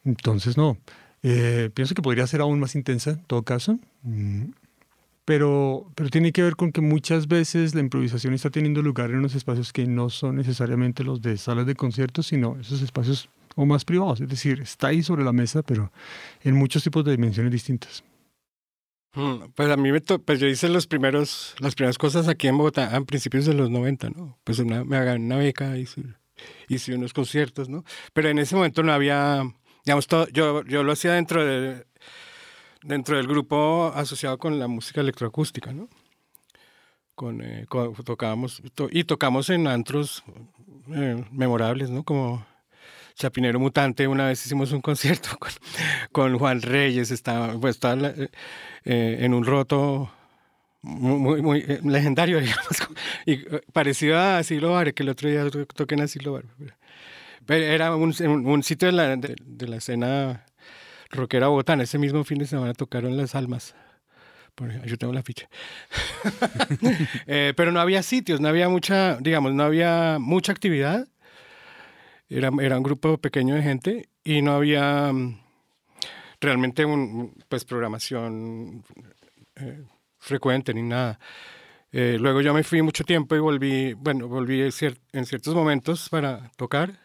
Entonces, 0.04 0.56
no. 0.56 0.78
Eh, 1.22 1.70
pienso 1.74 1.94
que 1.94 2.02
podría 2.02 2.26
ser 2.26 2.40
aún 2.40 2.60
más 2.60 2.74
intensa, 2.74 3.10
en 3.10 3.24
todo 3.24 3.42
caso. 3.42 3.78
Mm, 4.02 4.44
pero, 5.24 5.90
pero 5.94 6.10
tiene 6.10 6.32
que 6.32 6.42
ver 6.42 6.56
con 6.56 6.70
que 6.70 6.80
muchas 6.80 7.28
veces 7.28 7.74
la 7.74 7.80
improvisación 7.80 8.34
está 8.34 8.50
teniendo 8.50 8.82
lugar 8.82 9.10
en 9.10 9.18
unos 9.18 9.34
espacios 9.34 9.72
que 9.72 9.86
no 9.86 10.10
son 10.10 10.36
necesariamente 10.36 11.02
los 11.02 11.22
de 11.22 11.38
salas 11.38 11.66
de 11.66 11.74
conciertos, 11.74 12.26
sino 12.26 12.58
esos 12.60 12.82
espacios 12.82 13.28
o 13.56 13.64
más 13.64 13.84
privados. 13.84 14.20
Es 14.20 14.28
decir, 14.28 14.60
está 14.60 14.88
ahí 14.88 15.02
sobre 15.02 15.24
la 15.24 15.32
mesa, 15.32 15.62
pero 15.62 15.90
en 16.42 16.54
muchos 16.54 16.82
tipos 16.82 17.04
de 17.04 17.12
dimensiones 17.12 17.52
distintas. 17.52 18.04
Mm, 19.14 19.50
pues 19.54 19.70
a 19.70 19.76
mí 19.76 19.92
me 19.92 20.00
pues 20.00 20.40
yo 20.40 20.48
hice 20.48 20.68
los 20.68 20.86
primeros, 20.86 21.54
las 21.60 21.74
primeras 21.74 21.98
cosas 21.98 22.26
aquí 22.28 22.48
en 22.48 22.58
Bogotá 22.58 22.94
a 22.94 23.00
principios 23.02 23.46
de 23.46 23.54
los 23.54 23.70
90, 23.70 24.10
¿no? 24.10 24.38
Pues 24.42 24.58
una, 24.58 24.84
me 24.84 24.96
hagan 24.96 25.22
una 25.24 25.36
beca, 25.36 25.76
hice, 25.78 26.02
hice 26.68 26.94
unos 26.94 27.12
conciertos, 27.12 27.68
¿no? 27.68 27.84
Pero 28.12 28.28
en 28.28 28.38
ese 28.38 28.56
momento 28.56 28.82
no 28.82 28.92
había, 28.92 29.42
digamos, 29.84 30.08
todo, 30.08 30.26
yo, 30.28 30.64
yo 30.64 30.82
lo 30.82 30.92
hacía 30.92 31.12
dentro, 31.12 31.44
de, 31.44 31.86
dentro 32.82 33.16
del 33.16 33.28
grupo 33.28 33.92
asociado 33.94 34.36
con 34.38 34.58
la 34.58 34.66
música 34.66 35.00
electroacústica, 35.00 35.72
¿no? 35.72 35.88
Con, 37.14 37.40
eh, 37.42 37.66
tocábamos, 38.04 38.60
y 38.90 39.04
tocamos 39.04 39.48
en 39.50 39.68
antros 39.68 40.24
eh, 40.92 41.24
memorables, 41.30 41.88
¿no? 41.90 42.02
Como 42.02 42.44
Chapinero 43.14 43.60
Mutante, 43.60 44.08
una 44.08 44.26
vez 44.26 44.44
hicimos 44.44 44.72
un 44.72 44.80
concierto 44.80 45.30
con, 45.38 45.52
con 46.12 46.38
Juan 46.38 46.62
Reyes, 46.62 47.10
estaba, 47.10 47.58
pues, 47.58 47.76
estaba 47.76 48.12
eh, 48.84 49.18
en 49.20 49.34
un 49.34 49.44
roto 49.44 50.10
muy, 50.82 51.40
muy, 51.40 51.60
eh, 51.60 51.80
legendario, 51.84 52.40
digamos, 52.40 52.66
y 53.24 53.32
eh, 53.34 53.62
parecido 53.72 54.18
a 54.18 54.38
Asilo 54.38 54.72
Bar, 54.72 54.92
que 54.94 55.02
el 55.02 55.08
otro 55.08 55.28
día 55.28 55.44
toqué 55.74 55.94
en 55.94 56.02
Asilo 56.02 56.32
Bar. 56.32 56.44
Pero 57.46 57.64
era 57.64 57.94
un, 57.94 58.12
un 58.46 58.62
sitio 58.62 58.86
de 58.86 58.92
la, 58.92 59.16
de, 59.16 59.66
la 59.68 59.76
escena 59.76 60.46
rockera 61.10 61.48
botana. 61.48 61.82
Ese 61.82 61.98
mismo 61.98 62.24
fin 62.24 62.38
de 62.38 62.46
semana 62.46 62.72
tocaron 62.72 63.18
Las 63.18 63.34
Almas. 63.34 63.74
yo 64.86 64.96
tengo 64.96 65.12
la 65.12 65.22
ficha. 65.22 65.48
pero 67.26 67.70
no 67.70 67.80
había 67.80 68.02
sitios, 68.02 68.40
no 68.40 68.48
había 68.48 68.70
mucha, 68.70 69.18
digamos, 69.18 69.52
no 69.52 69.62
había 69.62 70.16
mucha 70.18 70.52
actividad 70.52 71.06
era, 72.28 72.50
era 72.60 72.76
un 72.76 72.82
grupo 72.82 73.18
pequeño 73.18 73.54
de 73.54 73.62
gente 73.62 74.08
y 74.24 74.42
no 74.42 74.52
había 74.52 75.12
mm, 75.12 75.38
realmente 76.40 76.84
un, 76.84 77.34
pues, 77.48 77.64
programación 77.64 78.84
eh, 79.56 79.84
frecuente 80.18 80.72
ni 80.74 80.82
nada. 80.82 81.18
Eh, 81.92 82.16
luego 82.18 82.40
yo 82.40 82.52
me 82.52 82.64
fui 82.64 82.82
mucho 82.82 83.04
tiempo 83.04 83.36
y 83.36 83.38
volví, 83.38 83.92
bueno, 83.94 84.26
volví 84.26 84.62
en 84.62 85.26
ciertos 85.26 85.54
momentos 85.54 86.08
para 86.08 86.50
tocar 86.56 86.98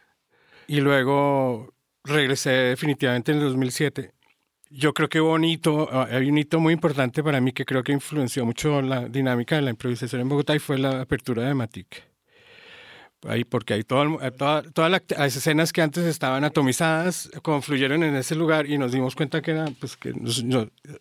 y 0.68 0.82
luego 0.82 1.74
regresé 2.04 2.50
definitivamente 2.50 3.32
en 3.32 3.38
el 3.40 3.44
2007. 3.46 4.14
Yo 4.72 4.94
creo 4.94 5.10
que 5.10 5.22
hubo 5.22 5.34
un 5.34 5.44
hito, 5.44 5.90
ah, 5.92 6.08
hay 6.12 6.30
un 6.30 6.38
hito 6.38 6.60
muy 6.60 6.74
importante 6.74 7.24
para 7.24 7.42
mí 7.42 7.54
que 7.54 7.66
creo 7.66 7.84
que 7.84 7.92
influenció 7.92 8.46
mucho 8.46 8.82
la 8.82 9.08
dinámica 9.08 9.56
de 9.56 9.64
la 9.64 9.72
improvisación 9.72 10.22
en 10.22 10.30
Bogotá 10.30 10.56
y 10.56 10.60
fue 10.60 10.78
la 10.78 11.02
apertura 11.02 11.44
de 11.44 11.54
Matic 11.54 12.09
ahí 13.28 13.44
porque 13.44 13.74
hay 13.74 13.84
todo, 13.84 14.22
eh, 14.22 14.32
toda, 14.32 14.64
todas 14.64 14.92
las 14.92 15.36
escenas 15.36 15.74
que 15.74 15.82
antes 15.82 16.06
estaban 16.06 16.44
atomizadas 16.44 17.30
confluyeron 17.42 18.04
en 18.04 18.16
ese 18.16 18.36
lugar 18.36 18.70
y 18.70 18.78
nos 18.78 18.92
dimos 18.92 19.16
cuenta 19.16 19.42
que 19.42 19.52
era 19.52 19.66
pues 19.80 19.98
que 19.98 20.14
nos, 20.14 20.44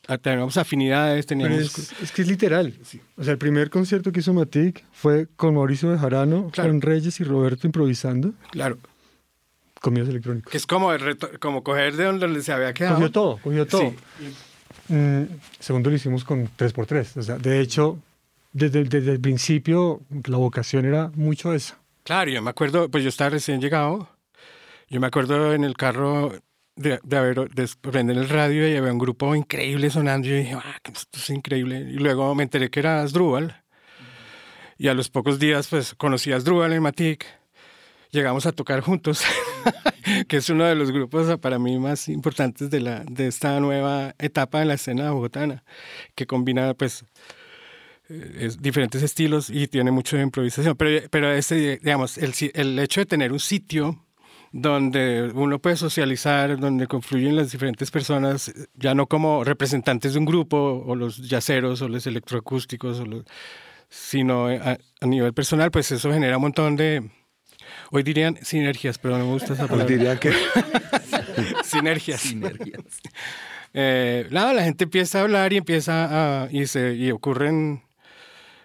ah, 0.08 0.18
teníamos 0.18 0.56
afinidades 0.56 1.26
teníamos 1.26 1.78
es, 2.02 2.12
que 2.12 2.22
es 2.22 2.28
literal. 2.28 2.74
O 3.16 3.24
sea 3.24 3.32
el 3.32 3.38
primer 3.38 3.70
concierto 3.70 4.10
que 4.10 4.20
hizo 4.20 4.32
Matic 4.32 4.84
fue 4.92 5.28
con 5.36 5.54
Mauricio 5.54 5.90
Bejarano 5.90 6.50
con 6.54 6.80
Reyes 6.80 7.20
y 7.20 7.24
Roberto 7.24 7.66
improvisando. 7.66 8.32
Claro. 8.50 8.78
Comidas 9.80 10.08
electrónicos. 10.08 10.50
Que 10.50 10.56
es 10.56 10.66
como 10.66 10.90
como 11.38 11.62
coger 11.62 11.94
de 11.96 12.04
donde 12.04 12.42
se 12.42 12.52
había 12.52 12.72
quedado. 12.74 12.96
Cogió 12.96 13.12
todo 13.12 13.38
cogió 13.38 13.66
todo. 13.66 13.94
Mm, 14.88 15.24
segundo 15.60 15.90
lo 15.90 15.96
hicimos 15.96 16.24
con 16.24 16.48
3x3 16.56 17.18
o 17.18 17.22
sea 17.22 17.36
de 17.36 17.60
hecho 17.60 17.98
desde, 18.54 18.84
desde 18.84 19.12
el 19.12 19.20
principio 19.20 20.00
la 20.24 20.38
vocación 20.38 20.86
era 20.86 21.12
mucho 21.14 21.52
esa 21.52 21.78
Claro, 22.08 22.30
yo 22.30 22.40
me 22.40 22.48
acuerdo, 22.48 22.90
pues 22.90 23.04
yo 23.04 23.10
estaba 23.10 23.28
recién 23.28 23.60
llegado. 23.60 24.08
Yo 24.88 24.98
me 24.98 25.08
acuerdo 25.08 25.52
en 25.52 25.62
el 25.62 25.76
carro 25.76 26.32
de, 26.74 26.98
de 27.02 27.16
haber 27.18 27.50
de 27.50 27.68
prender 27.82 28.16
el 28.16 28.30
radio 28.30 28.66
y 28.66 28.74
había 28.76 28.90
un 28.90 28.98
grupo 28.98 29.34
increíble 29.34 29.90
sonando. 29.90 30.26
Y 30.26 30.30
yo 30.30 30.36
dije, 30.38 30.54
ah, 30.54 30.78
esto 30.84 31.18
es 31.18 31.28
increíble. 31.28 31.80
Y 31.80 31.98
luego 31.98 32.34
me 32.34 32.44
enteré 32.44 32.70
que 32.70 32.80
era 32.80 33.02
Asdrúbal. 33.02 33.62
Y 34.78 34.88
a 34.88 34.94
los 34.94 35.10
pocos 35.10 35.38
días, 35.38 35.68
pues 35.68 35.94
conocí 35.94 36.32
a 36.32 36.36
Asdrúbal 36.36 36.72
en 36.72 36.82
Matic. 36.82 37.26
Llegamos 38.10 38.46
a 38.46 38.52
tocar 38.52 38.80
juntos. 38.80 39.22
que 40.28 40.38
es 40.38 40.48
uno 40.48 40.64
de 40.64 40.76
los 40.76 40.90
grupos 40.90 41.38
para 41.40 41.58
mí 41.58 41.78
más 41.78 42.08
importantes 42.08 42.70
de, 42.70 42.80
la, 42.80 43.04
de 43.04 43.26
esta 43.26 43.60
nueva 43.60 44.14
etapa 44.18 44.62
en 44.62 44.68
la 44.68 44.74
escena 44.74 45.10
bogotana, 45.10 45.62
que 46.14 46.26
combina 46.26 46.72
pues 46.72 47.04
eh, 48.08 48.50
diferentes 48.58 49.02
estilos 49.02 49.50
y 49.50 49.68
tiene 49.68 49.90
mucho 49.90 50.16
de 50.16 50.22
improvisación. 50.22 50.76
Pero, 50.76 51.08
pero 51.10 51.32
este, 51.32 51.78
digamos, 51.78 52.18
el, 52.18 52.32
el 52.54 52.78
hecho 52.78 53.00
de 53.00 53.06
tener 53.06 53.32
un 53.32 53.40
sitio 53.40 54.04
donde 54.52 55.30
uno 55.34 55.58
puede 55.58 55.76
socializar, 55.76 56.58
donde 56.58 56.86
confluyen 56.86 57.36
las 57.36 57.52
diferentes 57.52 57.90
personas, 57.90 58.52
ya 58.74 58.94
no 58.94 59.06
como 59.06 59.44
representantes 59.44 60.14
de 60.14 60.18
un 60.18 60.24
grupo, 60.24 60.84
o 60.86 60.94
los 60.94 61.28
yaceros, 61.28 61.82
o 61.82 61.88
los 61.88 62.06
electroacústicos, 62.06 63.00
o 63.00 63.04
los, 63.04 63.24
sino 63.88 64.46
a, 64.48 64.78
nivel 65.02 65.34
personal, 65.34 65.70
pues 65.70 65.90
eso 65.92 66.12
genera 66.12 66.36
un 66.36 66.42
montón 66.42 66.76
de, 66.76 67.10
hoy 67.90 68.02
dirían 68.02 68.38
sinergias, 68.42 68.98
pero 68.98 69.18
no 69.18 69.26
me 69.26 69.32
gusta 69.32 69.52
esa 69.52 69.66
palabra. 69.66 69.84
Hoy 69.84 69.98
dirían 69.98 70.18
que... 70.18 70.32
sinergias. 71.64 72.20
Sinergias. 72.20 72.84
Eh, 73.74 74.26
nada, 74.30 74.54
la 74.54 74.64
gente 74.64 74.84
empieza 74.84 75.18
a 75.18 75.22
hablar 75.22 75.52
y 75.52 75.58
empieza 75.58 76.44
a, 76.44 76.48
y, 76.50 76.66
se, 76.66 76.94
y 76.94 77.10
ocurren 77.10 77.82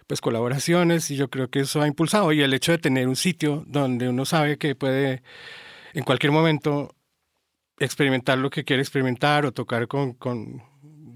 pues 0.08 0.22
colaboraciones 0.22 1.10
y 1.12 1.16
yo 1.16 1.30
creo 1.30 1.49
que 1.49 1.62
eso 1.62 1.82
ha 1.82 1.88
impulsado 1.88 2.32
y 2.32 2.41
el 2.41 2.54
hecho 2.54 2.72
de 2.72 2.78
tener 2.78 3.08
un 3.08 3.16
sitio 3.16 3.64
donde 3.68 4.10
uno 4.10 4.26
sabe 4.26 4.58
que 4.58 4.76
puede 4.76 5.24
en 5.93 6.04
cualquier 6.04 6.32
momento 6.32 6.95
experimentar 7.80 8.38
lo 8.38 8.49
que 8.49 8.64
quiere 8.64 8.82
experimentar 8.82 9.45
o 9.45 9.51
tocar 9.51 9.88
con, 9.88 10.14
con, 10.14 10.62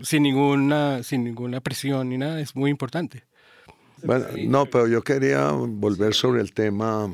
sin, 0.02 0.24
ninguna, 0.24 1.04
sin 1.04 1.24
ninguna 1.24 1.62
presión 1.62 2.10
ni 2.10 2.18
nada 2.18 2.40
es 2.40 2.56
muy 2.56 2.70
importante. 2.72 3.24
Bueno, 4.04 4.26
no, 4.48 4.66
pero 4.66 4.88
yo 4.88 5.02
quería 5.02 5.52
volver 5.52 6.14
sobre 6.14 6.42
el 6.42 6.54
tema. 6.54 7.12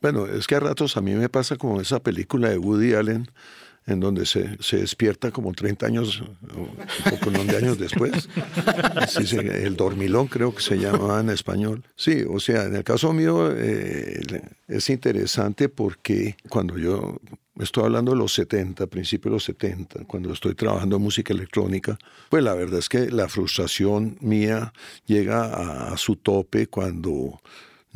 Bueno, 0.00 0.26
es 0.26 0.46
que 0.46 0.54
a 0.54 0.60
ratos 0.60 0.96
a 0.96 1.00
mí 1.00 1.14
me 1.14 1.28
pasa 1.28 1.56
como 1.56 1.80
esa 1.80 2.00
película 2.00 2.48
de 2.48 2.58
Woody 2.58 2.94
Allen, 2.94 3.28
en 3.86 4.00
donde 4.00 4.26
se, 4.26 4.56
se 4.60 4.78
despierta 4.78 5.30
como 5.30 5.52
30 5.52 5.86
años 5.86 6.22
o, 6.22 7.10
poco 7.10 7.30
de 7.30 7.56
años 7.56 7.78
después. 7.78 8.28
el 9.32 9.76
dormilón 9.76 10.26
creo 10.26 10.54
que 10.54 10.62
se 10.62 10.76
llamaba 10.76 11.20
en 11.20 11.30
español. 11.30 11.84
Sí, 11.94 12.24
o 12.28 12.40
sea, 12.40 12.64
en 12.64 12.76
el 12.76 12.84
caso 12.84 13.12
mío 13.12 13.52
eh, 13.56 14.20
es 14.66 14.90
interesante 14.90 15.68
porque 15.68 16.36
cuando 16.48 16.78
yo 16.78 17.16
estoy 17.58 17.84
hablando 17.84 18.10
de 18.12 18.18
los 18.18 18.32
70, 18.34 18.88
principios 18.88 19.30
de 19.30 19.34
los 19.36 19.44
70, 19.44 20.04
cuando 20.04 20.32
estoy 20.32 20.54
trabajando 20.54 20.96
en 20.96 21.02
música 21.02 21.32
electrónica, 21.32 21.96
pues 22.28 22.42
la 22.42 22.54
verdad 22.54 22.80
es 22.80 22.88
que 22.88 23.10
la 23.10 23.28
frustración 23.28 24.18
mía 24.20 24.72
llega 25.06 25.92
a 25.92 25.96
su 25.96 26.16
tope 26.16 26.66
cuando 26.66 27.40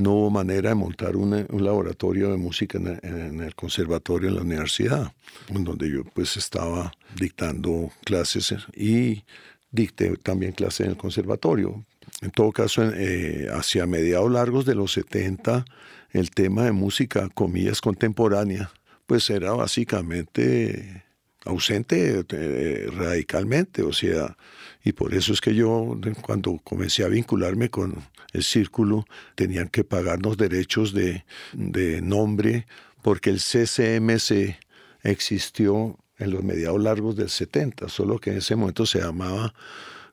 no 0.00 0.12
hubo 0.12 0.30
manera 0.30 0.70
de 0.70 0.74
montar 0.74 1.16
un 1.16 1.64
laboratorio 1.64 2.30
de 2.30 2.36
música 2.36 2.78
en, 2.78 3.40
el 3.40 3.54
conservatorio 3.54 4.28
en 4.28 4.36
la 4.36 4.42
universidad, 4.42 5.12
en 5.48 5.64
donde 5.64 5.90
yo 5.90 6.04
pues 6.04 6.36
estaba 6.36 6.92
dictando 7.16 7.90
clases 8.04 8.54
y 8.74 9.24
dicté 9.70 10.16
también 10.16 10.52
clases 10.52 10.80
en 10.86 10.92
el 10.92 10.96
conservatorio. 10.96 11.84
En 12.22 12.30
todo 12.30 12.50
caso, 12.50 12.82
eh, 12.82 13.48
hacia 13.52 13.86
mediados 13.86 14.30
largos 14.30 14.64
de 14.64 14.74
los 14.74 14.92
70, 14.92 15.64
el 16.10 16.30
tema 16.30 16.64
de 16.64 16.72
música, 16.72 17.28
comillas, 17.28 17.80
contemporánea, 17.80 18.70
pues 19.06 19.30
era 19.30 19.52
básicamente 19.52 21.04
ausente 21.44 22.24
eh, 22.28 22.88
radicalmente, 22.92 23.82
o 23.82 23.92
sea, 23.92 24.36
y 24.84 24.92
por 24.92 25.14
eso 25.14 25.32
es 25.32 25.40
que 25.40 25.54
yo 25.54 25.98
cuando 26.22 26.58
comencé 26.64 27.04
a 27.04 27.08
vincularme 27.08 27.70
con 27.70 27.96
el 28.32 28.42
círculo 28.42 29.06
tenían 29.34 29.68
que 29.68 29.84
pagarnos 29.84 30.36
derechos 30.36 30.92
de, 30.92 31.24
de 31.52 32.00
nombre 32.02 32.66
porque 33.02 33.30
el 33.30 33.38
CCMC 33.38 34.56
existió 35.02 35.98
en 36.18 36.30
los 36.30 36.44
mediados 36.44 36.80
largos 36.80 37.16
del 37.16 37.30
70, 37.30 37.88
solo 37.88 38.18
que 38.18 38.30
en 38.30 38.38
ese 38.38 38.54
momento 38.54 38.84
se 38.84 39.00
llamaba 39.00 39.54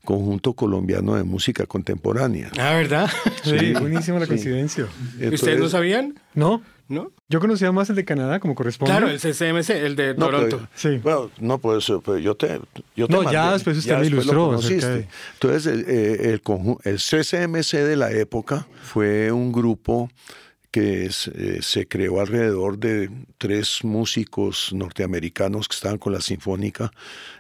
Conjunto 0.06 0.54
Colombiano 0.54 1.16
de 1.16 1.24
Música 1.24 1.66
Contemporánea. 1.66 2.50
Ah, 2.58 2.76
¿verdad? 2.76 3.10
Sí, 3.44 3.74
buenísima 3.80 4.20
la 4.20 4.28
coincidencia. 4.28 4.88
¿Ustedes 5.20 5.60
no 5.60 5.68
sabían? 5.68 6.18
No. 6.34 6.62
¿No? 6.88 7.12
Yo 7.30 7.40
conocía 7.40 7.72
más 7.72 7.90
el 7.90 7.96
de 7.96 8.06
Canadá, 8.06 8.40
como 8.40 8.56
corresponde. 8.56 8.92
Claro, 8.92 9.10
el 9.10 9.20
CCMC, 9.20 9.70
el 9.72 9.96
de 9.96 10.14
Toronto. 10.14 10.68
sí. 10.76 10.98
Bueno, 10.98 11.32
no, 11.40 11.58
pues, 11.58 11.92
pues 12.04 12.24
yo 12.24 12.36
te, 12.36 12.60
yo 12.96 13.08
no, 13.08 13.30
ya 13.32 13.54
después 13.54 13.78
usted 13.78 14.00
me 14.00 14.08
ilustró. 14.08 14.54
Entonces, 14.54 15.66
el, 15.66 15.86
eh, 15.88 16.34
el, 16.34 16.42
el, 16.84 16.98
CCMC 16.98 17.74
de 17.74 17.96
la 17.96 18.12
época 18.12 18.68
fue 18.84 19.32
un 19.32 19.52
grupo 19.52 20.10
que 20.72 21.12
se, 21.12 21.32
eh, 21.32 21.62
se 21.62 21.88
creó 21.88 22.20
alrededor 22.20 22.78
de 22.78 23.10
tres 23.38 23.84
músicos 23.84 24.72
norteamericanos 24.74 25.68
que 25.68 25.76
estaban 25.76 25.98
con 25.98 26.14
la 26.14 26.22
Sinfónica, 26.22 26.92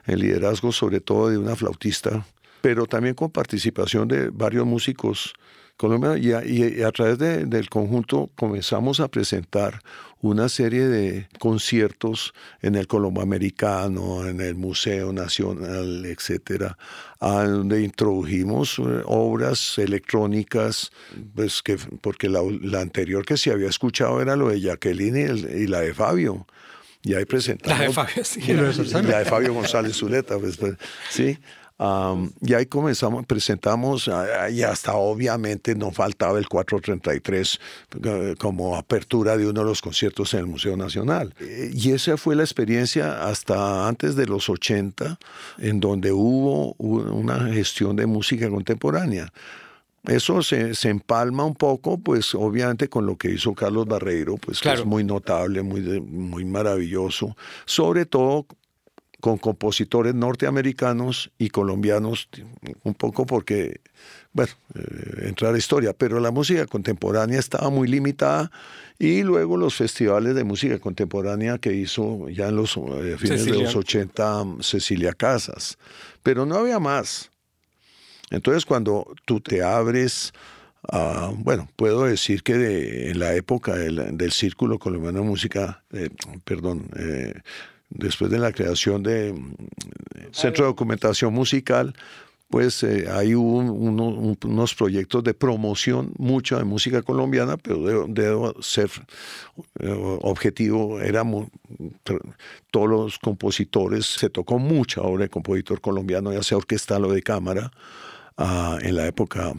en 0.06 0.20
liderazgo 0.20 0.72
sobre 0.72 1.02
todo 1.02 1.30
de 1.30 1.38
una 1.38 1.56
flautista, 1.56 2.26
pero 2.62 2.86
también 2.86 3.16
con 3.16 3.30
participación 3.30 4.08
de 4.08 4.30
varios 4.30 4.66
músicos 4.66 5.34
Colombia 5.78 6.43
y 6.43 6.82
a, 6.82 6.91
través 6.91 7.19
del 7.19 7.69
conjunto 7.69 8.32
comenzamos 8.36 8.99
a 8.99 9.07
presentar 9.07 9.82
una 10.21 10.49
serie 10.49 10.88
de 10.88 11.28
conciertos 11.38 12.34
en 12.63 12.75
el 12.75 12.88
Colombo 12.88 13.21
Americano, 13.21 14.28
en 14.28 14.41
el 14.41 14.55
Museo 14.55 15.13
Nacional, 15.13 16.03
etcétera, 16.05 16.78
donde 17.21 17.84
introdujimos 17.84 18.80
eh, 18.80 19.03
obras 19.05 19.78
electrónicas, 19.78 20.91
pues 21.36 21.61
que, 21.61 21.78
porque 22.01 22.28
la, 22.28 22.41
anterior 22.82 23.23
que 23.23 23.38
se 23.38 23.51
había 23.51 23.69
escuchado 23.69 24.19
era 24.19 24.36
lo 24.36 24.49
de 24.49 24.59
Jacqueline 24.59 25.38
y, 25.38 25.67
la 25.67 25.82
de 25.82 25.93
Fabio. 25.93 26.47
Y 27.03 27.13
ahí 27.13 27.25
presentamos. 27.25 27.78
La 27.78 27.86
de 27.86 27.93
Fabio, 27.93 28.23
sí. 28.25 28.41
Y 28.47 28.53
la 28.53 29.19
de 29.19 29.25
Fabio 29.25 29.53
González 29.53 29.95
Zuleta, 29.95 30.39
pues, 30.39 30.57
pues 30.57 30.75
sí 31.11 31.38
y 31.80 32.53
ahí 32.55 32.65
comenzamos, 32.65 33.25
presentamos, 33.28 34.09
y 34.51 34.63
hasta 34.63 34.95
obviamente 34.95 35.75
no 35.75 35.91
faltaba 35.91 36.39
el 36.39 36.47
433 36.47 37.59
eh, 38.03 38.36
como 38.39 38.75
apertura 38.75 39.38
de 39.38 39.47
uno 39.47 39.61
de 39.61 39.67
los 39.67 39.82
conciertos 39.82 40.34
en 40.34 40.39
el 40.41 40.45
Museo 40.47 40.75
Nacional. 40.75 41.36
Eh, 41.39 41.71
y 41.73 41.91
esa 41.91 42.17
fue 42.17 42.36
la 42.36 42.43
experiencia 42.43 43.28
hasta 43.28 43.88
antes 43.88 44.15
de 44.15 44.25
los 44.25 44.49
80, 44.49 45.19
en 45.59 45.80
donde 45.80 46.11
hubo 46.11 46.73
una 46.73 47.45
gestión 47.53 47.95
de 47.95 48.07
música 48.07 48.49
contemporánea. 48.49 49.32
Eso 50.03 50.41
se, 50.41 50.73
se, 50.73 50.89
empalma 50.89 51.43
un 51.43 51.55
poco, 51.55 51.97
pues 51.97 52.34
obviamente 52.34 52.88
con 52.88 53.05
lo 53.05 53.17
que 53.17 53.30
hizo 53.30 53.53
Carlos 53.53 53.86
Barreiro, 53.86 54.38
pues 54.38 54.61
que 54.61 54.71
es 54.71 54.86
muy 54.86 55.03
notable, 55.03 55.61
muy, 55.61 55.82
muy 55.99 56.45
maravilloso, 56.45 57.36
sobre 57.65 58.05
todo 58.05 58.47
con 59.20 59.38
compositores 59.38 60.13
norteamericanos 60.13 61.32
y 61.39 61.49
colombianos, 61.49 62.30
un 62.84 62.93
poco 62.93 63.26
porque, 63.26 63.82
bueno, 64.32 64.51
eh, 64.76 65.28
entrar 65.28 65.55
a 65.55 65.57
historia, 65.57 65.93
pero 65.93 66.20
la 66.20 66.30
música 66.30 66.68
contemporánea 66.68 67.39
estaba 67.39 67.70
muy 67.70 67.88
limitada 67.88 68.51
y 68.99 69.24
luego 69.24 69.57
los 69.57 69.76
festivales 69.76 70.36
de 70.36 70.43
música 70.43 70.78
contemporánea 70.78 71.57
que 71.57 71.74
hizo 71.74 72.30
ya 72.30 72.49
en 72.49 72.57
los 72.57 72.78
eh, 72.78 73.15
fines 73.18 73.45
de 73.45 73.63
los 73.63 73.76
80 73.76 74.43
Cecilia 74.61 75.13
Casas, 75.13 75.80
pero 76.22 76.45
no 76.45 76.55
había 76.55 76.80
más. 76.80 77.32
Entonces 78.30 78.65
cuando 78.65 79.15
tú 79.26 79.39
te 79.39 79.63
abres 79.63 80.32
a, 80.89 81.32
bueno, 81.36 81.68
puedo 81.76 82.03
decir 82.03 82.43
que 82.43 83.09
en 83.09 83.20
la 83.20 83.34
época 83.34 83.76
del, 83.76 84.32
Círculo 84.32 84.78
Colombiano 84.78 85.22
de 85.22 85.26
Música, 85.26 85.84
eh, 85.91 86.09
perdón, 86.43 86.88
después 87.90 88.32
de 88.32 88.40
la 88.40 88.52
creación 88.52 89.04
de 89.04 89.34
mm, 89.34 89.56
Centro 90.32 90.66
de 90.66 90.72
Documentación 90.72 91.34
Musical, 91.34 91.94
pues 92.50 92.82
eh, 92.84 93.08
hay 93.12 93.34
unos 93.36 94.76
proyectos 94.76 95.24
de 95.24 95.34
promoción, 95.34 96.14
mucha 96.18 96.58
de 96.58 96.64
música 96.64 97.02
colombiana, 97.02 97.58
pero 97.58 98.06
debo, 98.08 98.62
ser 98.62 98.90
eh, 99.80 100.20
objetivo, 100.22 101.02
éramos 101.02 101.48
todos 102.72 102.90
los 102.90 103.20
compositores, 103.20 104.06
se 104.06 104.30
tocó 104.30 104.60
mucha 104.60 105.02
obra 105.02 105.24
de 105.24 105.30
compositor 105.30 105.82
colombiano, 105.82 106.32
ya 106.32 106.42
sea 106.42 106.58
orquestal 106.58 107.04
o 107.06 107.12
de 107.12 107.22
cámara, 107.22 107.72
ah, 108.38 108.78
en 108.82 108.96
la 108.96 109.08
época 109.08 109.52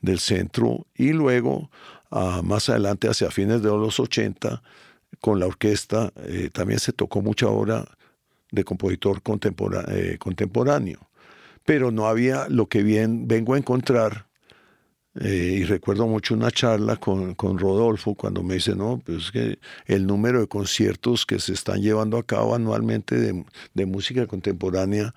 del 0.00 0.18
centro, 0.18 0.86
y 0.96 1.12
luego, 1.12 1.70
ah, 2.10 2.40
más 2.42 2.68
adelante, 2.68 3.08
hacia 3.08 3.30
fines 3.30 3.62
de 3.62 3.68
los 3.68 4.00
80, 4.00 4.60
con 5.20 5.40
la 5.40 5.46
orquesta 5.46 6.12
eh, 6.16 6.50
también 6.52 6.78
se 6.78 6.92
tocó 6.92 7.22
mucha 7.22 7.48
obra 7.48 7.84
de 8.50 8.64
compositor 8.64 9.20
eh, 9.88 10.16
contemporáneo, 10.18 11.10
pero 11.64 11.90
no 11.90 12.06
había 12.06 12.48
lo 12.48 12.68
que 12.68 12.82
bien 12.82 13.26
vengo 13.26 13.54
a 13.54 13.58
encontrar. 13.58 14.26
Eh, 15.20 15.58
y 15.60 15.64
recuerdo 15.64 16.08
mucho 16.08 16.34
una 16.34 16.50
charla 16.50 16.96
con, 16.96 17.34
con, 17.36 17.56
Rodolfo 17.56 18.16
cuando 18.16 18.42
me 18.42 18.54
dice, 18.54 18.74
no, 18.74 19.00
pues 19.04 19.30
que 19.30 19.60
el 19.86 20.08
número 20.08 20.40
de 20.40 20.48
conciertos 20.48 21.24
que 21.24 21.38
se 21.38 21.52
están 21.52 21.80
llevando 21.82 22.18
a 22.18 22.24
cabo 22.24 22.52
anualmente 22.56 23.16
de, 23.20 23.44
de 23.74 23.86
música 23.86 24.26
contemporánea, 24.26 25.14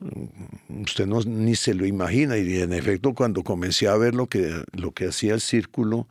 mm, 0.00 0.82
usted 0.84 1.06
no, 1.06 1.20
ni 1.20 1.54
se 1.54 1.74
lo 1.74 1.84
imagina. 1.84 2.38
Y 2.38 2.60
en 2.62 2.72
efecto, 2.72 3.14
cuando 3.14 3.42
comencé 3.42 3.88
a 3.88 3.96
ver 3.96 4.14
lo 4.14 4.26
que, 4.26 4.64
lo 4.72 4.92
que 4.92 5.08
hacía 5.08 5.34
el 5.34 5.42
círculo, 5.42 6.08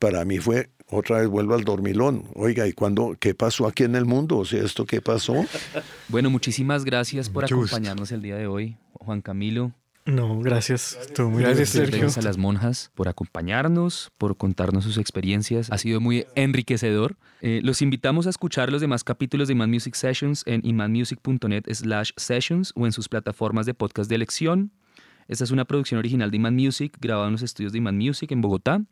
para 0.00 0.24
mí 0.24 0.38
fue 0.38 0.70
otra 0.90 1.18
vez 1.18 1.28
vuelvo 1.28 1.54
al 1.54 1.64
dormilón. 1.64 2.24
Oiga, 2.34 2.66
¿y 2.66 2.72
cuándo, 2.72 3.16
qué 3.18 3.34
pasó 3.34 3.66
aquí 3.66 3.84
en 3.84 3.94
el 3.96 4.04
mundo? 4.04 4.38
O 4.38 4.44
sea, 4.44 4.62
¿esto 4.62 4.84
qué 4.86 5.00
pasó? 5.00 5.34
Bueno, 6.08 6.30
muchísimas 6.30 6.84
gracias 6.84 7.30
por 7.30 7.44
Mucho 7.44 7.56
gusto. 7.56 7.74
acompañarnos 7.74 8.12
el 8.12 8.22
día 8.22 8.36
de 8.36 8.46
hoy, 8.46 8.76
Juan 8.92 9.20
Camilo. 9.22 9.72
No, 10.06 10.38
gracias. 10.40 10.98
Estuvo 11.00 11.30
muy 11.30 11.42
Gracias. 11.42 11.70
Sergio. 11.70 11.98
Gracias 12.00 12.18
a 12.18 12.28
las 12.28 12.36
monjas 12.36 12.90
por 12.94 13.08
acompañarnos, 13.08 14.12
por 14.18 14.36
contarnos 14.36 14.84
sus 14.84 14.98
experiencias. 14.98 15.72
Ha 15.72 15.78
sido 15.78 15.98
muy 15.98 16.26
enriquecedor. 16.34 17.16
Eh, 17.40 17.60
los 17.64 17.80
invitamos 17.80 18.26
a 18.26 18.30
escuchar 18.30 18.70
los 18.70 18.82
demás 18.82 19.02
capítulos 19.02 19.48
de 19.48 19.52
Iman 19.52 19.70
Music 19.70 19.94
Sessions 19.94 20.42
en 20.46 20.60
imanmusic.net 20.62 21.64
slash 21.72 22.10
sessions 22.18 22.72
o 22.76 22.84
en 22.84 22.92
sus 22.92 23.08
plataformas 23.08 23.64
de 23.64 23.72
podcast 23.72 24.10
de 24.10 24.16
elección. 24.16 24.72
Esta 25.26 25.44
es 25.44 25.50
una 25.50 25.64
producción 25.64 25.98
original 25.98 26.30
de 26.30 26.36
Iman 26.36 26.54
Music, 26.54 26.98
grabada 27.00 27.28
en 27.28 27.32
los 27.32 27.42
estudios 27.42 27.72
de 27.72 27.78
Iman 27.78 27.96
Music 27.96 28.30
en 28.30 28.42
Bogotá. 28.42 28.82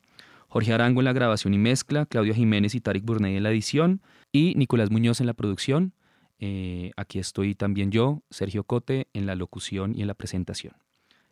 Jorge 0.53 0.75
Arango 0.75 1.01
en 1.01 1.07
la 1.07 1.15
grabación 1.15 1.55
y 1.55 1.59
mezcla, 1.59 2.05
Claudio 2.05 2.35
Jiménez 2.35 2.75
y 2.75 2.81
Tarik 2.83 3.07
Burney 3.07 3.39
en 3.39 3.43
la 3.43 3.51
edición 3.51 4.03
y 4.33 4.53
Nicolás 4.55 4.91
Muñoz 4.91 5.19
en 5.21 5.27
la 5.27 5.33
producción. 5.33 5.95
Eh, 6.41 6.91
aquí 6.95 7.19
estoy 7.19 7.55
también 7.55 7.91
yo, 7.91 8.23
Sergio 8.29 8.63
Cote, 8.65 9.09
en 9.15 9.25
la 9.25 9.35
locución 9.35 9.95
y 9.97 10.03
en 10.03 10.09
la 10.09 10.15
presentación. 10.15 10.75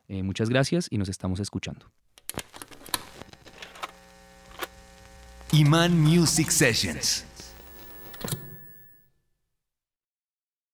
Eh, 0.09 0.23
muchas 0.23 0.49
gracias 0.49 0.87
y 0.91 0.97
nos 0.97 1.11
estamos 1.11 1.39
escuchando. 1.39 1.85
Iman 5.53 6.01
Music 6.01 6.49
Sessions. 6.49 7.27